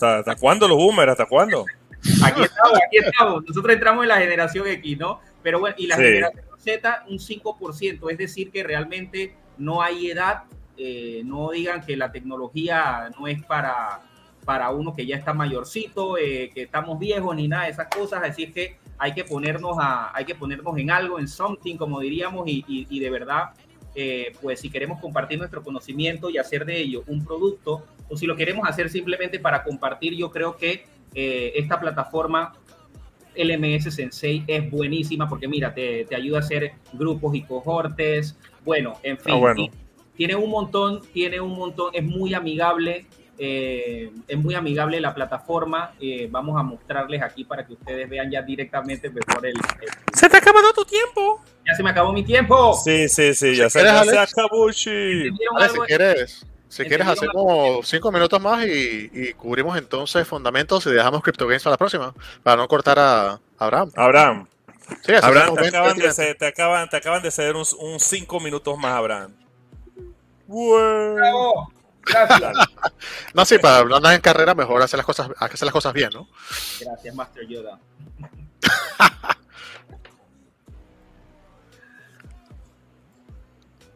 ¿hasta, 0.00 0.36
cuándo 0.36 0.68
los 0.68 0.76
boomers? 0.76 1.12
¿Hasta 1.12 1.26
cuándo? 1.26 1.64
Aquí 2.22 2.42
estamos, 2.42 2.78
aquí 2.86 2.98
estamos. 2.98 3.44
Nosotros 3.46 3.72
entramos 3.72 4.04
en 4.04 4.08
la 4.08 4.18
generación 4.18 4.66
X, 4.66 4.98
¿no? 4.98 5.20
Pero 5.42 5.58
bueno, 5.58 5.74
y 5.78 5.86
la 5.86 5.96
generación 5.96 6.44
Z, 6.58 7.04
un 7.08 7.18
5%. 7.18 8.10
Es 8.10 8.18
decir, 8.18 8.50
que 8.50 8.62
realmente 8.62 9.34
no 9.56 9.82
hay 9.82 10.10
edad. 10.10 10.44
Eh, 10.76 11.22
no 11.24 11.50
digan 11.50 11.84
que 11.84 11.96
la 11.96 12.10
tecnología 12.10 13.10
no 13.18 13.26
es 13.26 13.42
para, 13.44 14.00
para 14.44 14.70
uno 14.70 14.94
que 14.94 15.06
ya 15.06 15.16
está 15.16 15.32
mayorcito, 15.32 16.18
eh, 16.18 16.50
que 16.54 16.62
estamos 16.62 16.98
viejos, 16.98 17.34
ni 17.36 17.48
nada 17.48 17.64
de 17.64 17.70
esas 17.70 17.88
cosas. 17.88 18.22
Así 18.24 18.44
es 18.44 18.52
que 18.52 18.76
hay 18.98 19.12
que 19.12 19.24
ponernos, 19.24 19.76
a, 19.80 20.16
hay 20.16 20.24
que 20.24 20.34
ponernos 20.34 20.76
en 20.78 20.90
algo, 20.90 21.18
en 21.18 21.28
something, 21.28 21.76
como 21.76 22.00
diríamos, 22.00 22.46
y, 22.48 22.64
y 22.68 22.98
de 23.00 23.10
verdad 23.10 23.52
eh, 23.96 24.32
pues 24.42 24.60
si 24.60 24.70
queremos 24.70 25.00
compartir 25.00 25.38
nuestro 25.38 25.62
conocimiento 25.62 26.28
y 26.28 26.38
hacer 26.38 26.64
de 26.64 26.80
ello 26.80 27.04
un 27.06 27.24
producto, 27.24 27.84
o 28.08 28.16
si 28.16 28.26
lo 28.26 28.34
queremos 28.34 28.68
hacer 28.68 28.90
simplemente 28.90 29.38
para 29.38 29.62
compartir, 29.62 30.14
yo 30.16 30.32
creo 30.32 30.56
que 30.56 30.84
eh, 31.14 31.52
esta 31.54 31.80
plataforma 31.80 32.54
LMS 33.36 33.94
Sensei 33.94 34.42
es 34.48 34.68
buenísima 34.68 35.28
porque 35.28 35.46
mira, 35.46 35.72
te, 35.72 36.06
ayuda 36.14 36.38
a 36.38 36.40
hacer 36.40 36.72
grupos 36.92 37.36
y 37.36 37.42
cohortes, 37.42 38.36
bueno, 38.64 38.94
en 39.04 39.16
fin, 39.16 39.34
ah, 39.34 39.68
tiene 40.16 40.36
un 40.36 40.50
montón, 40.50 41.02
tiene 41.12 41.40
un 41.40 41.56
montón, 41.56 41.90
es 41.92 42.04
muy 42.04 42.34
amigable 42.34 43.06
Eh, 43.36 44.12
es 44.28 44.38
muy 44.38 44.54
amigable 44.54 45.00
la 45.00 45.14
plataforma. 45.14 45.92
Eh, 46.00 46.28
vamos 46.30 46.58
a 46.58 46.62
mostrarles 46.62 47.22
aquí 47.22 47.44
para 47.44 47.66
que 47.66 47.72
ustedes 47.72 48.08
vean 48.08 48.30
ya 48.30 48.42
directamente 48.42 49.10
mejor 49.10 49.44
el, 49.46 49.54
¡Se 50.12 50.28
te 50.28 50.36
ha 50.36 50.38
acabado 50.38 50.72
tu 50.72 50.84
tiempo! 50.84 51.42
Ya 51.66 51.74
se 51.74 51.82
me 51.82 51.90
acabó 51.90 52.12
mi 52.12 52.24
tiempo. 52.24 52.74
Sí, 52.84 53.08
sí, 53.08 53.34
sí, 53.34 53.56
ya, 53.56 53.68
se, 53.70 53.80
se, 53.80 53.88
acabó. 54.18 54.70
si 54.72 55.30
quieres, 55.86 56.46
si 56.68 56.84
quieres 56.84 57.06
hacemos 57.06 57.88
cinco 57.88 58.12
minutos 58.12 58.40
más 58.40 58.66
y, 58.66 59.32
cubrimos 59.34 59.76
entonces 59.78 60.28
fundamentos 60.28 60.86
y 60.86 60.90
dejamos 60.90 61.22
Crypto 61.22 61.46
Games 61.46 61.62
para 61.62 61.72
la 61.72 61.78
próxima, 61.78 62.14
para 62.42 62.56
no 62.56 62.68
cortar 62.68 62.98
a 62.98 63.40
Abraham. 63.58 63.90
Abraham. 63.96 64.46
Abraham, 65.22 65.54
te 65.56 65.68
acaban, 65.68 65.96
de 65.96 66.12
ceder, 66.12 66.36
te, 66.36 66.46
acaban, 66.46 66.88
te 66.90 66.96
acaban 66.98 67.22
de 67.22 67.30
ceder 67.30 67.56
un, 67.56 67.64
un 67.80 67.98
cinco 67.98 68.38
minutos 68.38 68.76
más, 68.76 68.92
Abraham. 68.92 69.32
Bueno. 70.46 71.68
Gracias. 72.02 72.52
no, 73.34 73.44
sí, 73.44 73.58
para 73.58 73.78
hablar 73.78 74.14
en 74.14 74.20
carrera 74.20 74.54
mejor 74.54 74.82
hacer 74.82 74.98
las 74.98 75.06
cosas, 75.06 75.30
hacer 75.38 75.66
las 75.66 75.72
cosas 75.72 75.92
bien, 75.92 76.10
¿no? 76.12 76.28
Gracias, 76.80 77.14
Master 77.14 77.46
Yoda. 77.46 77.78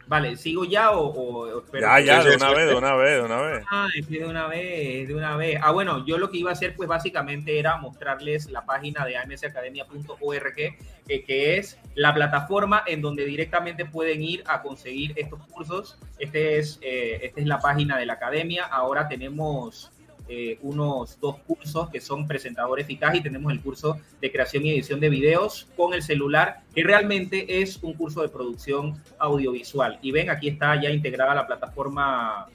Vale, 0.08 0.36
¿sigo 0.36 0.64
ya 0.64 0.92
o, 0.92 1.62
Ya, 1.74 2.00
ya, 2.00 2.24
de 2.24 2.36
una 2.36 2.50
vez, 2.50 2.66
de 2.66 2.74
una 2.74 2.94
vez, 2.94 3.16
de 3.16 3.22
una 3.22 3.42
vez. 3.42 3.64
Ah, 3.70 3.88
es 3.94 4.08
de 4.08 4.24
una 4.24 4.46
vez, 4.46 5.06
de 5.06 5.14
una 5.14 5.36
vez. 5.36 5.60
Ah, 5.62 5.70
bueno, 5.70 6.06
yo 6.06 6.16
lo 6.16 6.30
que 6.30 6.38
iba 6.38 6.48
a 6.48 6.54
hacer, 6.54 6.74
pues 6.74 6.88
básicamente 6.88 7.58
era 7.58 7.76
mostrarles 7.76 8.50
la 8.50 8.64
página 8.64 9.04
de 9.04 9.18
amsacademia.org, 9.18 10.58
eh, 10.58 11.24
que 11.24 11.58
es 11.58 11.78
la 11.94 12.14
plataforma 12.14 12.84
en 12.86 13.02
donde 13.02 13.26
directamente 13.26 13.84
pueden 13.84 14.22
ir 14.22 14.42
a 14.46 14.62
conseguir 14.62 15.12
estos 15.16 15.46
cursos. 15.46 15.98
Este 16.18 16.58
es, 16.58 16.78
eh, 16.80 17.20
esta 17.22 17.40
es 17.42 17.46
la 17.46 17.58
página 17.58 17.98
de 17.98 18.06
la 18.06 18.14
academia. 18.14 18.64
Ahora 18.64 19.08
tenemos 19.08 19.92
eh, 20.28 20.58
unos 20.62 21.18
dos 21.20 21.36
cursos 21.46 21.88
que 21.90 22.00
son 22.00 22.26
presentador 22.26 22.78
eficaz 22.80 23.14
y 23.14 23.22
tenemos 23.22 23.52
el 23.52 23.60
curso 23.60 23.98
de 24.20 24.30
creación 24.30 24.66
y 24.66 24.72
edición 24.72 25.00
de 25.00 25.08
videos 25.08 25.68
con 25.76 25.94
el 25.94 26.02
celular, 26.02 26.60
que 26.74 26.82
realmente 26.82 27.60
es 27.62 27.82
un 27.82 27.94
curso 27.94 28.22
de 28.22 28.28
producción 28.28 29.02
audiovisual. 29.18 29.98
Y 30.02 30.12
ven, 30.12 30.30
aquí 30.30 30.48
está 30.48 30.80
ya 30.80 30.90
integrada 30.90 31.34
la 31.34 31.46
plataforma. 31.46 32.46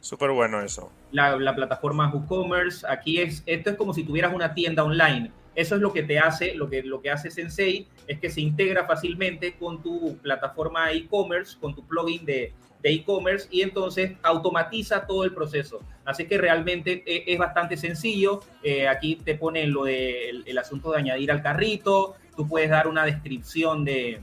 Súper 0.00 0.30
bueno 0.30 0.60
eso. 0.60 0.92
La, 1.10 1.36
la 1.36 1.54
plataforma 1.54 2.12
WooCommerce. 2.12 2.86
Aquí 2.88 3.20
es, 3.20 3.42
esto 3.46 3.70
es 3.70 3.76
como 3.76 3.94
si 3.94 4.04
tuvieras 4.04 4.34
una 4.34 4.54
tienda 4.54 4.84
online. 4.84 5.32
Eso 5.54 5.74
es 5.74 5.80
lo 5.80 5.92
que 5.92 6.04
te 6.04 6.18
hace, 6.18 6.54
lo 6.54 6.70
que, 6.70 6.82
lo 6.82 7.00
que 7.00 7.10
hace 7.10 7.30
Sensei, 7.30 7.88
es 8.06 8.20
que 8.20 8.30
se 8.30 8.40
integra 8.40 8.86
fácilmente 8.86 9.54
con 9.54 9.82
tu 9.82 10.16
plataforma 10.18 10.92
e-commerce, 10.92 11.58
con 11.58 11.74
tu 11.74 11.84
plugin 11.84 12.24
de, 12.24 12.52
de 12.82 12.90
e-commerce 12.90 13.48
y 13.50 13.62
entonces 13.62 14.12
automatiza 14.22 15.06
todo 15.06 15.24
el 15.24 15.34
proceso. 15.34 15.80
Así 16.04 16.26
que 16.26 16.38
realmente 16.38 17.02
e, 17.06 17.24
es 17.26 17.38
bastante 17.38 17.76
sencillo. 17.76 18.40
Eh, 18.62 18.88
aquí 18.88 19.16
te 19.16 19.34
ponen 19.34 19.72
lo 19.72 19.84
del 19.84 20.44
el 20.46 20.58
asunto 20.58 20.92
de 20.92 20.98
añadir 20.98 21.30
al 21.30 21.42
carrito. 21.42 22.16
Tú 22.36 22.46
puedes 22.46 22.70
dar 22.70 22.86
una 22.86 23.04
descripción 23.04 23.84
de 23.84 24.20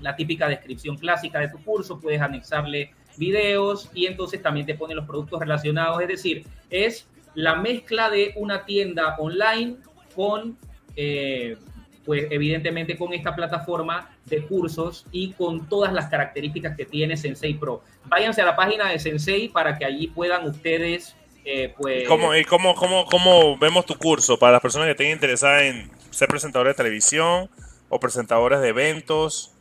la 0.00 0.16
típica 0.16 0.48
descripción 0.48 0.96
clásica 0.96 1.38
de 1.38 1.48
tu 1.48 1.58
curso. 1.62 2.00
Puedes 2.00 2.20
anexarle 2.20 2.92
videos 3.16 3.90
y 3.94 4.06
entonces 4.06 4.42
también 4.42 4.66
te 4.66 4.74
ponen 4.74 4.96
los 4.96 5.06
productos 5.06 5.40
relacionados. 5.40 6.00
Es 6.02 6.08
decir, 6.08 6.46
es 6.70 7.08
la 7.34 7.56
mezcla 7.56 8.10
de 8.10 8.32
una 8.36 8.64
tienda 8.64 9.16
online 9.18 9.76
con 10.14 10.58
eh, 10.96 11.56
pues 12.04 12.26
evidentemente 12.30 12.96
con 12.96 13.12
esta 13.12 13.36
plataforma 13.36 14.17
de 14.28 14.44
cursos 14.46 15.06
y 15.12 15.32
con 15.32 15.68
todas 15.68 15.92
las 15.92 16.06
características 16.06 16.76
que 16.76 16.84
tiene 16.84 17.16
Sensei 17.16 17.54
Pro. 17.54 17.82
Váyanse 18.04 18.42
a 18.42 18.46
la 18.46 18.56
página 18.56 18.88
de 18.88 18.98
Sensei 18.98 19.48
para 19.48 19.78
que 19.78 19.84
allí 19.84 20.08
puedan 20.08 20.44
ustedes, 20.46 21.14
eh, 21.44 21.72
pues... 21.76 22.08
¿Cómo, 22.08 22.34
¿Y 22.34 22.44
cómo, 22.44 22.74
cómo, 22.74 23.04
cómo 23.06 23.56
vemos 23.58 23.86
tu 23.86 23.96
curso 23.96 24.36
para 24.38 24.52
las 24.52 24.60
personas 24.60 24.86
que 24.86 24.92
estén 24.92 25.10
interesadas 25.10 25.62
en 25.62 25.90
ser 26.10 26.28
presentadores 26.28 26.76
de 26.76 26.82
televisión 26.82 27.48
o 27.88 28.00
presentadores 28.00 28.60
de 28.60 28.68
eventos? 28.68 29.52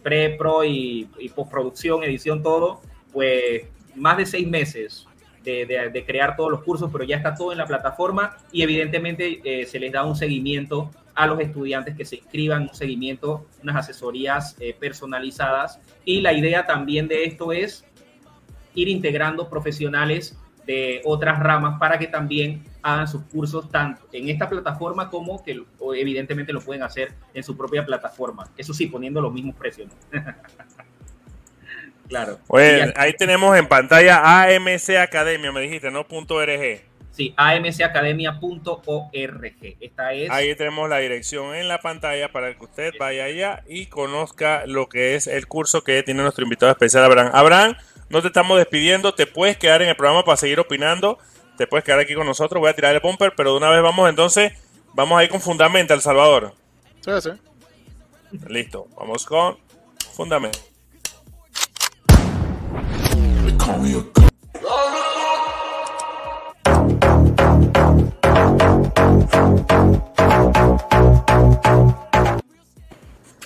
pre, 0.02 0.30
pro 0.30 0.64
y, 0.64 1.11
y 1.18 1.28
postproducción, 1.28 2.02
edición, 2.04 2.42
todo 2.42 2.80
pues 3.12 3.64
más 3.94 4.16
de 4.16 4.26
seis 4.26 4.46
meses 4.46 5.06
de, 5.44 6.04
crear 6.06 6.36
todos 6.36 6.50
los 6.50 6.62
cursos, 6.62 6.90
pero 6.92 7.04
ya 7.04 7.16
está 7.16 7.34
todo 7.34 7.52
en 7.52 7.59
la 7.59 7.66
plataforma 7.66 8.36
y 8.52 8.62
evidentemente 8.62 9.40
eh, 9.44 9.66
se 9.66 9.78
les 9.78 9.92
da 9.92 10.04
un 10.04 10.16
seguimiento 10.16 10.90
a 11.14 11.26
los 11.26 11.40
estudiantes 11.40 11.96
que 11.96 12.04
se 12.04 12.16
inscriban, 12.16 12.62
un 12.62 12.74
seguimiento, 12.74 13.46
unas 13.62 13.76
asesorías 13.76 14.56
eh, 14.61 14.76
personalizadas. 14.78 15.80
Y 16.04 16.20
la 16.20 16.32
idea 16.32 16.66
también 16.66 17.09
de 17.09 17.24
esto 17.24 17.50
es 17.52 17.84
ir 18.74 18.88
integrando 18.88 19.48
profesionales 19.48 20.38
de 20.64 21.00
otras 21.04 21.40
ramas 21.40 21.78
para 21.80 21.98
que 21.98 22.06
también 22.06 22.62
hagan 22.82 23.09
sus 23.09 23.22
cursos 23.22 23.70
tanto 23.70 24.02
en 24.12 24.28
esta 24.28 24.48
plataforma 24.48 25.09
como 25.09 25.42
que 25.42 25.62
evidentemente 25.96 26.52
lo 26.52 26.61
pueden 26.61 26.82
hacer 26.82 27.14
en 27.34 27.42
su 27.42 27.56
propia 27.56 27.84
plataforma. 27.84 28.48
Eso 28.56 28.74
sí, 28.74 28.86
poniendo 28.86 29.20
los 29.20 29.32
mismos 29.32 29.56
precios. 29.56 29.90
Claro. 32.09 32.38
ahí 32.96 33.12
tenemos 33.14 33.56
en 33.56 33.68
pantalla 33.68 34.42
AMC 34.42 34.96
Academia, 35.00 35.52
me 35.52 35.61
dijiste, 35.61 35.90
¿no? 35.90 36.06
Punto 36.06 36.44
.rg. 36.44 36.88
Sí, 37.18 37.34
amcacademia.org. 37.36 39.76
Esta 39.80 40.12
es. 40.12 40.30
Ahí 40.30 40.54
tenemos 40.54 40.88
la 40.88 40.98
dirección 40.98 41.56
en 41.56 41.66
la 41.66 41.80
pantalla 41.80 42.30
para 42.30 42.56
que 42.56 42.64
usted 42.64 42.94
vaya 42.96 43.24
allá 43.24 43.64
y 43.66 43.86
conozca 43.86 44.64
lo 44.66 44.88
que 44.88 45.16
es 45.16 45.26
el 45.26 45.48
curso 45.48 45.82
que 45.82 46.04
tiene 46.04 46.22
nuestro 46.22 46.44
invitado 46.44 46.70
especial, 46.70 47.02
Abraham. 47.02 47.32
Abraham, 47.34 47.74
no 48.09 48.22
te 48.22 48.28
estamos 48.28 48.56
despidiendo, 48.56 49.14
te 49.14 49.26
puedes 49.26 49.56
quedar 49.56 49.82
en 49.82 49.88
el 49.88 49.96
programa 49.96 50.24
para 50.24 50.36
seguir 50.36 50.61
opinando, 50.61 51.18
te 51.56 51.66
puedes 51.66 51.84
quedar 51.84 51.98
aquí 51.98 52.14
con 52.14 52.24
nosotros, 52.24 52.61
voy 52.61 52.70
a 52.70 52.74
tirar 52.74 52.94
el 52.94 53.00
bumper, 53.00 53.32
pero 53.36 53.50
de 53.50 53.56
una 53.56 53.70
vez 53.70 53.82
vamos 53.82 54.09
entonces, 54.09 54.52
vamos 54.94 55.18
a 55.18 55.24
ir 55.24 55.30
con 55.30 55.40
Fundamento, 55.40 55.94
El 55.94 56.00
Salvador. 56.00 56.54
Sí, 57.00 57.11
sí. 57.20 57.30
Listo, 58.46 58.86
vamos 58.96 59.26
con 59.26 59.59
Fundamento. 60.14 60.61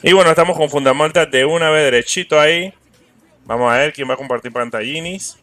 Y 0.04 0.12
bueno, 0.12 0.30
estamos 0.30 0.56
con 0.56 0.68
Fundamental 0.68 1.30
de 1.30 1.44
una 1.44 1.70
vez 1.70 1.84
derechito 1.84 2.38
ahí. 2.38 2.74
Vamos 3.44 3.72
a 3.72 3.76
ver 3.78 3.92
quién 3.92 4.08
va 4.08 4.14
a 4.14 4.16
compartir 4.16 4.52
pantallinis. 4.52 5.38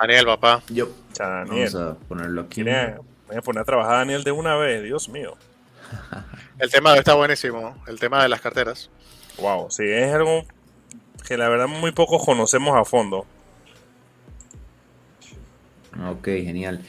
Daniel, 0.00 0.26
papá. 0.26 0.62
Yo. 0.68 0.88
Daniel. 1.16 1.70
Vamos 1.72 1.96
a 1.96 2.08
ponerlo 2.08 2.42
aquí. 2.42 2.62
Voy 2.62 3.36
a 3.36 3.42
poner 3.42 3.62
a 3.62 3.64
trabajar 3.64 3.94
a 3.94 3.98
Daniel 3.98 4.24
de 4.24 4.32
una 4.32 4.56
vez, 4.56 4.82
Dios 4.82 5.08
mío. 5.08 5.36
El 6.58 6.70
tema 6.70 6.96
está 6.96 7.14
buenísimo, 7.14 7.76
el 7.88 7.98
tema 7.98 8.22
de 8.22 8.28
las 8.28 8.40
carteras. 8.40 8.88
Wow, 9.38 9.70
sí, 9.70 9.82
es 9.84 10.14
algo 10.14 10.44
que 11.26 11.36
la 11.36 11.48
verdad 11.48 11.66
muy 11.66 11.90
pocos 11.90 12.24
conocemos 12.24 12.76
a 12.76 12.84
fondo. 12.84 13.26
Ok, 16.10 16.24
genial. 16.24 16.80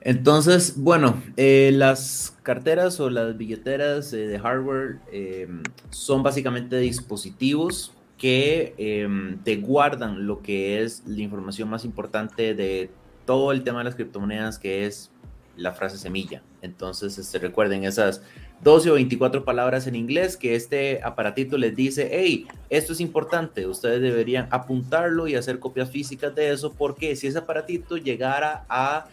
Entonces, 0.00 0.74
bueno, 0.76 1.22
eh, 1.36 1.70
las 1.72 2.36
carteras 2.42 2.98
o 2.98 3.08
las 3.08 3.36
billeteras 3.36 4.12
eh, 4.12 4.26
de 4.26 4.38
hardware 4.38 4.98
eh, 5.12 5.48
son 5.90 6.22
básicamente 6.22 6.76
dispositivos 6.78 7.92
que 8.18 8.74
em, 8.78 9.38
te 9.44 9.56
guardan 9.56 10.26
lo 10.26 10.42
que 10.42 10.82
es 10.82 11.04
la 11.06 11.22
información 11.22 11.70
más 11.70 11.84
importante 11.84 12.54
de 12.54 12.90
todo 13.26 13.52
el 13.52 13.62
tema 13.62 13.78
de 13.78 13.84
las 13.84 13.94
criptomonedas, 13.94 14.58
que 14.58 14.86
es 14.86 15.10
la 15.56 15.72
frase 15.72 15.98
semilla. 15.98 16.42
Entonces, 16.62 17.18
este, 17.18 17.38
recuerden 17.38 17.84
esas 17.84 18.22
12 18.62 18.90
o 18.90 18.94
24 18.94 19.44
palabras 19.44 19.86
en 19.86 19.96
inglés 19.96 20.36
que 20.36 20.54
este 20.54 21.02
aparatito 21.02 21.58
les 21.58 21.74
dice, 21.74 22.08
hey, 22.12 22.46
esto 22.70 22.92
es 22.92 23.00
importante, 23.00 23.66
ustedes 23.66 24.00
deberían 24.00 24.46
apuntarlo 24.50 25.26
y 25.26 25.34
hacer 25.34 25.58
copias 25.58 25.90
físicas 25.90 26.34
de 26.34 26.52
eso, 26.52 26.72
porque 26.72 27.16
si 27.16 27.26
ese 27.26 27.38
aparatito 27.38 27.96
llegara 27.96 28.64
a 28.68 29.06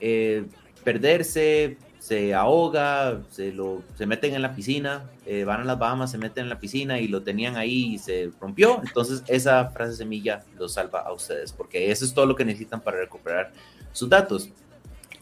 eh, 0.00 0.44
perderse, 0.84 1.78
se 1.98 2.34
ahoga, 2.34 3.22
se, 3.30 3.52
lo, 3.52 3.82
se 3.96 4.06
meten 4.06 4.34
en 4.34 4.42
la 4.42 4.56
piscina, 4.56 5.08
eh, 5.24 5.44
van 5.44 5.60
a 5.60 5.64
las 5.64 5.78
Bahamas, 5.78 6.10
se 6.10 6.18
meten 6.18 6.44
en 6.44 6.48
la 6.48 6.58
piscina 6.58 6.98
y 6.98 7.06
lo 7.06 7.22
tenían 7.22 7.56
ahí 7.56 7.94
y 7.94 7.98
se 7.98 8.30
rompió. 8.40 8.80
Entonces 8.84 9.22
esa 9.28 9.70
frase 9.70 9.94
semilla 9.94 10.44
los 10.58 10.74
salva 10.74 11.02
a 11.02 11.12
ustedes, 11.12 11.52
porque 11.52 11.92
eso 11.92 12.04
es 12.04 12.12
todo 12.12 12.26
lo 12.26 12.34
que 12.34 12.44
necesitan 12.44 12.80
para 12.80 12.98
recuperar 12.98 13.52
sus 13.92 14.08
datos. 14.08 14.50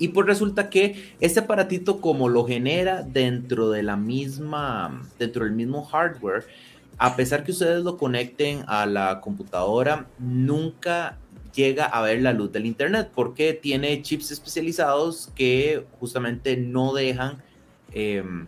Y 0.01 0.09
pues 0.09 0.27
resulta 0.27 0.71
que 0.71 1.15
este 1.21 1.41
aparatito 1.41 2.01
como 2.01 2.31
lo 2.31 2.47
genera 2.47 3.03
dentro 3.03 3.71
de 3.71 3.83
la 3.83 3.99
misma, 3.99 5.03
dentro 5.19 5.45
del 5.45 5.53
mismo 5.53 5.85
hardware, 5.85 6.47
a 6.97 7.17
pesar 7.17 7.45
que 7.45 7.53
ustedes 7.53 7.85
lo 7.85 7.99
conecten 7.99 8.65
a 8.67 8.87
la 8.87 9.21
computadora, 9.21 10.07
nunca 10.19 11.19
llega 11.55 11.85
a 11.85 12.01
ver 12.01 12.23
la 12.23 12.33
luz 12.33 12.51
del 12.51 12.65
Internet 12.65 13.11
porque 13.15 13.53
tiene 13.53 14.01
chips 14.01 14.31
especializados 14.31 15.31
que 15.35 15.85
justamente 15.99 16.57
no 16.57 16.95
dejan, 16.95 17.43
em, 17.93 18.47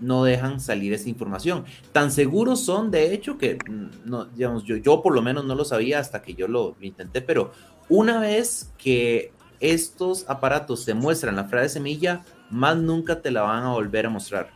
no 0.00 0.24
dejan 0.24 0.58
salir 0.58 0.92
esa 0.94 1.08
información. 1.08 1.64
Tan 1.92 2.10
seguros 2.10 2.64
son, 2.64 2.90
de 2.90 3.14
hecho, 3.14 3.38
que 3.38 3.54
mm, 3.54 4.10
no, 4.10 4.24
digamos, 4.24 4.64
yo, 4.64 4.76
yo 4.78 5.00
por 5.00 5.14
lo 5.14 5.22
menos 5.22 5.44
no 5.44 5.54
lo 5.54 5.64
sabía 5.64 6.00
hasta 6.00 6.22
que 6.22 6.34
yo 6.34 6.48
lo, 6.48 6.74
lo 6.80 6.86
intenté, 6.86 7.22
pero 7.22 7.52
una 7.88 8.18
vez 8.18 8.72
que 8.78 9.32
estos 9.62 10.24
aparatos 10.28 10.84
te 10.84 10.92
muestran 10.92 11.36
la 11.36 11.44
frase 11.44 11.70
semilla, 11.70 12.22
más 12.50 12.76
nunca 12.76 13.22
te 13.22 13.30
la 13.30 13.42
van 13.42 13.64
a 13.64 13.70
volver 13.70 14.06
a 14.06 14.10
mostrar. 14.10 14.50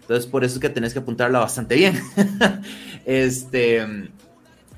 Entonces, 0.00 0.26
por 0.26 0.42
eso 0.42 0.54
es 0.54 0.60
que 0.60 0.68
tenés 0.68 0.92
que 0.92 0.98
apuntarla 0.98 1.38
bastante 1.38 1.76
bien. 1.76 2.00
este, 3.04 4.10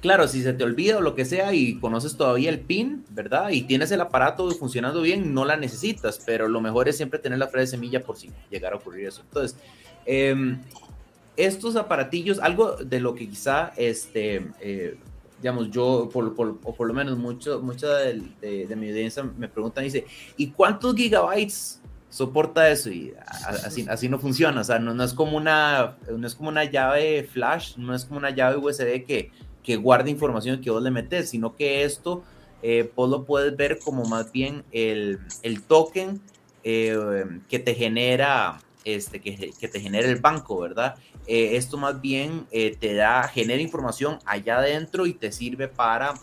Claro, 0.03 0.27
si 0.27 0.43
se 0.43 0.53
te 0.53 0.65
olvida 0.65 0.99
o 0.99 1.01
lo 1.01 1.15
que 1.15 1.25
sea 1.25 1.55
y 1.55 1.79
conoces 1.79 2.17
todavía 2.17 2.51
el 2.51 2.59
PIN, 2.59 3.05
¿verdad? 3.11 3.51
Y 3.51 3.63
tienes 3.63 3.93
el 3.93 4.01
aparato 4.01 4.51
funcionando 4.51 5.01
bien, 5.01 5.33
no 5.33 5.45
la 5.45 5.57
necesitas, 5.57 6.21
pero 6.27 6.49
lo 6.49 6.61
mejor 6.61 6.89
es 6.89 6.97
siempre 6.97 7.21
tener 7.21 7.39
la 7.39 7.47
frase 7.47 7.61
de 7.61 7.67
semilla 7.69 8.01
por 8.03 8.17
si 8.17 8.29
llegara 8.51 8.75
a 8.75 8.79
ocurrir 8.81 9.07
eso. 9.07 9.23
Entonces, 9.23 9.57
em, 10.05 10.61
estos 11.37 11.77
aparatillos, 11.77 12.41
algo 12.41 12.75
de 12.75 12.99
lo 12.99 13.15
que 13.15 13.29
quizá, 13.29 13.73
este, 13.77 14.45
eh, 14.61 14.97
digamos, 15.43 15.71
yo, 15.71 16.09
por, 16.13 16.35
o 16.63 16.75
por 16.75 16.87
lo 16.87 16.95
menos 16.95 17.19
mucho, 17.19 17.61
mucha 17.61 17.89
de, 17.97 18.77
mi 18.77 18.89
audiencia 18.89 19.23
me 19.23 19.49
preguntan, 19.49 19.85
dice, 19.85 20.07
¿y 20.37 20.53
cuántos 20.53 20.95
gigabytes 20.95 21.83
soporta 22.09 22.71
eso? 22.71 22.91
Y 22.91 23.13
así, 23.65 23.85
así 23.89 24.09
no 24.09 24.19
funciona, 24.19 24.61
o 24.61 24.65
sea, 24.65 24.79
no, 24.79 24.95
no, 24.95 25.03
es 25.03 25.13
como 25.13 25.37
una, 25.37 25.99
no 26.17 26.27
es 26.27 26.35
como 26.35 26.49
una 26.49 26.65
llave 26.65 27.25
flash, 27.25 27.77
no 27.77 27.95
es 27.95 28.05
como 28.05 28.19
una 28.19 28.31
llave 28.31 28.57
USB 28.57 29.05
que 29.05 29.31
que 29.63 29.77
guarde 29.77 30.11
información 30.11 30.61
que 30.61 30.71
vos 30.71 30.83
le 30.83 30.91
metes, 30.91 31.31
sino 31.31 31.55
que 31.55 31.85
esto 31.85 32.23
eh, 32.63 32.91
vos 32.95 33.09
lo 33.09 33.25
puedes 33.25 33.57
ver 33.57 33.79
como 33.79 34.05
más 34.05 34.33
bien 34.33 34.65
el, 34.73 35.21
el 35.43 35.63
token 35.63 36.21
eh, 36.65 37.25
que 37.49 37.59
te 37.59 37.75
genera 37.75 38.59
este, 38.85 39.21
que, 39.21 39.53
que, 39.59 39.69
te 39.69 39.81
genera 39.81 40.09
el 40.09 40.21
banco, 40.21 40.61
¿verdad? 40.61 40.97
Eh, 41.27 41.57
esto 41.57 41.77
más 41.77 42.01
bien 42.01 42.47
te 42.51 42.95
da, 42.95 43.29
genera 43.29 43.63
información 43.63 44.19
allá 44.25 44.59
adentro 44.59 45.07
y 45.07 45.15
te 45.15 45.33
sirve 45.33 45.69
para 45.69 46.15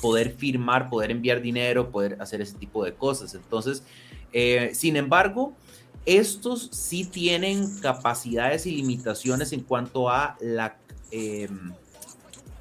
poder 0.00 0.32
firmar, 0.32 0.88
poder 0.88 1.10
enviar 1.10 1.40
dinero, 1.40 1.90
poder 1.90 2.16
hacer 2.20 2.40
ese 2.40 2.54
tipo 2.54 2.84
de 2.84 2.94
cosas. 2.94 3.34
Entonces, 3.34 3.82
sin 4.72 4.96
embargo, 4.96 5.56
estos 6.04 6.68
sí 6.72 7.04
tienen 7.04 7.80
capacidades 7.80 8.66
y 8.66 8.72
limitaciones 8.72 9.52
en 9.52 9.60
cuanto 9.60 10.10
a 10.10 10.36
la 10.40 10.76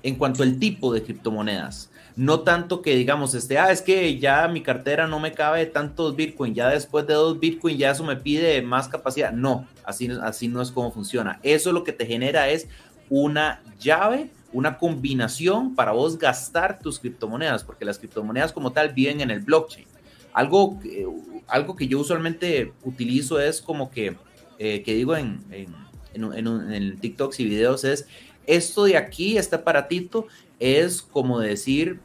en 0.04 0.16
cuanto 0.16 0.44
al 0.44 0.58
tipo 0.58 0.94
de 0.94 1.04
criptomonedas. 1.04 1.90
No 2.18 2.40
tanto 2.40 2.82
que 2.82 2.96
digamos, 2.96 3.36
este, 3.36 3.60
ah, 3.60 3.72
es 3.72 3.84
que 3.84 4.18
ya 4.18 4.48
mi 4.48 4.62
cartera 4.62 5.06
no 5.06 5.20
me 5.20 5.34
cabe 5.34 5.68
tantos 5.68 6.16
Bitcoin, 6.16 6.56
ya 6.56 6.70
después 6.70 7.06
de 7.06 7.14
dos 7.14 7.40
Bitcoin 7.40 7.78
ya 7.78 7.92
eso 7.92 8.04
me 8.04 8.16
pide 8.16 8.60
más 8.64 8.88
capacidad. 8.88 9.32
No, 9.32 9.68
así, 9.84 10.10
así 10.24 10.48
no 10.48 10.64
es 10.64 10.72
como 10.72 10.92
funciona. 10.92 11.40
Eso 11.44 11.72
lo 11.72 11.84
que 11.84 11.94
te 11.94 12.08
genera 12.08 12.50
es 12.50 12.68
una 13.12 13.62
llave, 13.80 14.32
una 14.52 14.80
combinación 14.80 15.76
para 15.76 15.92
vos 15.92 16.18
gastar 16.18 16.80
tus 16.80 16.98
criptomonedas, 16.98 17.64
porque 17.64 17.86
las 17.86 18.00
criptomonedas 18.00 18.52
como 18.52 18.72
tal 18.72 18.94
viven 18.94 19.22
en 19.22 19.30
el 19.30 19.42
blockchain. 19.42 19.86
Algo, 20.34 20.80
algo 21.48 21.76
que 21.76 21.88
yo 21.88 22.00
usualmente 22.00 22.74
utilizo 22.84 23.40
es 23.40 23.62
como 23.62 23.92
que, 23.92 24.16
eh, 24.58 24.82
que 24.82 24.96
digo 24.96 25.16
en, 25.16 25.40
en, 25.52 25.76
en, 26.16 26.74
en 26.74 26.98
TikToks 26.98 27.40
y 27.42 27.46
videos 27.46 27.84
es 27.84 28.08
esto 28.48 28.86
de 28.86 28.98
aquí, 28.98 29.38
este 29.38 29.58
aparatito, 29.58 30.26
es 30.60 31.04
como 31.04 31.40
decir 31.40 32.00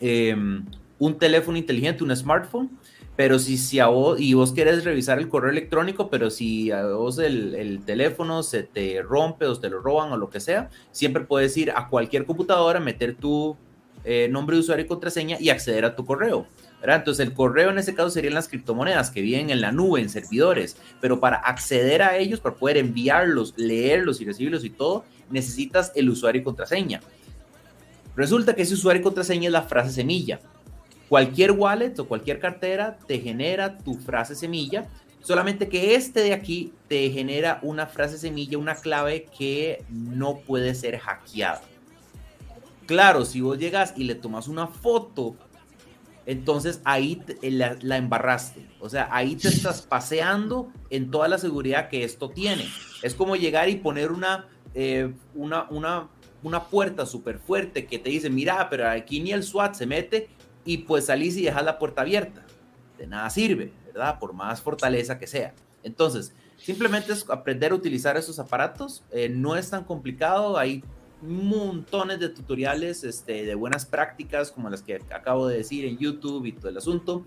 em, 0.00 0.64
un 0.98 1.18
teléfono 1.18 1.58
inteligente, 1.58 2.04
un 2.04 2.14
smartphone, 2.14 2.70
pero 3.16 3.38
si, 3.38 3.56
si 3.58 3.78
a 3.78 3.86
vos, 3.86 4.20
y 4.20 4.34
vos 4.34 4.52
querés 4.52 4.84
revisar 4.84 5.18
el 5.18 5.28
correo 5.28 5.50
electrónico, 5.50 6.10
pero 6.10 6.30
si 6.30 6.70
a 6.70 6.84
vos 6.86 7.18
el, 7.18 7.80
teléfono 7.84 8.42
se 8.42 8.64
te 8.64 9.02
rompe 9.02 9.46
o 9.46 9.58
te 9.58 9.70
lo 9.70 9.80
roban 9.80 10.12
o 10.12 10.16
lo 10.16 10.30
que 10.30 10.40
sea, 10.40 10.70
siempre 10.90 11.24
puedes 11.24 11.56
ir 11.56 11.70
a 11.70 11.88
cualquier 11.88 12.24
computadora, 12.24 12.80
meter 12.80 13.14
tu 13.14 13.56
eh, 14.04 14.28
nombre 14.30 14.56
de 14.56 14.60
usuario 14.60 14.84
y 14.84 14.88
contraseña 14.88 15.36
y 15.40 15.50
acceder 15.50 15.84
a 15.84 15.94
tu 15.94 16.04
correo. 16.04 16.46
Entonces 16.92 17.26
el 17.26 17.32
correo 17.32 17.70
en 17.70 17.78
este 17.78 17.94
caso 17.94 18.10
serían 18.10 18.34
las 18.34 18.48
criptomonedas 18.48 19.10
que 19.10 19.22
vienen 19.22 19.50
en 19.50 19.62
la 19.62 19.72
nube, 19.72 20.00
en 20.00 20.10
servidores, 20.10 20.76
pero 21.00 21.18
para 21.18 21.36
acceder 21.36 22.02
a 22.02 22.18
ellos, 22.18 22.40
para 22.40 22.56
poder 22.56 22.76
enviarlos, 22.76 23.54
leerlos 23.56 24.20
y 24.20 24.26
recibirlos 24.26 24.64
y 24.64 24.70
todo, 24.70 25.04
necesitas 25.30 25.92
el 25.94 26.10
usuario 26.10 26.42
y 26.42 26.44
contraseña. 26.44 27.00
Resulta 28.16 28.54
que 28.54 28.62
ese 28.62 28.74
usuario 28.74 29.00
y 29.00 29.02
contraseña 29.02 29.46
es 29.46 29.52
la 29.52 29.62
frase 29.62 29.92
semilla. 29.92 30.40
Cualquier 31.08 31.52
wallet 31.52 31.98
o 31.98 32.06
cualquier 32.06 32.38
cartera 32.38 32.98
te 33.06 33.18
genera 33.18 33.78
tu 33.78 33.94
frase 33.94 34.34
semilla, 34.34 34.86
solamente 35.20 35.68
que 35.68 35.94
este 35.94 36.20
de 36.20 36.32
aquí 36.32 36.72
te 36.88 37.10
genera 37.10 37.58
una 37.62 37.86
frase 37.86 38.18
semilla, 38.18 38.58
una 38.58 38.74
clave 38.74 39.26
que 39.36 39.84
no 39.90 40.38
puede 40.38 40.74
ser 40.74 40.98
hackeada. 40.98 41.62
Claro, 42.86 43.24
si 43.24 43.40
vos 43.40 43.58
llegas 43.58 43.94
y 43.96 44.04
le 44.04 44.14
tomas 44.14 44.48
una 44.48 44.66
foto, 44.66 45.36
entonces 46.26 46.80
ahí 46.84 47.20
la, 47.42 47.76
la, 47.80 47.96
embarraste. 47.96 48.66
O 48.80 48.88
sea, 48.88 49.08
ahí 49.10 49.36
te 49.36 49.48
estás 49.50 49.82
paseando 49.82 50.70
en 50.90 51.10
toda 51.10 51.28
la 51.28 51.38
seguridad 51.38 51.88
que 51.88 52.04
esto 52.04 52.30
tiene. 52.30 52.66
Es 53.02 53.14
como 53.14 53.36
llegar 53.36 53.68
y 53.68 53.76
poner 53.76 54.12
una 54.12 54.46
eh, 54.76 55.12
una, 55.36 55.68
una, 55.70 56.08
una 56.44 56.64
puerta 56.64 57.06
súper 57.06 57.38
fuerte 57.38 57.86
que 57.86 57.98
te 57.98 58.10
dice, 58.10 58.30
mira, 58.30 58.68
pero 58.70 58.88
aquí 58.88 59.18
ni 59.20 59.32
el 59.32 59.42
SWAT 59.42 59.74
se 59.74 59.86
mete 59.86 60.28
y 60.64 60.78
pues 60.78 61.06
salís 61.06 61.36
y 61.36 61.42
dejas 61.42 61.64
la 61.64 61.78
puerta 61.78 62.02
abierta. 62.02 62.46
De 62.98 63.06
nada 63.06 63.28
sirve, 63.30 63.72
¿verdad? 63.86 64.18
Por 64.20 64.34
más 64.34 64.60
fortaleza 64.60 65.18
que 65.18 65.26
sea. 65.26 65.54
Entonces, 65.82 66.32
simplemente 66.58 67.12
es 67.12 67.28
aprender 67.28 67.72
a 67.72 67.74
utilizar 67.74 68.16
esos 68.16 68.38
aparatos. 68.38 69.02
Eh, 69.10 69.28
no 69.28 69.56
es 69.56 69.70
tan 69.70 69.84
complicado. 69.84 70.58
Hay 70.58 70.84
montones 71.22 72.20
de 72.20 72.28
tutoriales 72.28 73.04
este, 73.04 73.46
de 73.46 73.54
buenas 73.54 73.86
prácticas 73.86 74.50
como 74.50 74.68
las 74.68 74.82
que 74.82 74.96
acabo 75.10 75.48
de 75.48 75.56
decir 75.56 75.86
en 75.86 75.96
YouTube 75.96 76.44
y 76.44 76.52
todo 76.52 76.68
el 76.68 76.76
asunto. 76.76 77.24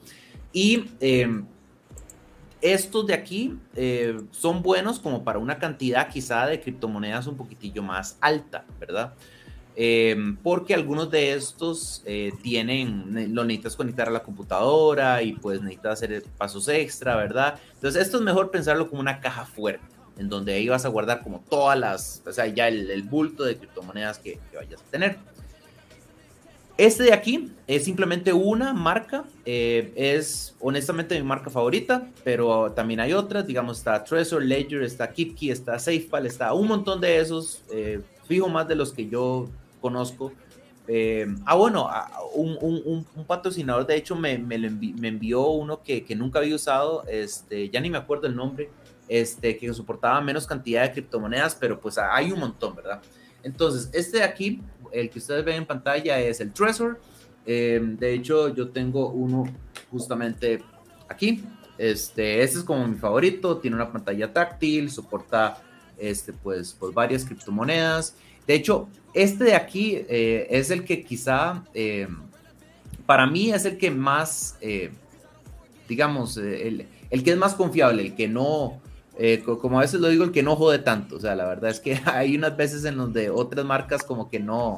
Y 0.53 0.85
eh, 0.99 1.43
estos 2.61 3.05
de 3.07 3.13
aquí 3.13 3.57
eh, 3.75 4.17
son 4.31 4.61
buenos 4.61 4.99
como 4.99 5.23
para 5.23 5.39
una 5.39 5.59
cantidad 5.59 6.09
quizá 6.09 6.45
de 6.47 6.59
criptomonedas 6.59 7.27
un 7.27 7.37
poquitillo 7.37 7.83
más 7.83 8.17
alta, 8.21 8.65
¿verdad? 8.79 9.13
Em, 9.79 10.35
porque 10.37 10.73
algunos 10.73 11.11
de 11.11 11.33
estos 11.33 12.01
eh, 12.05 12.31
tienen, 12.41 13.35
lo 13.35 13.45
necesitas 13.45 13.75
conectar 13.75 14.07
a 14.07 14.11
la 14.11 14.23
computadora 14.23 15.21
y 15.21 15.33
pues 15.33 15.61
necesitas 15.61 15.93
hacer 15.93 16.23
pasos 16.35 16.67
extra, 16.67 17.15
¿verdad? 17.15 17.59
Entonces 17.75 18.01
esto 18.01 18.17
es 18.17 18.23
mejor 18.23 18.49
pensarlo 18.49 18.89
como 18.89 19.01
una 19.01 19.19
caja 19.19 19.45
fuerte, 19.45 19.85
en 20.17 20.29
donde 20.29 20.53
ahí 20.53 20.67
vas 20.67 20.83
a 20.85 20.89
guardar 20.89 21.21
como 21.21 21.43
todas 21.47 21.77
las, 21.77 22.23
o 22.25 22.33
sea, 22.33 22.47
ya 22.47 22.67
el, 22.67 23.03
bulto 23.03 23.43
de 23.43 23.55
criptomonedas 23.55 24.17
que, 24.17 24.39
que 24.49 24.57
vayas 24.57 24.81
a 24.81 24.85
tener. 24.85 25.17
Este 26.77 27.05
de 27.05 27.13
aquí 27.13 27.51
es 27.65 27.85
simplemente 27.85 28.31
una 28.33 28.71
marca, 28.71 29.25
eh, 29.45 29.91
es 29.95 30.55
honestamente 30.59 31.15
mi 31.15 31.25
marca 31.25 31.49
favorita, 31.49 32.07
pero 32.23 32.71
también 32.71 32.99
hay 32.99 33.13
otras, 33.13 33.47
digamos, 33.47 33.79
está 33.79 34.03
Trezor, 34.03 34.43
Ledger, 34.43 34.83
está 34.83 35.11
KeepKey, 35.11 35.49
está 35.49 35.79
SafePal, 35.79 36.27
está 36.27 36.53
un 36.53 36.67
montón 36.67 37.01
de 37.01 37.17
esos, 37.17 37.63
eh, 37.71 37.99
fijo 38.27 38.47
más 38.47 38.67
de 38.67 38.75
los 38.75 38.93
que 38.93 39.09
yo 39.09 39.49
conozco. 39.81 40.31
Eh, 40.87 41.27
ah, 41.45 41.55
bueno, 41.55 41.89
un, 42.35 43.05
patrocinador 43.25 43.87
de 43.87 43.95
hecho 43.95 44.15
me, 44.15 44.37
me, 44.37 44.55
envió 44.55 45.47
uno 45.47 45.81
que, 45.81 46.05
que, 46.05 46.15
nunca 46.15 46.39
había 46.39 46.53
usado, 46.53 47.03
este, 47.07 47.69
ya 47.69 47.81
ni 47.81 47.89
me 47.89 47.97
acuerdo 47.97 48.27
el 48.27 48.35
nombre, 48.35 48.69
este, 49.09 49.57
que 49.57 49.73
soportaba 49.73 50.21
menos 50.21 50.45
cantidad 50.45 50.83
de 50.83 50.91
criptomonedas, 50.91 51.55
pero 51.55 51.79
pues 51.79 51.97
hay 51.97 52.31
un 52.31 52.39
montón, 52.39 52.75
¿verdad? 52.75 53.01
Entonces, 53.43 53.89
este 53.93 54.17
de 54.17 54.23
aquí 54.23 54.61
el 54.91 55.09
que 55.09 55.19
ustedes 55.19 55.43
ven 55.45 55.55
en 55.57 55.65
pantalla 55.65 56.19
es 56.19 56.39
el 56.39 56.51
Trezor. 56.51 56.99
Eh, 57.45 57.79
de 57.81 58.13
hecho, 58.13 58.53
yo 58.53 58.69
tengo 58.69 59.09
uno 59.09 59.45
justamente 59.89 60.61
aquí. 61.07 61.43
Este, 61.77 62.41
este 62.41 62.59
es 62.59 62.63
como 62.63 62.87
mi 62.87 62.97
favorito. 62.97 63.57
Tiene 63.57 63.75
una 63.75 63.91
pantalla 63.91 64.31
táctil, 64.31 64.89
soporta 64.89 65.61
este, 65.97 66.33
pues, 66.33 66.75
pues 66.79 66.93
varias 66.93 67.25
criptomonedas. 67.25 68.15
De 68.45 68.55
hecho, 68.55 68.89
este 69.13 69.45
de 69.45 69.55
aquí 69.55 69.95
eh, 70.09 70.47
es 70.49 70.71
el 70.71 70.83
que 70.83 71.03
quizá 71.03 71.63
eh, 71.73 72.07
para 73.05 73.27
mí 73.27 73.51
es 73.51 73.65
el 73.65 73.77
que 73.77 73.91
más 73.91 74.57
digamos, 75.87 76.35
el, 76.37 76.85
el, 77.09 77.23
que 77.23 77.31
es 77.31 77.37
más 77.37 77.55
confiable, 77.55 78.01
el 78.01 78.15
que 78.15 78.27
no, 78.27 78.81
como 79.59 79.79
a 79.79 79.81
veces 79.81 79.99
lo 79.99 80.09
digo, 80.09 80.23
el 80.23 80.31
que 80.31 80.43
no 80.43 80.55
jode 80.55 80.79
tanto. 80.79 81.15
O 81.15 81.19
sea, 81.19 81.35
la 81.35 81.45
verdad 81.45 81.71
es 81.71 81.79
que 81.79 81.99
hay 82.05 82.35
unas 82.35 82.55
veces 82.55 82.85
en 82.85 82.97
donde 82.97 83.29
otras 83.29 83.65
marcas 83.65 84.03
como 84.03 84.29
que 84.29 84.39
no, 84.39 84.77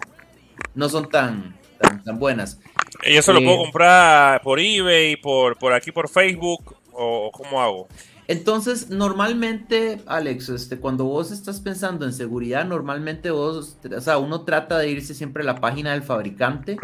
no 0.76 0.90
son 0.90 1.10
tan, 1.10 1.58
tan, 2.04 2.20
buenas. 2.20 2.60
¿Y 3.06 3.16
eso 3.16 3.34
lo 3.34 3.42
puedo 3.42 3.58
comprar 3.58 4.42
por 4.42 4.60
eBay, 4.60 5.16
por, 5.18 5.58
por 5.58 5.74
aquí 5.74 5.92
por 5.92 6.10
Facebook 6.10 6.76
o 6.92 7.32
cómo 7.32 7.62
hago? 7.62 7.88
Entonces, 8.30 8.92
normalmente, 8.92 10.02
Alex, 10.06 10.50
este, 10.50 10.78
cuando 10.78 11.06
vos 11.06 11.32
estás 11.32 11.60
pensando 11.62 12.06
en 12.06 12.14
seguridad, 12.14 12.64
normalmente 12.64 13.32
vos, 13.32 13.80
o 13.84 14.02
sea, 14.02 14.20
uno 14.20 14.42
trata 14.42 14.78
de 14.78 14.92
irse 14.92 15.16
siempre 15.16 15.42
a 15.42 15.48
la 15.48 15.56
página 15.56 15.94
del 15.94 16.04
fabricante, 16.04 16.78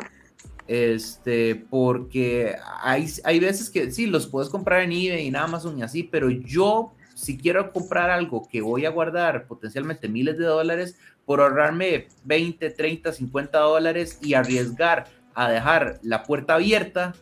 este, 0.68 1.54
porque 1.70 2.56
hay, 2.82 3.06
hay 3.24 3.40
veces 3.40 3.70
que 3.70 3.92
sí, 3.92 4.08
los 4.08 4.26
puedes 4.26 4.50
comprar 4.50 4.82
en 4.82 4.92
eBay 4.92 5.26
y 5.26 5.28
en 5.28 5.36
Amazon 5.36 5.78
y 5.78 5.84
así, 5.84 6.02
pero 6.02 6.32
yo, 6.32 6.94
si 7.16 7.38
quiero 7.38 7.72
comprar 7.72 8.12
algo 8.12 8.48
que 8.48 8.62
voy 8.62 8.86
a 8.86 8.92
guardar 8.92 9.48
potencialmente 9.48 10.08
miles 10.08 10.38
de 10.38 10.46
dólares, 10.46 10.98
por 11.26 11.42
ahorrarme 11.42 12.08
20, 12.26 12.70
30, 12.70 13.12
50 13.12 13.58
dólares 13.58 14.20
y 14.22 14.36
arriesgar 14.36 15.08
a 15.34 15.50
dejar 15.50 16.00
la 16.04 16.24
puerta 16.24 16.56
abierta, 16.56 17.14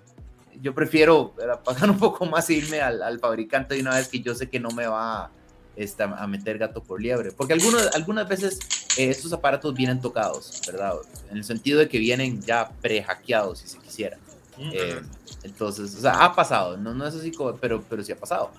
yo 0.62 0.74
prefiero 0.74 1.34
pagar 1.64 1.89
un 1.89 1.98
poco 1.98 2.26
más 2.26 2.50
e 2.50 2.56
irme 2.56 2.82
al, 2.82 3.20
fabricante 3.20 3.76
de 3.76 3.82
una 3.82 3.96
vez 3.96 4.10
que 4.10 4.20
yo 4.20 4.36
sé 4.36 4.50
que 4.50 4.60
no 4.60 4.70
me 4.72 4.88
va 4.88 5.32
este, 5.76 6.04
a 6.04 6.28
meter 6.28 6.58
gato 6.58 6.84
por 6.84 7.02
liebre. 7.02 7.32
Porque 7.32 7.54
algunos, 7.54 7.96
algunas 7.96 8.28
veces 8.28 8.60
eh, 8.98 9.10
estos 9.10 9.32
aparatos 9.32 9.74
vienen 9.74 10.02
tocados, 10.02 10.62
¿verdad? 10.68 10.96
En 11.32 11.38
el 11.38 11.44
sentido 11.44 11.80
de 11.80 11.88
que 11.88 12.00
vienen 12.00 12.41
ya 12.41 12.72
pre-hackeados, 12.82 13.60
si 13.60 13.68
se 13.68 13.78
quisiera. 13.78 14.18
Eh, 14.58 15.02
entonces, 15.44 15.96
o 15.96 16.02
sea, 16.02 16.24
ha 16.24 16.36
pasado, 16.36 16.78
no, 16.78 16.94
no 16.94 17.08
es 17.08 17.16
así, 17.16 17.32
como, 17.32 17.56
pero, 17.56 17.84
pero 17.89 18.04
sí 18.04 18.12
ha 18.12 18.18
pasado. 18.18 18.52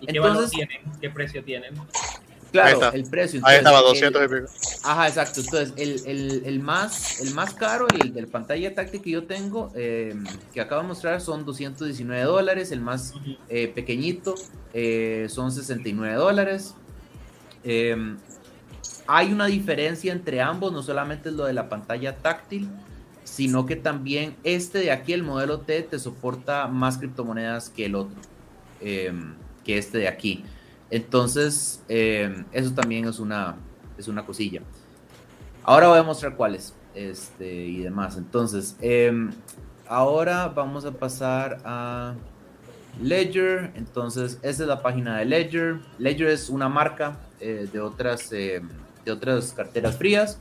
¿Y 0.00 0.06
qué 0.06 0.18
valor 0.18 0.48
tienen? 0.48 0.78
¿Qué 1.00 1.10
precio 1.10 1.42
tienen? 1.44 1.74
Claro, 2.52 2.92
el 2.92 3.04
precio. 3.04 3.40
Ahí 3.44 3.58
estaba 3.58 3.80
200 3.80 4.22
Ajá, 4.84 5.08
exacto. 5.08 5.40
Entonces, 5.40 5.72
el, 5.76 6.02
el, 6.06 6.42
el, 6.44 6.60
más, 6.60 7.20
el 7.20 7.34
más 7.34 7.54
caro, 7.54 7.86
el 8.00 8.12
del 8.12 8.26
pantalla 8.26 8.74
táctil 8.74 9.02
que 9.02 9.10
yo 9.10 9.24
tengo, 9.24 9.70
eh, 9.74 10.14
que 10.52 10.60
acabo 10.60 10.82
de 10.82 10.88
mostrar, 10.88 11.20
son 11.20 11.44
219 11.44 12.24
dólares. 12.24 12.72
El 12.72 12.80
más 12.80 13.14
eh, 13.48 13.68
pequeñito 13.68 14.34
eh, 14.74 15.26
son 15.28 15.52
69 15.52 16.14
dólares. 16.16 16.74
hay 19.06 19.32
una 19.32 19.46
diferencia 19.46 20.12
entre 20.12 20.40
ambos, 20.40 20.72
no 20.72 20.82
solamente 20.82 21.28
es 21.28 21.34
lo 21.34 21.44
de 21.44 21.52
la 21.52 21.68
pantalla 21.68 22.16
táctil, 22.16 22.68
sino 23.22 23.66
que 23.66 23.76
también 23.76 24.34
este 24.42 24.78
de 24.78 24.90
aquí, 24.90 25.12
el 25.12 25.22
modelo 25.22 25.60
T, 25.60 25.82
te 25.82 25.98
soporta 25.98 26.66
más 26.66 26.98
criptomonedas 26.98 27.70
que 27.70 27.86
el 27.86 27.94
otro, 27.94 28.16
este 29.72 29.98
de 29.98 30.08
aquí. 30.08 30.44
Entonces, 30.90 31.82
eh, 31.88 32.44
eso 32.52 32.72
también 32.72 33.06
es 33.06 33.18
una, 33.18 33.56
es 33.96 34.08
una 34.08 34.26
cosilla. 34.26 34.62
Ahora 35.62 35.88
voy 35.88 35.98
a 35.98 36.02
mostrar 36.02 36.36
cuáles 36.36 36.74
este, 36.94 37.66
y 37.66 37.78
demás. 37.78 38.16
Entonces, 38.16 38.76
em, 38.80 39.30
ahora 39.86 40.48
vamos 40.48 40.84
a 40.84 40.92
pasar 40.92 41.58
a 41.64 42.14
Ledger. 43.00 43.72
Entonces, 43.76 44.38
esa 44.42 44.62
es 44.62 44.68
la 44.68 44.82
página 44.82 45.18
de 45.18 45.26
Ledger. 45.26 45.80
Ledger 45.98 46.28
es 46.28 46.48
una 46.48 46.68
marca 46.68 47.18
eh, 47.40 47.68
de, 47.72 47.80
otras, 47.80 48.32
em, 48.32 48.68
de 49.04 49.12
otras 49.12 49.52
carteras 49.52 49.96
frías. 49.96 50.38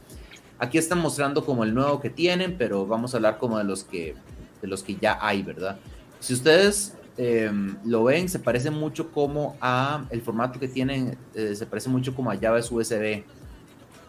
Aquí 0.57 0.77
están 0.77 0.99
mostrando 0.99 1.45
como 1.45 1.63
el 1.63 1.73
nuevo 1.73 2.01
que 2.01 2.09
tienen, 2.09 2.57
pero 2.57 2.85
vamos 2.85 3.13
a 3.13 3.17
hablar 3.17 3.37
como 3.37 3.57
de 3.57 3.63
los 3.63 3.83
que, 3.83 4.15
de 4.61 4.67
los 4.67 4.83
que 4.83 4.95
ya 4.95 5.17
hay, 5.21 5.41
¿verdad? 5.41 5.77
Si 6.19 6.33
ustedes 6.33 6.95
Em, 7.21 7.75
lo 7.83 8.05
ven, 8.05 8.29
se 8.29 8.39
parece 8.39 8.71
mucho 8.71 9.11
como 9.11 9.57
a 9.59 10.05
el 10.09 10.21
formato 10.21 10.57
que 10.57 10.69
tienen, 10.69 11.17
eh, 11.35 11.53
se 11.53 11.65
parece 11.65 11.89
mucho 11.89 12.15
como 12.15 12.31
a 12.31 12.35
llaves 12.35 12.71
USB. 12.71 13.25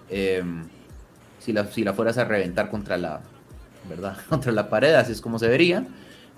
Em, 0.09 0.63
si, 1.41 1.53
la, 1.53 1.67
si 1.67 1.83
la 1.83 1.93
fueras 1.93 2.19
a 2.19 2.25
reventar 2.25 2.71
contra 2.71 2.97
la, 2.97 3.21
¿verdad? 3.89 4.17
Contra 4.29 4.53
la 4.53 4.71
pared, 4.71 4.95
así 4.95 5.11
es 5.11 5.21
como 5.21 5.41
se 5.41 5.49
vería. 5.49 5.89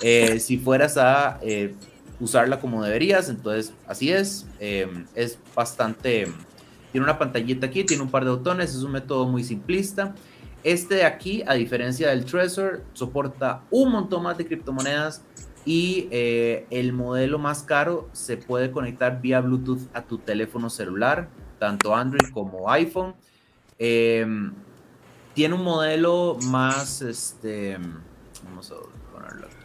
Eh, 0.01 0.41
si 0.41 0.57
fueras 0.57 0.97
a 0.97 1.39
eh, 1.43 1.75
usarla 2.21 2.59
como 2.59 2.83
deberías, 2.83 3.29
entonces 3.29 3.75
así 3.87 4.11
es. 4.11 4.47
Em, 4.59 5.05
es 5.15 5.39
bastante. 5.55 6.33
Tiene 6.91 7.05
una 7.05 7.19
pantallita 7.19 7.67
aquí, 7.67 7.85
tiene 7.85 8.03
un 8.03 8.11
par 8.11 8.25
de 8.25 8.31
botones, 8.31 8.75
es 8.75 8.83
un 8.83 8.93
método 8.93 9.29
muy 9.29 9.45
simplista. 9.45 10.15
Este 10.65 10.95
de 10.95 11.05
aquí, 11.05 11.43
a 11.47 11.53
diferencia 11.53 12.09
del 12.09 12.25
Trezor, 12.25 12.83
soporta 12.95 13.61
un 13.71 13.93
montón 13.93 14.23
más 14.23 14.39
de 14.39 14.47
criptomonedas 14.47 15.21
y 15.65 16.09
eh, 16.11 16.67
el 16.71 16.93
modelo 16.93 17.39
más 17.39 17.63
caro 17.63 18.09
se 18.13 18.37
puede 18.37 18.73
conectar 18.73 19.21
vía 19.21 19.41
Bluetooth 19.41 19.83
a 19.95 20.03
tu 20.03 20.19
teléfono 20.19 20.69
celular, 20.71 21.29
tanto 21.59 21.95
Android 21.95 22.33
como 22.33 22.71
iPhone. 22.71 23.15
Em, 23.79 24.53
tiene 25.35 25.55
un 25.55 25.63
modelo 25.63 26.37
más, 26.45 27.01
este, 27.03 27.79
vamos 28.45 28.73
a 28.73 28.77
ponerlo 29.13 29.47
aquí. 29.47 29.57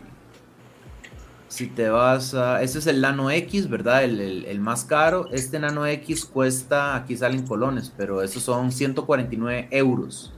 Si 1.47 1.67
te 1.67 1.89
vas 1.89 2.35
a, 2.35 2.61
este 2.61 2.77
es 2.77 2.87
el 2.87 3.01
Nano 3.01 3.31
X, 3.31 3.67
¿verdad? 3.67 4.03
El, 4.03 4.45
el 4.45 4.59
más 4.59 4.85
caro. 4.85 5.27
Este 5.31 5.59
Nano 5.59 5.87
X 5.87 6.25
cuesta, 6.25 6.95
aquí 6.95 7.17
salen 7.17 7.47
colones, 7.47 7.91
pero 7.97 8.21
esos 8.21 8.43
son 8.43 8.71
149 8.71 9.69
euros. 9.71 10.31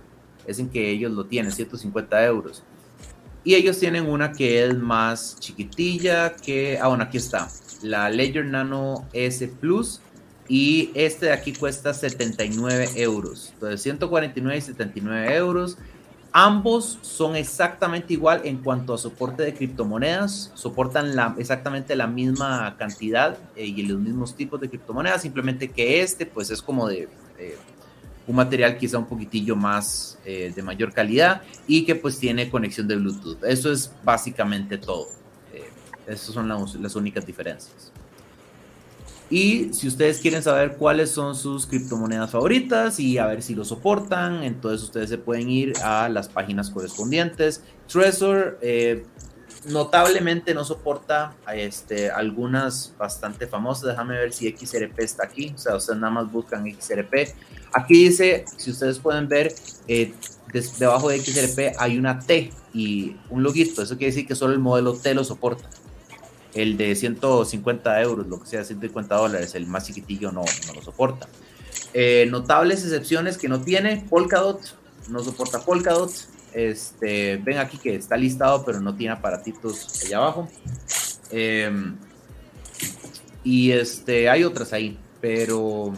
Es 0.47 0.59
en 0.59 0.69
que 0.69 0.89
ellos 0.89 1.11
lo 1.11 1.25
tienen, 1.25 1.51
150 1.51 2.25
euros. 2.25 2.63
Y 3.49 3.55
ellos 3.55 3.79
tienen 3.79 4.07
una 4.07 4.31
que 4.31 4.63
es 4.63 4.77
más 4.77 5.37
chiquitilla, 5.39 6.35
que, 6.35 6.77
ah, 6.79 6.87
bueno, 6.89 7.05
aquí 7.05 7.17
está, 7.17 7.49
la 7.81 8.07
Ledger 8.07 8.45
Nano 8.45 9.07
S 9.11 9.47
Plus. 9.47 10.01
Y 10.47 10.91
este 10.93 11.25
de 11.25 11.31
aquí 11.31 11.53
cuesta 11.53 11.95
79 11.95 12.89
euros. 12.97 13.49
Entonces, 13.55 13.81
149 13.81 14.55
y 14.55 14.61
79 14.61 15.35
euros. 15.35 15.79
Ambos 16.31 16.99
son 17.01 17.35
exactamente 17.35 18.13
igual 18.13 18.41
en 18.43 18.59
cuanto 18.59 18.93
a 18.93 18.99
soporte 18.99 19.41
de 19.41 19.55
criptomonedas. 19.55 20.51
Soportan 20.53 21.15
la, 21.15 21.33
exactamente 21.39 21.95
la 21.95 22.05
misma 22.05 22.75
cantidad 22.77 23.35
eh, 23.55 23.65
y 23.65 23.81
los 23.81 23.99
mismos 23.99 24.35
tipos 24.35 24.61
de 24.61 24.69
criptomonedas. 24.69 25.23
Simplemente 25.23 25.69
que 25.69 26.03
este, 26.03 26.27
pues 26.27 26.51
es 26.51 26.61
como 26.61 26.87
de 26.87 27.09
un 28.29 28.35
material 28.35 28.77
quizá 28.77 28.99
un 28.99 29.07
poquitillo 29.07 29.55
más 29.55 30.19
eh, 30.23 30.53
de 30.55 30.61
mayor 30.61 30.93
calidad 30.93 31.41
y 31.65 31.83
que 31.83 31.95
pues 31.95 32.19
tiene 32.19 32.47
conexión 32.47 32.87
de 32.87 32.95
Bluetooth. 32.95 33.43
Eso 33.43 33.71
es 33.71 33.91
básicamente 34.03 34.77
todo. 34.77 35.07
Eh, 35.51 35.67
esas 36.05 36.35
son 36.35 36.47
las, 36.47 36.95
únicas 36.95 37.25
diferencias. 37.25 37.91
Y 39.31 39.73
si 39.73 39.87
ustedes 39.87 40.19
quieren 40.19 40.43
saber 40.43 40.77
cuáles 40.77 41.09
son 41.09 41.35
sus 41.35 41.65
criptomonedas 41.65 42.29
favoritas 42.29 42.99
y 42.99 43.17
a 43.17 43.25
ver 43.25 43.41
si 43.41 43.55
lo 43.55 43.65
soportan, 43.65 44.43
entonces 44.43 44.83
ustedes 44.83 45.09
se 45.09 45.17
pueden 45.17 45.49
ir 45.49 45.73
a 45.83 46.07
las 46.07 46.29
páginas 46.29 46.69
correspondientes. 46.69 47.63
Trezor 47.87 48.59
eh, 48.61 49.07
notablemente 49.65 50.53
no 50.53 50.63
soporta 50.63 51.35
este, 51.51 52.11
algunas 52.11 52.93
bastante 52.95 53.47
famosas. 53.47 53.89
Déjame 53.89 54.19
ver 54.19 54.33
si 54.33 54.55
XRP 54.55 54.99
está 54.99 55.23
aquí. 55.25 55.51
O 55.55 55.57
sea, 55.57 55.75
ustedes 55.75 55.99
nada 55.99 56.13
más 56.13 56.31
buscan 56.31 56.63
XRP. 56.71 57.33
Aquí 57.73 58.05
dice, 58.05 58.45
si 58.57 58.71
ustedes 58.71 58.99
pueden 58.99 59.27
ver, 59.27 59.53
eh, 59.87 60.13
debajo 60.77 61.09
de 61.09 61.19
XRP 61.19 61.75
hay 61.77 61.97
una 61.97 62.19
T 62.19 62.51
y 62.73 63.15
un 63.29 63.43
loguito. 63.43 63.81
Eso 63.81 63.97
quiere 63.97 64.11
decir 64.11 64.27
que 64.27 64.35
solo 64.35 64.53
el 64.53 64.59
modelo 64.59 64.93
T 64.93 65.13
lo 65.13 65.23
soporta. 65.23 65.69
El 66.53 66.77
de 66.77 66.95
150 66.95 68.01
euros, 68.01 68.27
lo 68.27 68.39
que 68.41 68.47
sea, 68.47 68.63
150 68.63 69.15
dólares, 69.15 69.53
el 69.53 69.67
más 69.67 69.85
chiquitillo 69.85 70.31
no, 70.31 70.43
no 70.67 70.73
lo 70.73 70.81
soporta. 70.81 71.27
Eh, 71.93 72.27
notables 72.29 72.83
excepciones 72.83 73.37
que 73.37 73.47
no 73.47 73.61
tiene, 73.61 74.05
Polkadot, 74.09 74.59
no 75.09 75.23
soporta 75.23 75.59
Polkadot. 75.61 76.11
Este, 76.53 77.37
ven 77.37 77.59
aquí 77.59 77.77
que 77.77 77.95
está 77.95 78.17
listado, 78.17 78.65
pero 78.65 78.79
no 78.79 78.95
tiene 78.95 79.13
aparatitos 79.13 80.03
allá 80.03 80.17
abajo. 80.17 80.49
Em, 81.31 81.95
y 83.43 83.71
este, 83.71 84.29
hay 84.29 84.43
otras 84.43 84.73
ahí, 84.73 84.97
pero 85.21 85.93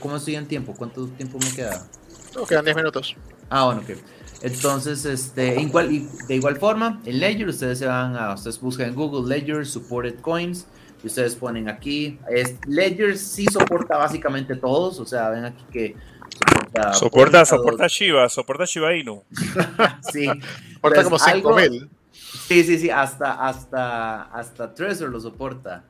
¿Cómo 0.00 0.16
estoy 0.16 0.36
en 0.36 0.46
tiempo? 0.46 0.74
¿Cuánto 0.76 1.06
tiempo 1.08 1.38
me 1.38 1.50
queda? 1.54 1.86
No, 2.34 2.46
quedan 2.46 2.64
10 2.64 2.76
minutos. 2.76 3.16
Ah, 3.50 3.66
bueno, 3.66 3.82
ok. 3.82 3.98
Entonces, 4.42 5.04
este, 5.04 5.60
igual, 5.60 6.08
de 6.26 6.34
igual 6.34 6.56
forma, 6.56 7.00
en 7.04 7.20
Ledger, 7.20 7.48
ustedes 7.48 7.78
se 7.78 7.86
van 7.86 8.16
a, 8.16 8.34
ustedes 8.34 8.60
buscan 8.60 8.88
en 8.88 8.94
Google 8.94 9.28
Ledger 9.28 9.64
Supported 9.64 10.20
Coins, 10.20 10.66
y 11.02 11.06
ustedes 11.06 11.34
ponen 11.36 11.68
aquí, 11.68 12.18
es, 12.28 12.56
Ledger 12.66 13.16
sí 13.18 13.46
soporta 13.46 13.96
básicamente 13.96 14.56
todos, 14.56 14.98
o 14.98 15.06
sea, 15.06 15.30
ven 15.30 15.44
aquí 15.44 15.64
que 15.72 15.96
soporta... 16.30 16.92
Soporta, 16.94 17.44
soporta 17.44 17.86
Shiba, 17.86 18.28
soporta 18.28 18.64
Shiba 18.64 18.94
Inu. 18.94 19.22
sí. 20.12 20.26
Soporta 20.74 21.04
como 21.04 21.18
5000. 21.18 21.88
Sí, 22.12 22.64
sí, 22.64 22.78
sí, 22.78 22.90
hasta, 22.90 23.46
hasta, 23.46 24.22
hasta 24.24 24.74
Trezor 24.74 25.10
lo 25.10 25.20
soporta. 25.20 25.84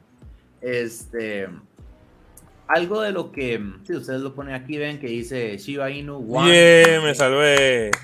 Este 0.61 1.49
algo 2.73 3.03
de 3.03 3.13
lo 3.13 3.33
que, 3.33 3.63
si 3.87 3.95
ustedes 3.95 4.23
lo 4.23 4.35
ponen 4.35 4.55
aquí, 4.55 4.79
ven 4.79 4.99
que 4.99 5.07
dice 5.07 5.59
Shiba 5.59 5.91
Inu. 5.91 6.21
Bien, 6.45 7.03
me 7.03 7.15
salvé. 7.15 7.91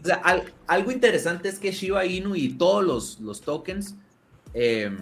O 0.00 0.06
sea, 0.06 0.22
algo 0.68 0.92
interesante 0.92 1.48
es 1.48 1.58
que 1.58 1.72
Shiba 1.72 2.06
Inu 2.06 2.36
y 2.36 2.50
todos 2.50 2.84
los, 2.84 3.18
los 3.18 3.40
tokens, 3.40 3.96
eh, 4.54 4.96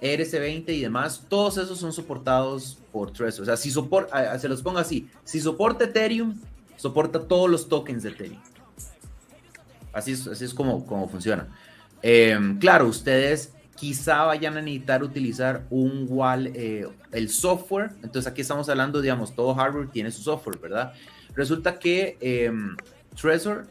ERC20 0.00 0.68
y 0.68 0.80
demás, 0.80 1.24
todos 1.28 1.58
esos 1.58 1.76
son 1.76 1.92
soportados 1.92 2.78
por 2.92 3.10
Trezor. 3.10 3.42
O 3.42 3.46
sea, 3.46 3.56
si 3.56 3.72
soporta, 3.72 4.38
se 4.38 4.48
los 4.48 4.62
pongo 4.62 4.78
así, 4.78 5.10
si 5.24 5.40
soporta 5.40 5.86
Ethereum, 5.86 6.40
soporta 6.76 7.26
todos 7.26 7.50
los 7.50 7.68
tokens 7.68 8.04
de 8.04 8.10
Ethereum. 8.10 8.40
Así 9.92 10.12
es, 10.12 10.24
así 10.28 10.44
es 10.44 10.54
como, 10.54 10.86
como 10.86 11.08
funciona. 11.08 11.48
Em, 12.00 12.60
claro, 12.60 12.86
ustedes 12.86 13.52
quizá 13.78 14.24
vayan 14.24 14.56
a 14.56 14.62
necesitar 14.62 15.02
utilizar 15.02 15.64
un 15.70 16.06
wall, 16.08 16.48
eh, 16.54 16.86
el 17.12 17.28
software. 17.28 17.92
Entonces 18.02 18.26
aquí 18.30 18.40
estamos 18.40 18.68
hablando, 18.68 19.00
digamos, 19.00 19.34
todo 19.34 19.54
hardware 19.54 19.88
tiene 19.88 20.10
su 20.10 20.22
software, 20.22 20.58
¿verdad? 20.58 20.92
Resulta 21.34 21.78
que 21.78 22.16
em, 22.20 22.76
Trezor 23.20 23.68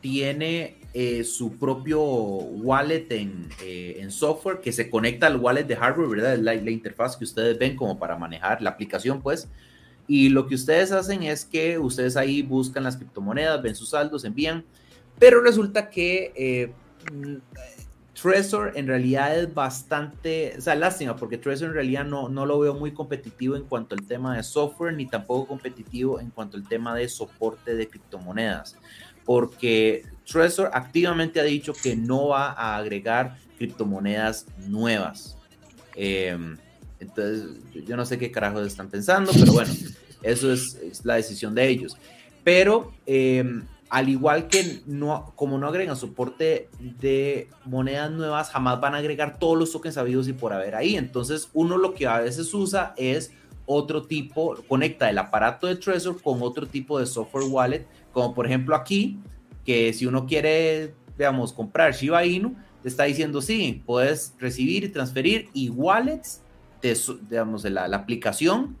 tiene 0.00 0.78
eh, 0.92 1.24
su 1.24 1.56
propio 1.56 2.02
wallet 2.02 3.06
eh, 3.10 3.96
en, 4.00 4.10
software 4.10 4.60
que 4.60 4.72
se 4.72 4.90
conecta 4.90 5.26
al 5.26 5.36
wallet 5.36 5.64
de 5.64 5.76
hardware, 5.76 6.08
¿verdad? 6.08 6.38
La, 6.38 6.54
la 6.54 6.70
interfaz 6.70 7.16
que 7.16 7.24
ustedes 7.24 7.58
ven 7.58 7.76
como 7.76 7.98
para 7.98 8.16
manejar 8.16 8.60
la 8.62 8.70
aplicación, 8.70 9.22
pues. 9.22 9.48
Y 10.06 10.28
lo 10.28 10.46
que 10.46 10.54
ustedes 10.54 10.92
hacen 10.92 11.22
es 11.22 11.44
que 11.44 11.78
ustedes 11.78 12.16
ahí 12.16 12.42
buscan 12.42 12.82
las 12.82 12.96
criptomonedas, 12.96 13.62
ven 13.62 13.74
sus 13.74 13.90
saldos, 13.90 14.24
envían, 14.24 14.64
pero 15.18 15.40
resulta 15.40 15.88
que 15.88 16.32
eh, 16.36 16.72
Trezor 18.24 18.72
en 18.74 18.86
realidad 18.86 19.38
es 19.38 19.52
bastante, 19.52 20.54
o 20.56 20.60
sea, 20.62 20.74
lástima, 20.74 21.14
porque 21.14 21.36
Trezor 21.36 21.68
en 21.68 21.74
realidad 21.74 22.06
no, 22.06 22.30
no 22.30 22.46
lo 22.46 22.58
veo 22.58 22.72
muy 22.72 22.92
competitivo 22.92 23.54
en 23.54 23.64
cuanto 23.64 23.94
al 23.94 24.06
tema 24.06 24.34
de 24.34 24.42
software, 24.42 24.94
ni 24.94 25.04
tampoco 25.04 25.46
competitivo 25.46 26.18
en 26.18 26.30
cuanto 26.30 26.56
al 26.56 26.66
tema 26.66 26.94
de 26.94 27.06
soporte 27.06 27.74
de 27.74 27.86
criptomonedas 27.86 28.78
porque 29.24 30.04
Trezor 30.30 30.70
activamente 30.72 31.40
ha 31.40 31.44
dicho 31.44 31.72
que 31.72 31.96
no 31.96 32.28
va 32.28 32.52
a 32.52 32.76
agregar 32.76 33.38
criptomonedas 33.58 34.46
nuevas. 34.68 35.36
Em, 35.94 36.56
entonces, 37.00 37.58
yo 37.86 37.96
no 37.96 38.04
sé 38.04 38.18
qué 38.18 38.30
carajos 38.30 38.66
están 38.66 38.88
pensando, 38.88 39.32
pero 39.32 39.52
bueno, 39.52 39.72
eso 40.22 40.52
es, 40.52 41.04
la 41.04 41.16
decisión 41.16 41.54
de 41.54 41.68
ellos. 41.68 41.96
Pero 42.42 42.92
em, 43.06 43.64
al 43.90 44.08
igual 44.08 44.48
que 44.48 44.80
no, 44.86 45.32
como 45.36 45.58
no 45.58 45.68
agregan 45.68 45.96
soporte 45.96 46.68
de 46.78 47.48
monedas 47.64 48.10
nuevas, 48.10 48.50
jamás 48.50 48.80
van 48.80 48.94
a 48.94 48.98
agregar 48.98 49.38
todos 49.38 49.58
los 49.58 49.72
tokens 49.72 49.96
habidos 49.96 50.28
y 50.28 50.32
por 50.32 50.52
haber 50.52 50.74
ahí. 50.74 50.96
Entonces, 50.96 51.50
uno 51.52 51.76
lo 51.76 51.94
que 51.94 52.06
a 52.06 52.20
veces 52.20 52.52
usa 52.54 52.94
es 52.96 53.32
otro 53.66 54.02
tipo, 54.02 54.56
conecta 54.68 55.08
el 55.08 55.18
aparato 55.18 55.66
de 55.66 55.76
Trezor 55.76 56.20
con 56.20 56.42
otro 56.42 56.66
tipo 56.66 56.98
de 56.98 57.06
software 57.06 57.44
wallet 57.48 57.86
como 58.14 58.32
por 58.32 58.46
ejemplo 58.46 58.74
aquí, 58.74 59.18
que 59.66 59.92
si 59.92 60.06
uno 60.06 60.24
quiere, 60.24 60.94
digamos, 61.18 61.52
comprar 61.52 61.92
Shiba 61.92 62.24
Inu, 62.24 62.54
te 62.82 62.88
está 62.88 63.04
diciendo, 63.04 63.42
sí, 63.42 63.82
puedes 63.84 64.34
recibir 64.38 64.84
y 64.84 64.88
transferir 64.88 65.48
y 65.52 65.68
wallets, 65.68 66.40
de, 66.80 66.96
digamos, 67.28 67.62
de 67.62 67.70
la, 67.70 67.84
aplicación 67.86 68.76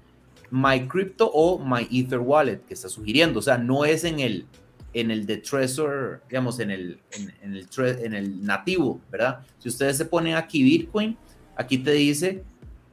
MyCrypto 0.50 1.30
o 1.32 1.58
MyEther 1.58 2.20
Wallet 2.20 2.60
que 2.66 2.74
está 2.74 2.88
sugiriendo. 2.88 3.40
O 3.40 3.42
sea, 3.42 3.58
no 3.58 3.84
es 3.84 4.04
en 4.04 4.20
el, 4.20 4.46
en 4.94 5.10
el 5.10 5.26
de 5.26 5.38
Trezor, 5.38 6.22
digamos, 6.28 6.60
en 6.60 6.70
el, 6.70 7.00
en, 7.12 7.34
en 7.42 8.14
el 8.14 8.44
nativo, 8.44 9.00
¿verdad? 9.10 9.40
Si 9.58 9.68
ustedes 9.68 9.96
se 9.96 10.04
ponen 10.04 10.36
aquí 10.36 10.62
Bitcoin, 10.62 11.16
aquí 11.56 11.78
te 11.78 11.92
dice 11.92 12.44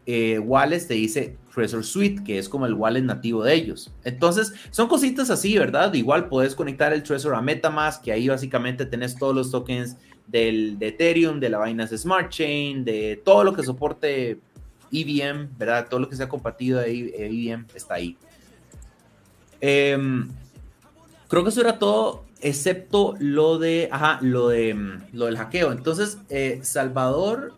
eh, 0.08 0.40
wallets, 0.40 0.88
te 0.88 0.96
dice 0.96 1.38
Trezor 1.54 1.84
Suite, 1.84 2.24
que 2.24 2.40
es 2.40 2.50
como 2.50 2.66
el 2.66 2.74
wallet 2.74 3.02
nativo 3.02 3.44
de 3.44 3.54
ellos. 3.54 3.94
Entonces, 4.04 4.54
son 4.72 4.88
cositas 4.88 5.30
así, 5.30 5.58
¿verdad? 5.58 5.94
Igual 5.94 6.28
puedes 6.28 6.56
conectar 6.56 6.92
el 6.92 7.04
Trezor 7.04 7.36
a 7.36 7.42
MetaMask, 7.42 8.04
que 8.04 8.12
ahí 8.12 8.28
básicamente 8.28 8.86
tenés 8.86 9.16
todos 9.16 9.36
los 9.36 9.52
tokens 9.52 9.98
del, 10.28 10.80
de 10.80 10.88
Ethereum, 10.88 11.40
de 11.40 11.50
la 11.50 11.64
Binance 11.64 11.98
Smart 11.98 12.30
Chain, 12.30 12.84
de 12.84 13.22
todo 13.24 13.44
lo 13.44 13.54
que 13.54 13.64
soporte 13.64 14.40
EVM, 14.92 15.50
¿verdad? 15.58 15.88
Todo 15.88 16.00
lo 16.00 16.10
que 16.10 16.16
sea 16.16 16.28
compartido 16.28 16.80
de 16.80 17.14
EVM 17.16 17.68
está 17.76 17.96
ahí. 17.96 18.18
Em, 19.60 20.28
creo 21.32 21.44
que 21.44 21.50
eso 21.50 21.62
era 21.62 21.80
todo, 21.80 22.26
excepto 22.42 23.16
lo 23.18 23.58
de, 23.58 23.88
ajá, 23.90 24.20
lo 24.22 24.50
de, 24.50 25.00
lo 25.14 25.28
del 25.28 25.38
hackeo. 25.38 25.72
Entonces, 25.72 26.18
eh, 26.30 26.60
Salvador 26.62 27.54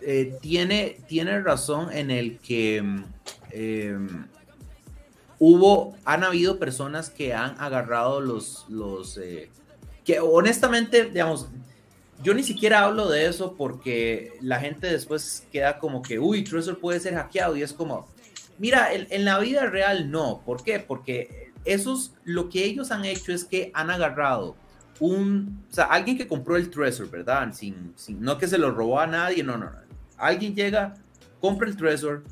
eh, 0.00 0.38
tiene, 0.40 0.96
tiene 1.08 1.40
razón 1.40 1.92
en 1.92 2.12
el 2.12 2.38
que 2.38 2.76
em, 3.50 4.26
hubo, 5.40 5.96
han 6.04 6.22
habido 6.22 6.60
personas 6.60 7.10
que 7.10 7.34
han 7.34 7.60
agarrado 7.60 8.20
los, 8.20 8.64
los 8.68 9.18
eh, 9.18 9.50
que 10.04 10.20
honestamente, 10.20 11.06
digamos, 11.06 11.48
yo 12.22 12.32
ni 12.32 12.44
siquiera 12.44 12.84
hablo 12.84 13.08
de 13.08 13.26
eso 13.26 13.56
porque 13.56 14.34
la 14.40 14.60
gente 14.60 14.86
después 14.86 15.48
queda 15.50 15.80
como 15.80 16.00
que, 16.00 16.20
uy, 16.20 16.44
Trezor 16.44 16.78
puede 16.78 17.00
ser 17.00 17.14
hackeado 17.14 17.56
y 17.56 17.62
es 17.62 17.72
como, 17.72 18.06
mira, 18.60 18.90
en, 18.92 19.24
la 19.24 19.40
vida 19.40 19.66
real 19.66 20.12
no, 20.12 20.42
¿por 20.46 20.62
qué? 20.62 20.78
Porque 20.78 21.49
esos, 21.64 22.14
lo 22.24 22.48
que 22.48 22.64
ellos 22.64 22.90
han 22.90 23.04
hecho 23.04 23.32
es 23.32 23.44
que 23.44 23.70
han 23.74 23.90
agarrado 23.90 24.56
un, 24.98 25.64
o 25.70 25.74
sea, 25.74 25.84
alguien 25.84 26.18
que 26.18 26.28
compró 26.28 26.56
el 26.56 26.70
Trezor, 26.70 27.10
¿verdad? 27.10 27.52
Sin, 27.52 27.92
sin, 27.96 28.20
no 28.20 28.38
que 28.38 28.46
se 28.46 28.58
lo 28.58 28.70
robó 28.70 29.00
a 29.00 29.06
nadie, 29.06 29.42
no, 29.42 29.56
no, 29.56 29.66
no 29.66 29.90
alguien 30.20 30.54
llega, 30.54 30.94
compra 31.40 31.68
el 31.68 31.76
Trezor 31.76 32.22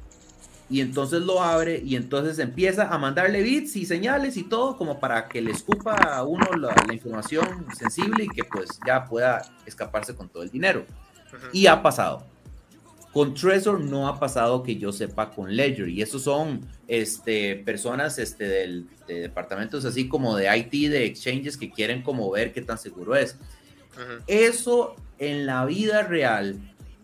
y 0.71 0.83
entonces 0.83 1.23
lo 1.23 1.43
abre 1.43 1.81
y 1.83 1.97
entonces 1.97 2.39
empieza 2.39 2.89
a 2.89 2.99
mandarle 2.99 3.43
bits 3.43 3.77
y 3.77 3.87
señales 3.87 4.37
y 4.37 4.43
todo 4.45 4.77
como 4.77 5.01
para 5.01 5.27
que 5.27 5.41
le 5.41 5.51
escupa 5.51 5.95
a 5.95 6.23
uno 6.23 6.47
la, 6.59 6.75
información 6.93 7.67
sensible 7.77 8.25
y 8.25 8.29
que 8.29 8.45
pues 8.45 8.69
ya 8.87 9.07
pueda 9.07 9.43
escaparse 9.65 10.15
con 10.15 10.29
todo 10.29 10.43
el 10.43 10.51
dinero. 10.51 10.85
Y 11.53 11.67
ha 11.67 11.83
pasado. 11.83 12.25
Con 13.19 13.35
Trezor 13.35 13.81
no 13.81 14.07
ha 14.07 14.21
pasado 14.21 14.63
que 14.63 14.77
yo 14.77 14.93
sepa 14.93 15.33
con 15.33 15.57
Ledger 15.57 15.89
y 15.89 16.03
esos 16.03 16.23
son 16.23 16.61
este, 16.87 17.57
personas 17.57 18.17
este, 18.21 18.45
del, 18.45 18.87
de 19.09 19.23
departamentos 19.23 19.85
así 19.85 20.07
como 20.07 20.37
de 20.37 20.57
IT, 20.57 20.89
de 20.89 21.05
exchanges 21.05 21.57
que 21.57 21.69
quieren 21.69 22.03
como 22.03 22.31
ver 22.31 22.53
qué 22.53 22.63
tan 22.63 22.79
seguro 22.79 23.17
es. 23.17 23.37
Eso 24.29 24.95
en 25.19 25.47
la 25.47 25.65
vida 25.65 26.03
real 26.03 26.61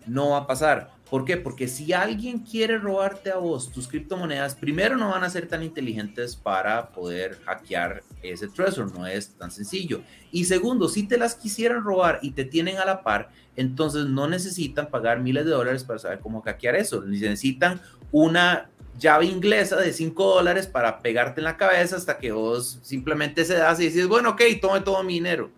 no 0.07 0.31
va 0.31 0.37
a 0.37 0.47
pasar. 0.47 0.93
¿Por 1.11 1.25
qué? 1.25 1.37
Porque 1.37 1.67
si 1.67 1.93
alguien 1.93 2.39
quiere 2.39 2.79
robarte 2.79 3.33
a 3.33 3.39
vos 3.39 3.73
tus 3.73 3.89
criptomonedas, 3.89 4.55
primero 4.55 4.97
no 4.97 5.11
van 5.11 5.25
a 5.25 5.31
ser 5.31 5.49
tan 5.49 5.65
inteligentes 5.65 6.37
para 6.37 6.91
poder 6.91 7.41
hackear 7.45 8.05
ese 8.23 8.47
Trezor, 8.47 8.97
no 8.97 9.05
es 9.05 9.31
tan 9.35 9.51
sencillo. 9.51 10.03
Y 10.31 10.45
segundo, 10.45 10.89
si 10.89 11.09
te 11.09 11.19
las 11.19 11.35
quisieran 11.35 11.83
robar 11.83 12.21
y 12.23 12.31
te 12.31 12.45
tienen 12.45 12.79
a 12.79 12.85
la 12.85 13.03
par, 13.03 13.31
entonces 13.57 14.07
no 14.07 14.28
necesitan 14.28 14.88
pagar 14.90 15.20
miles 15.20 15.44
de 15.44 15.52
dólares 15.52 15.84
para 15.84 15.98
saber 15.98 16.20
cómo 16.20 16.42
hackear 16.42 16.76
eso. 16.76 17.02
Necesitan 17.02 17.80
una 18.11 18.70
llave 18.98 19.26
inglesa 19.26 19.76
de 19.76 19.92
5 19.92 20.34
dólares 20.34 20.66
para 20.66 21.00
pegarte 21.00 21.40
en 21.40 21.44
la 21.44 21.57
cabeza 21.57 21.96
hasta 21.96 22.18
que 22.18 22.32
vos 22.32 22.78
simplemente 22.82 23.44
se 23.44 23.55
das 23.55 23.80
y 23.80 23.84
dices, 23.84 24.07
bueno, 24.07 24.30
ok, 24.30 24.42
tome 24.61 24.80
todo 24.80 25.02
mi 25.02 25.14
dinero. 25.14 25.50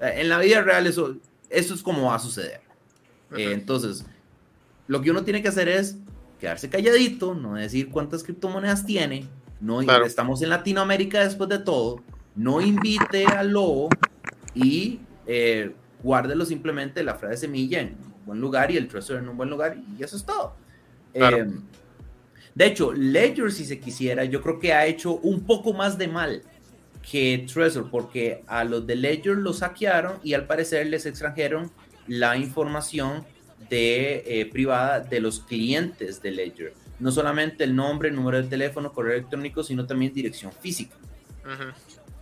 Eh, 0.00 0.14
en 0.18 0.28
la 0.28 0.38
vida 0.38 0.62
real 0.62 0.86
eso, 0.86 1.16
eso 1.48 1.74
es 1.74 1.82
como 1.82 2.06
va 2.06 2.16
a 2.16 2.18
suceder. 2.18 2.60
Eh, 3.36 3.52
entonces, 3.52 4.04
lo 4.86 5.00
que 5.00 5.10
uno 5.10 5.24
tiene 5.24 5.42
que 5.42 5.48
hacer 5.48 5.68
es 5.68 5.96
quedarse 6.40 6.68
calladito, 6.68 7.34
no 7.34 7.54
decir 7.54 7.88
cuántas 7.88 8.22
criptomonedas 8.22 8.84
tiene, 8.84 9.26
no 9.60 9.80
estamos 9.80 10.42
en 10.42 10.50
Latinoamérica 10.50 11.20
después 11.20 11.48
de 11.48 11.58
todo, 11.58 12.02
no 12.34 12.60
invite 12.60 13.24
al 13.26 13.50
lobo 13.50 13.88
y 14.54 15.00
eh, 15.26 15.74
guárdelo 16.06 16.44
simplemente 16.44 17.02
la 17.02 17.16
frase 17.16 17.32
de 17.32 17.36
semilla 17.38 17.80
en 17.80 17.88
un 17.88 18.24
buen 18.24 18.40
lugar 18.40 18.70
y 18.70 18.76
el 18.76 18.86
Trezor 18.86 19.18
en 19.18 19.28
un 19.28 19.36
buen 19.36 19.50
lugar 19.50 19.76
y 19.98 20.02
eso 20.02 20.16
es 20.16 20.24
todo. 20.24 20.54
Eh, 21.12 21.46
de 22.54 22.64
hecho, 22.64 22.92
Ledger, 22.92 23.50
si 23.50 23.64
se 23.64 23.80
quisiera, 23.80 24.24
yo 24.24 24.40
creo 24.40 24.60
que 24.60 24.72
ha 24.72 24.86
hecho 24.86 25.14
un 25.16 25.44
poco 25.44 25.72
más 25.72 25.98
de 25.98 26.06
mal 26.06 26.42
que 27.10 27.44
Trezor, 27.52 27.90
porque 27.90 28.44
a 28.46 28.62
los 28.62 28.86
de 28.86 28.94
Ledger 28.94 29.36
los 29.36 29.58
saquearon 29.58 30.20
y 30.22 30.34
al 30.34 30.46
parecer 30.46 30.86
les 30.86 31.06
extrajeron 31.06 31.72
la 32.06 32.36
información 32.36 33.24
de, 33.68 34.22
eh, 34.26 34.46
privada 34.46 35.00
de 35.00 35.18
los 35.18 35.40
clientes 35.40 36.22
de 36.22 36.30
Ledger. 36.30 36.74
No 37.00 37.10
solamente 37.10 37.64
el 37.64 37.74
nombre, 37.74 38.12
número 38.12 38.40
de 38.40 38.48
teléfono, 38.48 38.92
correo 38.92 39.14
electrónico, 39.14 39.64
sino 39.64 39.84
también 39.86 40.14
dirección 40.14 40.52
física. 40.52 40.94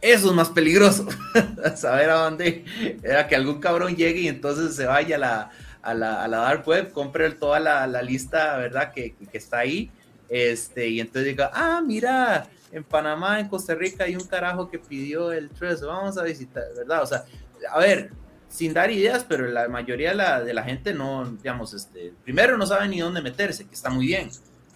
Eso 0.05 0.29
es 0.29 0.35
más 0.35 0.51
peligroso. 0.51 1.09
Saber 1.77 2.11
a 2.11 2.17
dónde 2.17 2.67
era 3.03 3.27
que 3.27 3.37
algún 3.37 3.59
cabrón 3.59 3.97
llegue 3.97 4.21
y 4.21 4.29
entonces 4.29 4.77
se 4.77 4.85
vaya 4.85 5.17
a 5.17 5.19
la, 5.19 5.51
a 5.81 5.95
la, 5.95 6.23
a 6.23 6.29
la 6.29 6.37
dark 6.41 6.69
web, 6.69 6.93
compre 6.93 7.31
toda 7.31 7.59
la, 7.59 7.87
la 7.87 8.03
lista, 8.03 8.59
¿verdad? 8.59 8.93
Que, 8.93 9.15
que, 9.15 9.39
está 9.39 9.61
ahí. 9.61 9.91
Este, 10.29 10.89
y 10.89 11.01
entonces 11.01 11.25
diga, 11.25 11.51
ah, 11.55 11.81
mira, 11.83 12.47
en 12.71 12.85
Panamá, 12.85 13.41
en 13.41 13.49
Costa 13.49 13.75
Rica 13.75 14.05
hay 14.05 14.15
un 14.15 14.27
carajo 14.27 14.69
que 14.69 14.79
pidió 14.79 15.33
el 15.33 15.49
Trust, 15.49 15.85
vamos 15.85 16.19
a 16.19 16.23
visitar, 16.23 16.65
¿verdad? 16.77 17.03
O 17.03 17.07
sea, 17.07 17.25
a 17.73 17.79
ver, 17.79 18.11
sin 18.51 18.75
dar 18.75 18.91
ideas, 18.91 19.25
pero 19.27 19.47
la 19.47 19.69
mayoría 19.69 20.11
de 20.45 20.53
la, 20.53 20.63
gente 20.65 20.93
no, 20.93 21.25
digamos, 21.25 21.73
este, 21.73 22.13
primero 22.25 22.59
no 22.59 22.67
sabe 22.67 22.89
ni 22.89 23.01
dónde 23.01 23.23
meterse, 23.23 23.65
que 23.65 23.75
está 23.75 23.89
muy 23.89 24.09
bien, 24.09 24.29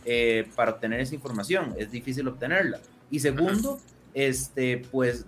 eh, 0.06 0.48
para 0.56 0.70
obtener 0.70 1.00
esa 1.00 1.14
información, 1.14 1.74
es 1.76 1.90
difícil 1.90 2.26
obtenerla. 2.28 2.80
Y 3.10 3.20
segundo, 3.20 3.78
este, 4.18 4.78
pues 4.90 5.24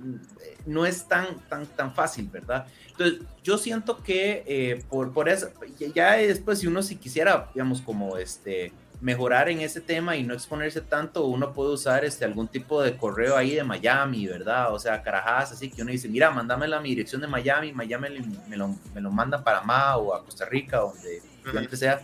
no 0.66 0.84
es 0.84 1.06
tan, 1.06 1.38
tan, 1.48 1.64
tan 1.64 1.94
fácil, 1.94 2.28
¿verdad? 2.28 2.66
Entonces, 2.90 3.20
yo 3.44 3.56
siento 3.56 4.02
que 4.02 4.42
eh, 4.46 4.84
por, 4.88 5.12
por 5.12 5.28
eso, 5.28 5.48
ya 5.94 6.14
después, 6.14 6.58
si 6.58 6.66
uno 6.66 6.82
si 6.82 6.96
quisiera, 6.96 7.48
digamos, 7.54 7.80
como 7.80 8.16
este, 8.16 8.72
mejorar 9.00 9.48
en 9.48 9.60
ese 9.60 9.80
tema 9.80 10.16
y 10.16 10.24
no 10.24 10.34
exponerse 10.34 10.80
tanto, 10.80 11.24
uno 11.26 11.52
puede 11.52 11.70
usar 11.70 12.04
este, 12.04 12.24
algún 12.24 12.48
tipo 12.48 12.82
de 12.82 12.96
correo 12.96 13.36
ahí 13.36 13.54
de 13.54 13.62
Miami, 13.62 14.26
¿verdad? 14.26 14.74
O 14.74 14.78
sea, 14.80 15.02
carajadas, 15.02 15.52
así 15.52 15.70
que 15.70 15.82
uno 15.82 15.92
dice, 15.92 16.08
mira, 16.08 16.32
mándame 16.32 16.66
la 16.66 16.80
mi 16.80 16.90
dirección 16.90 17.20
de 17.20 17.28
Miami, 17.28 17.72
Miami 17.72 18.08
me 18.48 18.56
lo, 18.56 18.76
me 18.92 19.00
lo 19.00 19.10
manda 19.12 19.44
para 19.44 19.60
Panamá 19.60 19.96
o 19.98 20.14
a 20.14 20.24
Costa 20.24 20.46
Rica, 20.46 20.78
donde, 20.78 21.22
donde 21.44 21.76
sea, 21.76 22.00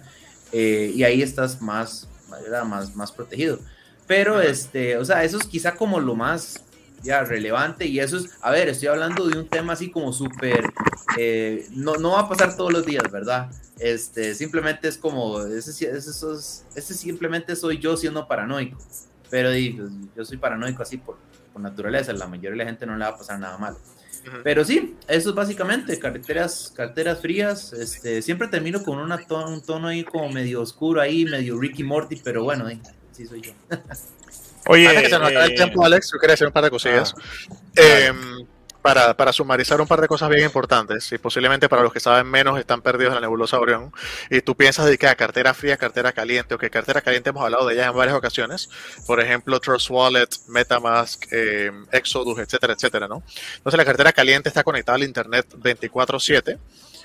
eh, 0.53 0.93
y 0.95 1.03
ahí 1.03 1.21
estás 1.21 1.61
más, 1.61 2.09
más, 2.65 2.95
más 2.95 3.11
protegido. 3.11 3.59
Pero, 4.07 4.41
este, 4.41 4.97
o 4.97 5.05
sea, 5.05 5.25
eso 5.25 5.37
es 5.37 5.47
quizá 5.47 5.75
como 5.75 5.99
lo 5.99 6.15
más 6.15 6.63
ya 7.07 7.25
relevante 7.25 7.87
y 7.87 8.01
eso 8.01 8.19
es, 8.19 8.31
a 8.43 8.51
ver, 8.51 8.69
estoy 8.69 8.89
hablando 8.89 9.27
de 9.27 9.39
un 9.39 9.49
tema 9.49 9.73
así 9.73 9.91
como 9.91 10.13
súper, 10.13 10.65
eh, 11.17 11.67
no, 11.71 11.95
no 11.95 12.13
va 12.13 12.21
a 12.21 12.29
pasar 12.29 12.57
todos 12.57 12.73
los 12.73 12.85
días, 12.85 13.11
¿verdad? 13.11 13.51
Este, 13.79 14.35
simplemente 14.35 14.89
es 14.89 14.99
como, 14.99 15.41
ese, 15.43 15.91
ese, 15.91 16.95
simplemente 16.95 17.57
soy 17.57 17.79
yo 17.79 17.97
siendo 17.97 18.27
paranoico, 18.27 18.79
pero 19.31 19.51
digo, 19.51 19.89
yo 20.15 20.25
soy 20.25 20.37
paranoico 20.37 20.83
así 20.83 20.99
por, 20.99 21.17
por 21.53 21.63
naturaleza, 21.63 22.13
la 22.13 22.27
mayoría 22.27 22.51
de 22.51 22.57
la 22.57 22.65
gente 22.65 22.85
no 22.85 22.97
le 22.97 23.05
va 23.05 23.13
a 23.13 23.17
pasar 23.17 23.39
nada 23.39 23.57
malo. 23.57 23.79
Pero 24.43 24.65
sí, 24.65 24.97
eso 25.07 25.31
es 25.31 25.35
básicamente 25.37 25.99
carteras, 26.01 26.73
carteras 26.75 27.21
frías. 27.21 27.73
Este, 27.73 28.23
siempre 28.23 28.49
termino 28.49 28.83
con 28.83 28.99
una 28.99 29.21
un 29.47 29.63
tono 29.63 29.89
ahí 29.89 30.03
como 30.05 30.29
medio 30.31 30.63
oscuro 30.63 31.01
ahí, 31.01 31.25
medio 31.25 31.59
Ricky 31.59 31.85
Morty, 31.85 32.17
pero 32.17 32.43
bueno, 32.43 32.67
sí 33.13 33.27
soy 33.27 33.41
yo. 33.43 33.53
Oye, 34.67 34.89
antes 34.89 35.05
que 35.05 35.11
se 35.11 35.19
nos 35.19 35.29
acabe 35.29 35.45
el 35.47 35.53
eh, 35.53 35.55
tiempo, 35.55 35.85
Alex, 35.85 36.11
yo 36.13 36.19
quería 36.19 36.33
decir 36.33 36.47
un 36.47 36.53
par 36.53 36.65
de 36.65 36.71
cosillas. 36.71 37.15
Ah, 37.17 37.53
em, 37.77 38.47
para, 38.83 39.17
para, 39.17 39.33
sumarizar 39.33 39.81
un 39.81 39.89
par 39.89 40.01
de 40.01 40.07
cosas 40.07 40.29
bien 40.29 40.45
importantes, 40.45 41.11
y 41.11 41.19
posiblemente 41.19 41.69
para 41.69 41.83
los 41.83 41.93
que 41.93 41.99
saben 41.99 42.29
menos 42.29 42.57
están 42.57 42.83
perdidos 42.83 43.11
en 43.11 43.15
la 43.17 43.21
nebulosa 43.23 43.59
Orión, 43.59 43.93
y 44.31 44.43
tú 44.43 44.57
piensas 44.57 44.87
de 44.87 44.97
que 44.97 45.09
a 45.09 45.17
cartera 45.17 45.55
fría, 45.55 45.77
cartera 45.77 46.13
caliente, 46.13 46.55
o 46.55 46.59
que 46.59 46.71
cartera 46.71 47.01
caliente 47.01 47.31
hemos 47.31 47.43
hablado 47.43 47.67
de 47.67 47.75
ella 47.75 47.87
en 47.87 47.97
varias 47.97 48.17
ocasiones, 48.17 48.71
por 49.05 49.21
ejemplo, 49.21 49.59
Trust 49.59 49.91
Wallet, 49.91 50.29
Metamask, 50.47 51.25
eh, 51.33 51.73
Exodus, 51.91 52.39
etcétera, 52.39 52.75
etcétera, 52.75 53.09
¿no? 53.09 53.25
Entonces 53.57 53.77
la 53.77 53.85
cartera 53.85 54.13
caliente 54.13 54.49
está 54.51 54.63
conectada 54.63 54.95
al 54.95 55.03
Internet 55.03 55.47
24/7 55.57 56.59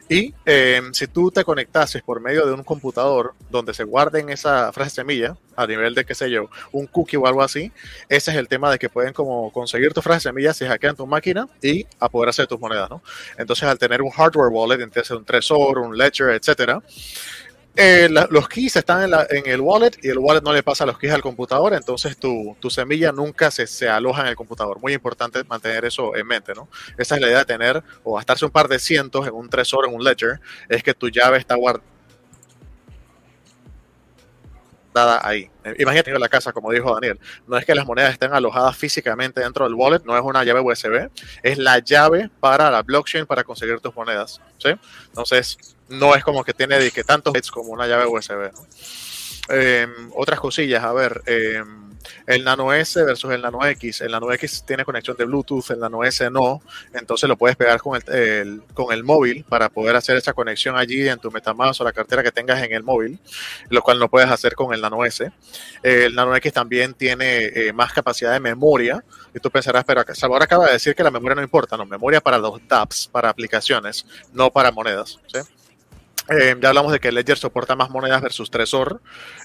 y 0.10 0.34
em, 0.46 0.94
si 0.94 1.08
tú 1.08 1.32
te 1.32 1.44
conectases 1.44 2.02
por 2.02 2.20
medio 2.20 2.46
de 2.46 2.54
un 2.54 2.64
computador 2.64 3.34
donde 3.50 3.74
se 3.74 3.84
guarden 3.84 4.30
esa 4.30 4.72
frase 4.74 4.96
semilla, 4.96 5.38
a 5.56 5.68
nivel 5.68 5.96
de, 5.96 6.06
qué 6.06 6.16
sé 6.16 6.30
yo, 6.30 6.50
un 6.72 6.88
cookie 6.88 7.18
o 7.18 7.28
algo 7.28 7.42
así, 7.42 7.72
ese 8.10 8.32
es 8.32 8.38
el 8.38 8.48
tema 8.48 8.72
de 8.72 8.80
que 8.80 8.90
pueden 8.90 9.14
como 9.14 9.52
conseguir 9.52 9.94
tu 9.94 10.02
frase 10.02 10.30
semilla 10.30 10.54
si 10.54 10.66
hackean 10.66 10.96
tu 10.96 11.08
máquina 11.08 11.48
y 11.62 11.86
a 12.00 12.10
poder 12.10 12.30
hacer 12.30 12.48
tus 12.48 12.60
monedas, 12.60 12.90
¿no? 12.90 13.02
Entonces, 13.38 13.64
al 13.64 13.78
tener 13.78 14.02
un 14.02 14.10
hardware 14.10 14.50
wallet, 14.52 14.82
entonces 14.82 15.12
un 15.12 15.24
Trezor, 15.24 15.80
un 15.80 15.98
Ledger, 15.98 16.30
etcétera, 16.30 16.82
eh, 17.76 18.10
los 18.30 18.50
keys 18.50 18.76
están 18.76 19.10
en, 19.30 19.44
el 19.46 19.62
wallet 19.62 19.92
y 20.02 20.10
el 20.10 20.18
wallet 20.18 20.42
no 20.42 20.52
le 20.52 20.62
pasa 20.62 20.86
los 20.86 20.98
keys 20.98 21.14
al 21.14 21.22
computador, 21.22 21.74
entonces 21.74 22.18
tu, 22.18 22.56
semilla 22.70 23.12
nunca 23.14 23.50
se, 23.50 23.88
aloja 23.88 24.24
en 24.24 24.28
el 24.28 24.36
computador. 24.36 24.80
Muy 24.82 24.94
importante 24.94 25.44
mantener 25.46 25.86
eso 25.86 26.16
en 26.16 26.28
mente, 26.28 26.54
¿no? 26.54 26.68
Esa 26.98 27.16
es 27.16 27.22
la 27.22 27.28
idea 27.28 27.40
de 27.40 27.46
tener 27.46 27.84
o 28.04 28.16
gastarse 28.16 28.46
un 28.46 28.52
par 28.52 28.68
de 28.68 28.78
cientos 28.78 29.26
en 29.26 29.34
un 29.34 29.50
tresor, 29.50 29.88
en 29.88 29.96
un 29.96 30.04
ledger, 30.04 30.42
es 30.68 30.84
que 30.84 30.94
tu 30.94 31.08
llave 31.10 31.38
está 31.38 31.56
guardada 31.56 31.82
ahí. 35.24 35.50
Imagínate 35.80 36.12
en 36.12 36.20
la 36.20 36.28
casa, 36.28 36.52
como 36.52 36.72
dijo 36.72 36.94
Daniel, 36.94 37.20
no 37.48 37.58
es 37.58 37.66
que 37.66 37.74
las 37.74 37.86
monedas 37.86 38.12
estén 38.12 38.34
alojadas 38.34 38.76
físicamente 38.76 39.40
dentro 39.40 39.64
del 39.64 39.76
wallet, 39.76 40.02
no 40.04 40.18
es 40.18 40.24
una 40.24 40.44
llave 40.44 40.60
USB, 40.60 41.10
es 41.42 41.58
la 41.58 41.80
llave 41.80 42.30
para 42.42 42.70
la 42.70 42.84
blockchain 42.84 43.26
para 43.26 43.46
conseguir 43.46 43.80
tus 43.80 43.96
monedas, 43.96 44.42
¿sí? 44.58 44.70
Entonces, 45.08 45.58
no 45.92 46.16
es 46.16 46.24
como 46.24 46.44
que 46.44 46.54
tiene 46.54 46.92
que 46.92 47.04
tantos 47.04 47.34
bits 47.34 47.52
como 47.52 47.72
una 47.72 47.88
llave 47.88 48.06
USB. 48.06 48.52
Em, 49.50 50.12
otras 50.16 50.40
cosillas, 50.40 50.84
a 50.84 50.94
ver, 50.94 51.22
em, 51.26 51.82
el 52.26 52.44
Nano 52.44 52.74
S 52.74 53.02
versus 53.04 53.32
el 53.32 53.42
Nano 53.42 53.66
X. 53.66 54.02
El 54.02 54.12
Nano 54.12 54.32
X 54.34 54.64
tiene 54.66 54.86
conexión 54.86 55.18
de 55.18 55.26
Bluetooth, 55.26 55.72
el 55.72 55.80
Nano 55.80 56.04
S 56.04 56.30
no. 56.30 56.62
Entonces 56.94 57.28
lo 57.28 57.38
puedes 57.38 57.56
pegar 57.56 57.80
con 57.80 58.00
el, 58.08 58.64
con 58.74 58.94
el 58.94 59.04
móvil 59.04 59.44
para 59.48 59.70
poder 59.70 59.96
hacer 59.96 60.18
esa 60.18 60.34
conexión 60.34 60.78
allí 60.78 61.08
en 61.08 61.20
tu 61.20 61.32
Metamask 61.32 61.82
o 61.82 61.84
la 61.84 61.94
cartera 61.94 62.24
que 62.24 62.32
tengas 62.32 62.62
en 62.64 62.74
el 62.74 62.84
móvil, 62.84 63.20
lo 63.70 63.82
cual 63.82 64.00
no 64.00 64.10
puedes 64.10 64.30
hacer 64.30 64.56
con 64.56 64.74
el 64.74 64.82
Nano 64.82 65.04
S. 65.06 65.32
El 65.84 66.16
Nano 66.16 66.36
X 66.36 66.54
también 66.54 66.94
tiene 66.94 67.46
eh, 67.46 67.74
más 67.74 67.94
capacidad 67.94 68.34
de 68.34 68.40
memoria. 68.40 69.04
Y 69.34 69.40
tú 69.40 69.50
pensarás, 69.50 69.84
pero 69.86 70.04
Salvador 70.14 70.44
acaba 70.44 70.68
de 70.68 70.74
decir 70.74 70.96
que 70.96 71.04
la 71.04 71.12
memoria 71.12 71.36
no 71.36 71.42
importa, 71.42 71.78
no, 71.78 71.86
memoria 71.86 72.22
para 72.22 72.38
los 72.38 72.60
dApps, 72.68 73.08
para 73.08 73.30
aplicaciones, 73.30 74.06
no 74.34 74.52
para 74.52 74.72
monedas. 74.72 75.20
¿sí? 75.28 75.40
Eh, 76.30 76.56
ya 76.62 76.70
hablamos 76.70 76.92
de 76.92 77.00
que 77.00 77.12
Ledger 77.12 77.38
soporta 77.38 77.76
más 77.76 77.90
monedas 77.90 78.22
versus 78.22 78.52
Trezor. 78.52 79.02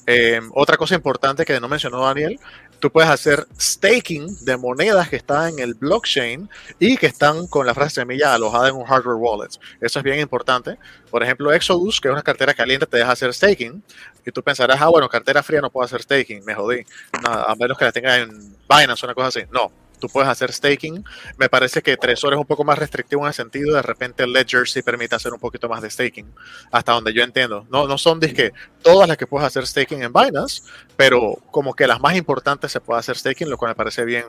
Eh, 0.07 0.41
otra 0.53 0.77
cosa 0.77 0.95
importante 0.95 1.45
que 1.45 1.59
no 1.59 1.69
mencionó 1.69 2.01
Daniel, 2.05 2.39
tú 2.79 2.93
puedes 2.93 3.11
hacer 3.11 3.47
staking 3.59 4.45
de 4.45 4.57
monedas 4.57 5.09
que 5.09 5.17
están 5.17 5.55
en 5.55 5.59
el 5.61 5.75
blockchain 5.75 6.49
y 6.79 6.97
que 6.97 7.07
están 7.07 7.47
con 7.47 7.67
la 7.67 7.75
frase 7.75 7.97
semilla 7.97 8.35
alojada 8.35 8.69
en 8.69 8.77
un 8.77 8.85
hardware 8.85 9.17
wallet. 9.17 9.59
Eso 9.81 9.99
es 9.99 10.03
bien 10.05 10.21
importante. 10.21 10.79
Por 11.11 11.23
ejemplo, 11.23 11.53
Exodus, 11.53 12.01
que 12.01 12.09
es 12.09 12.13
una 12.13 12.23
cartera 12.23 12.53
caliente, 12.53 12.87
te 12.87 12.99
deja 12.99 13.13
hacer 13.13 13.33
staking. 13.33 13.83
Y 14.25 14.31
tú 14.31 14.43
pensarás, 14.43 14.81
ah, 14.81 14.89
bueno, 14.89 15.09
cartera 15.09 15.43
fría 15.43 15.61
no 15.61 15.71
puedo 15.71 15.85
hacer 15.85 16.03
staking, 16.03 16.45
me 16.45 16.55
jodí. 16.55 16.85
a 17.25 17.55
menos 17.59 17.79
que 17.79 17.85
la 17.85 17.93
tenga 17.93 18.19
en 18.19 18.29
Binance 18.69 19.05
o 19.05 19.09
una 19.09 19.15
cosa 19.15 19.29
así. 19.29 19.41
No, 19.51 19.71
tú 19.99 20.09
puedes 20.09 20.29
hacer 20.29 20.53
staking. 20.53 21.05
Me 21.37 21.49
parece 21.49 21.83
que 21.83 21.97
Trezor 21.97 22.35
es 22.35 22.39
un 22.39 22.47
poco 22.47 22.65
más 22.65 22.79
restrictivo 22.79 23.23
en 23.23 23.29
el 23.29 23.35
sentido, 23.35 23.75
de 23.75 23.83
repente 23.83 24.27
Ledger 24.27 24.69
sí 24.69 24.83
permite 24.83 25.15
hacer 25.15 25.33
un 25.33 25.41
poquito 25.41 25.69
más 25.69 25.83
de 25.83 25.91
staking, 25.91 26.33
hasta 26.71 26.93
donde 26.93 27.13
yo 27.13 27.23
entiendo. 27.23 27.67
No, 27.71 27.87
no 27.87 27.99
son 27.99 28.21
que 28.21 28.53
todas 28.83 29.09
las 29.09 29.17
que 29.17 29.27
puedes 29.27 29.47
hacer 29.47 29.67
staking 29.67 30.03
en 30.03 30.13
Binance, 30.13 30.63
pero 30.97 31.37
como 31.51 31.75
que 31.75 31.87
las 31.87 32.01
más 32.01 32.17
importantes 32.17 32.73
se 32.73 32.81
puede 32.81 33.01
hacer 33.01 33.17
staking, 33.17 33.49
lo 33.49 33.57
cual 33.57 33.71
me 33.71 33.75
parece 33.75 34.05
bien, 34.05 34.25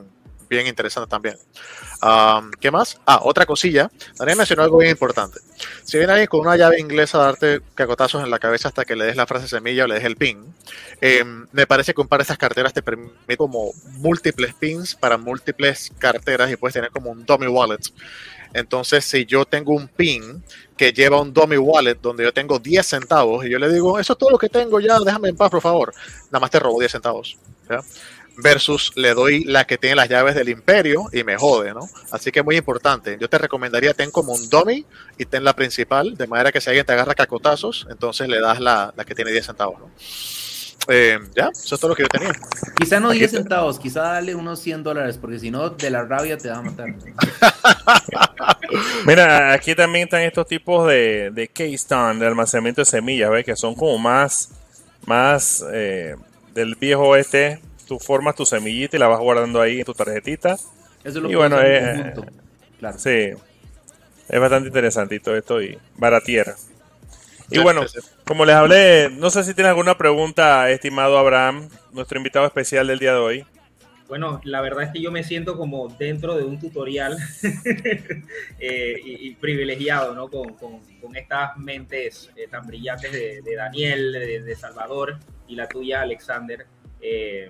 bien 0.49 0.67
interesante 0.67 1.09
también. 1.09 1.35
¿Qué 2.59 2.71
más? 2.71 2.99
Ah, 3.05 3.21
otra 3.23 3.45
cosilla. 3.45 3.89
Daniel 4.17 4.37
mencionó 4.37 4.63
algo 4.63 4.77
bien 4.77 4.91
importante. 4.91 5.39
Si 5.83 5.97
viene 5.97 6.13
alguien 6.13 6.27
con 6.27 6.41
una 6.41 6.55
llave 6.55 6.79
inglesa 6.79 7.19
a 7.19 7.25
darte 7.25 7.61
cacotazos 7.75 8.23
en 8.23 8.29
la 8.29 8.39
cabeza 8.39 8.67
hasta 8.67 8.85
que 8.85 8.95
le 8.95 9.05
des 9.05 9.15
la 9.15 9.25
frase 9.25 9.47
semilla 9.47 9.85
o 9.85 9.87
le 9.87 9.95
des 9.95 10.03
el 10.03 10.15
pin, 10.15 10.53
em, 11.01 11.47
me 11.51 11.65
parece 11.65 11.93
que 11.93 12.01
un 12.01 12.07
par 12.07 12.19
de 12.19 12.23
estas 12.23 12.37
carteras 12.37 12.73
te 12.73 12.81
permite 12.81 13.37
como 13.37 13.71
múltiples 13.97 14.53
pins 14.53 14.95
para 14.95 15.17
múltiples 15.17 15.91
carteras 15.97 16.51
y 16.51 16.55
puedes 16.55 16.73
tener 16.73 16.91
como 16.91 17.11
un 17.11 17.25
dummy 17.25 17.47
wallet. 17.47 17.81
Entonces, 18.53 19.05
si 19.05 19.25
yo 19.25 19.45
tengo 19.45 19.73
un 19.73 19.87
pin 19.87 20.43
que 20.77 20.93
lleva 20.93 21.21
un 21.21 21.33
dummy 21.33 21.57
wallet 21.57 21.95
donde 22.01 22.23
yo 22.23 22.33
tengo 22.33 22.59
10 22.59 22.85
centavos 22.85 23.45
y 23.45 23.49
yo 23.49 23.59
le 23.59 23.71
digo, 23.71 23.99
eso 23.99 24.13
es 24.13 24.19
todo 24.19 24.29
lo 24.29 24.37
que 24.37 24.49
tengo, 24.49 24.79
ya 24.79 24.99
déjame 24.99 25.29
en 25.29 25.35
paz, 25.35 25.49
por 25.49 25.61
favor, 25.61 25.93
nada 26.31 26.39
más 26.39 26.51
te 26.51 26.59
robo 26.59 26.79
10 26.79 26.91
centavos. 26.91 27.37
Versus 28.37 28.91
le 28.95 29.13
doy 29.13 29.43
la 29.43 29.65
que 29.65 29.77
tiene 29.77 29.95
las 29.95 30.09
llaves 30.09 30.35
del 30.35 30.49
imperio 30.49 31.05
y 31.11 31.23
me 31.23 31.37
jode, 31.37 31.73
¿no? 31.73 31.89
Así 32.11 32.31
que 32.31 32.43
muy 32.43 32.55
importante. 32.55 33.17
Yo 33.19 33.29
te 33.29 33.37
recomendaría 33.37 33.93
ten 33.93 34.11
como 34.11 34.33
un 34.33 34.49
dummy 34.49 34.85
y 35.17 35.25
ten 35.25 35.43
la 35.43 35.53
principal, 35.53 36.15
de 36.15 36.27
manera 36.27 36.51
que 36.51 36.61
si 36.61 36.69
alguien 36.69 36.85
te 36.85 36.93
agarra 36.93 37.15
cacotazos, 37.15 37.87
entonces 37.89 38.29
le 38.29 38.39
das 38.39 38.59
la, 38.59 38.93
que 39.05 39.15
tiene 39.15 39.31
10 39.31 39.45
centavos, 39.45 39.79
¿no? 39.79 39.91
Eh, 40.89 41.19
ya, 41.35 41.49
eso 41.49 41.75
es 41.75 41.81
todo 41.81 41.89
lo 41.89 41.95
que 41.95 42.03
yo 42.03 42.07
tenía. 42.07 42.31
Quizá 42.77 42.99
no 42.99 43.09
10 43.09 43.31
centavos, 43.31 43.77
quizá 43.77 44.03
dale 44.03 44.35
unos 44.35 44.59
100 44.59 44.83
dólares, 44.83 45.17
porque 45.17 45.39
si 45.39 45.51
no, 45.51 45.71
de 45.71 45.89
la 45.89 46.05
rabia 46.05 46.37
te 46.37 46.49
va 46.49 46.57
a 46.57 46.61
matar. 46.61 46.87
Mira, 49.05 49.51
aquí 49.51 49.75
también 49.75 50.05
están 50.05 50.21
estos 50.21 50.47
tipos 50.47 50.87
de, 50.87 51.31
de 51.31 51.49
Keystone, 51.49 52.19
de 52.19 52.27
almacenamiento 52.27 52.81
de 52.81 52.85
semillas, 52.85 53.29
¿ves? 53.31 53.43
Que 53.43 53.55
son 53.57 53.75
como 53.75 53.97
más, 53.97 54.49
más 55.05 55.65
eh, 55.73 56.15
del 56.53 56.75
viejo 56.75 57.17
este 57.17 57.59
tú 57.87 57.99
formas 57.99 58.35
tu 58.35 58.45
semillita 58.45 58.97
y 58.97 58.99
la 58.99 59.07
vas 59.07 59.19
guardando 59.19 59.61
ahí 59.61 59.79
en 59.79 59.85
tu 59.85 59.93
tarjetita. 59.93 60.53
Eso 60.53 60.69
es 61.03 61.15
lo 61.15 61.31
y 61.31 61.35
bueno, 61.35 61.57
eh, 61.61 62.13
claro. 62.79 62.99
sí, 62.99 63.31
es 64.29 64.39
bastante 64.39 64.67
interesante 64.67 65.19
todo 65.19 65.35
esto 65.35 65.61
y 65.61 65.77
baratiera. 65.95 66.55
Y 67.49 67.59
bueno, 67.59 67.81
como 68.25 68.43
les 68.43 68.55
hablé, 68.55 69.09
no 69.09 69.29
sé 69.29 69.43
si 69.43 69.53
tiene 69.53 69.69
alguna 69.69 69.97
pregunta, 69.97 70.69
estimado 70.69 71.17
Abraham, 71.17 71.69
nuestro 71.93 72.17
invitado 72.17 72.45
especial 72.45 72.87
del 72.87 72.99
día 72.99 73.13
de 73.13 73.19
hoy. 73.19 73.45
Bueno, 74.07 74.39
la 74.45 74.61
verdad 74.61 74.83
es 74.83 74.91
que 74.91 75.01
yo 75.01 75.11
me 75.11 75.23
siento 75.23 75.57
como 75.57 75.89
dentro 75.89 76.35
de 76.35 76.43
un 76.45 76.59
tutorial 76.59 77.17
eh, 78.59 79.01
y, 79.03 79.35
privilegiado, 79.35 80.15
¿no? 80.15 80.29
Con, 80.29 80.55
estas 81.15 81.57
mentes 81.57 82.31
eh, 82.35 82.47
tan 82.49 82.67
brillantes 82.67 83.11
de, 83.11 83.55
Daniel, 83.55 84.11
de, 84.45 84.55
Salvador 84.55 85.17
y 85.47 85.55
la 85.55 85.67
tuya, 85.67 86.01
Alexander. 86.01 86.65
Eh, 87.01 87.49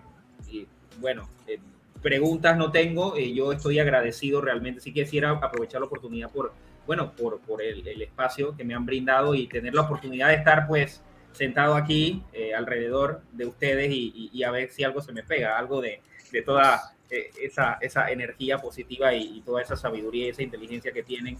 bueno, 1.00 1.30
eh, 1.48 1.60
preguntas 2.02 2.58
no 2.58 2.72
tengo, 2.72 3.16
eh, 3.18 3.34
yo 3.34 3.52
estoy 3.52 3.80
agradecido 3.80 4.42
realmente, 4.42 4.82
si 4.82 4.94
quisiera 4.94 5.32
aprovechar 5.32 5.82
la 5.82 5.88
oportunidad 5.88 6.32
por, 6.32 6.54
bueno, 6.86 7.14
por, 7.16 7.40
por 7.42 7.62
el, 7.62 8.02
espacio 8.02 8.56
que 8.56 8.64
me 8.64 8.74
han 8.74 8.86
brindado 8.86 9.36
y 9.36 9.48
tener 9.48 9.74
la 9.74 9.82
oportunidad 9.82 10.30
de 10.30 10.36
estar 10.36 10.68
pues 10.68 11.02
sentado 11.32 11.76
aquí 11.76 12.24
eh, 12.34 12.54
alrededor 12.54 13.22
de 13.32 13.46
ustedes 13.46 13.92
y, 13.92 14.44
a 14.44 14.52
ver 14.52 14.70
si 14.72 14.84
algo 14.84 15.02
se 15.02 15.12
me 15.14 15.24
pega, 15.24 15.58
algo 15.58 15.82
de, 15.82 16.02
de 16.32 16.42
toda 16.42 16.96
esa, 17.10 17.78
esa 17.80 18.12
energía 18.12 18.58
positiva 18.58 19.14
y, 19.14 19.42
toda 19.42 19.62
esa 19.62 19.76
sabiduría 19.76 20.28
y 20.28 20.30
esa 20.30 20.44
inteligencia 20.44 20.92
que 20.92 21.04
tienen 21.04 21.38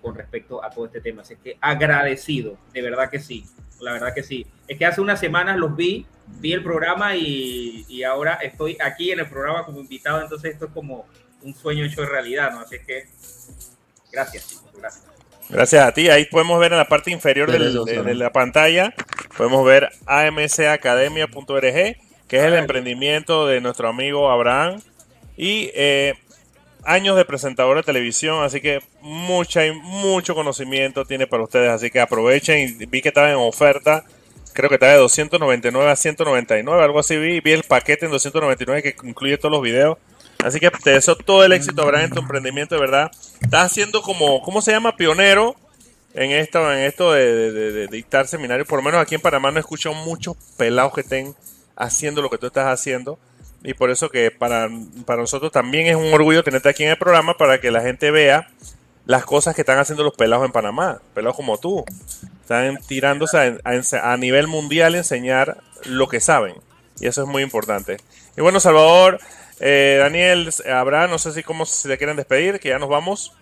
con 0.00 0.14
respecto 0.14 0.62
a 0.62 0.70
todo 0.70 0.86
este 0.86 1.00
tema. 1.00 1.22
Así 1.22 1.34
que 1.42 1.58
agradecido, 1.60 2.56
de 2.72 2.82
verdad 2.82 3.10
que 3.10 3.18
sí, 3.18 3.44
la 3.80 3.92
verdad 3.92 4.14
que 4.14 4.22
sí. 4.22 4.46
Es 4.68 4.78
que 4.78 4.86
hace 4.86 5.00
unas 5.00 5.20
semanas 5.20 5.56
los 5.56 5.76
vi, 5.76 6.06
vi 6.40 6.52
el 6.52 6.62
programa 6.62 7.16
y, 7.16 7.84
y 7.88 8.02
ahora 8.02 8.34
estoy 8.34 8.76
aquí 8.84 9.10
en 9.10 9.20
el 9.20 9.26
programa 9.26 9.64
como 9.64 9.80
invitado, 9.80 10.20
entonces 10.22 10.52
esto 10.52 10.66
es 10.66 10.72
como 10.72 11.06
un 11.42 11.54
sueño 11.54 11.84
hecho 11.84 12.02
de 12.02 12.08
realidad, 12.08 12.52
¿no? 12.52 12.60
Así 12.60 12.76
que 12.86 13.06
gracias, 14.10 14.62
gracias. 14.76 15.16
Gracias 15.48 15.86
a 15.86 15.92
ti. 15.92 16.08
Ahí 16.08 16.24
podemos 16.26 16.58
ver 16.58 16.72
en 16.72 16.78
la 16.78 16.88
parte 16.88 17.10
inferior 17.10 17.50
de, 17.50 18.14
la 18.14 18.32
pantalla, 18.32 18.92
podemos 19.36 19.64
ver 19.64 19.88
amcacademia.org, 20.06 21.96
que 22.28 22.36
es 22.36 22.42
el 22.42 22.54
emprendimiento 22.54 23.46
de 23.46 23.60
nuestro 23.60 23.88
amigo 23.88 24.30
Abraham. 24.30 24.80
Y 25.36 25.70
eh, 25.74 26.14
años 26.86 27.16
de 27.16 27.24
presentador 27.24 27.76
de 27.76 27.82
televisión, 27.82 28.42
así 28.42 28.60
que 28.60 28.80
mucha, 29.02 29.60
mucho 29.74 30.34
conocimiento 30.34 31.04
tiene 31.04 31.26
para 31.26 31.42
ustedes. 31.42 31.70
Así 31.70 31.90
que 31.90 32.00
aprovechen 32.00 32.76
y 32.80 32.86
vi 32.86 33.02
que 33.02 33.08
estaba 33.08 33.30
en 33.30 33.36
oferta. 33.36 34.04
Creo 34.52 34.70
que 34.70 34.76
está 34.76 34.86
de 34.86 34.96
299 34.96 35.90
a 35.90 35.96
199, 35.96 36.82
algo 36.82 37.00
así 37.00 37.16
vi. 37.18 37.40
Vi 37.40 37.52
el 37.52 37.62
paquete 37.62 38.06
en 38.06 38.12
299 38.12 38.82
que 38.82 38.96
incluye 39.06 39.36
todos 39.36 39.52
los 39.52 39.62
videos. 39.62 39.98
Así 40.42 40.60
que 40.60 40.70
te 40.70 40.90
deseo 40.90 41.16
todo 41.16 41.44
el 41.44 41.52
éxito, 41.52 41.82
Abraham, 41.82 42.04
en 42.04 42.10
tu 42.12 42.20
emprendimiento, 42.20 42.74
de 42.74 42.80
verdad. 42.80 43.10
Estás 43.40 43.72
haciendo 43.72 44.00
como, 44.00 44.40
¿cómo 44.42 44.62
se 44.62 44.70
llama? 44.70 44.96
Pionero 44.96 45.56
en 46.14 46.30
esto, 46.30 46.72
en 46.72 46.78
esto 46.80 47.12
de, 47.12 47.88
dictar 47.88 48.26
seminarios. 48.26 48.66
Por 48.66 48.78
lo 48.78 48.84
menos 48.84 49.00
aquí 49.00 49.14
en 49.14 49.20
Panamá 49.20 49.50
no 49.50 49.60
escucho 49.60 49.92
muchos 49.92 50.36
pelados 50.56 50.94
que 50.94 51.02
estén 51.02 51.34
haciendo 51.76 52.22
lo 52.22 52.30
que 52.30 52.38
tú 52.38 52.46
estás 52.46 52.66
haciendo. 52.66 53.18
Y 53.62 53.74
por 53.74 53.90
eso 53.90 54.08
que 54.08 54.30
para, 54.30 54.68
para 55.04 55.22
nosotros 55.22 55.50
también 55.50 55.86
es 55.86 55.96
un 55.96 56.12
orgullo 56.12 56.44
tenerte 56.44 56.68
aquí 56.68 56.84
en 56.84 56.90
el 56.90 56.98
programa 56.98 57.36
para 57.36 57.60
que 57.60 57.70
la 57.70 57.80
gente 57.80 58.10
vea 58.10 58.48
las 59.06 59.24
cosas 59.24 59.54
que 59.54 59.62
están 59.62 59.78
haciendo 59.78 60.04
los 60.04 60.14
pelados 60.14 60.44
en 60.44 60.52
Panamá. 60.52 61.00
Pelados 61.14 61.36
como 61.36 61.58
tú. 61.58 61.84
Están 62.42 62.78
tirándose 62.86 63.58
a, 63.64 64.12
a 64.12 64.16
nivel 64.16 64.46
mundial 64.46 64.94
a 64.94 64.98
enseñar 64.98 65.58
lo 65.84 66.08
que 66.08 66.20
saben. 66.20 66.54
Y 67.00 67.06
eso 67.06 67.22
es 67.22 67.28
muy 67.28 67.42
importante. 67.42 67.96
Y 68.36 68.40
bueno, 68.40 68.60
Salvador, 68.60 69.18
eh, 69.60 69.96
Daniel, 70.00 70.50
Abraham, 70.70 71.10
no 71.10 71.18
sé 71.18 71.32
si 71.32 71.42
cómo 71.42 71.66
se 71.66 71.96
quieren 71.96 72.16
despedir, 72.16 72.60
que 72.60 72.70
ya 72.70 72.78
nos 72.78 72.88
vamos. 72.88 73.32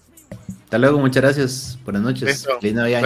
Hasta 0.65 0.79
luego, 0.79 0.99
muchas 0.99 1.23
gracias. 1.23 1.79
Buenas 1.85 2.03
noches. 2.03 2.47
Feliz 2.61 2.75
Navidad. 2.75 3.03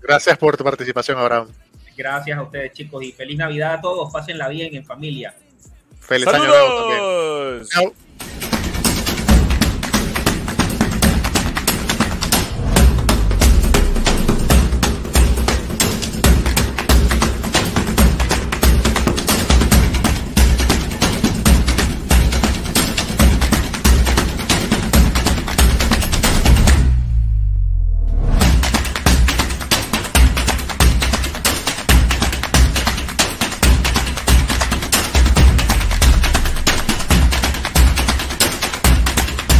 Gracias 0.00 0.38
por, 0.38 0.56
tu 0.56 0.64
participación, 0.64 1.18
Abraham. 1.18 1.48
Gracias 1.96 2.38
a 2.38 2.42
ustedes, 2.42 2.72
chicos, 2.72 3.02
y 3.04 3.12
feliz 3.12 3.36
Navidad 3.36 3.74
a 3.74 3.80
todos. 3.80 4.12
Pásenla 4.12 4.48
bien 4.48 4.74
en 4.74 4.84
familia. 4.84 5.34
Feliz 6.10 6.26
año 6.26 6.44
nuevo 6.44 6.74
también. 6.80 7.92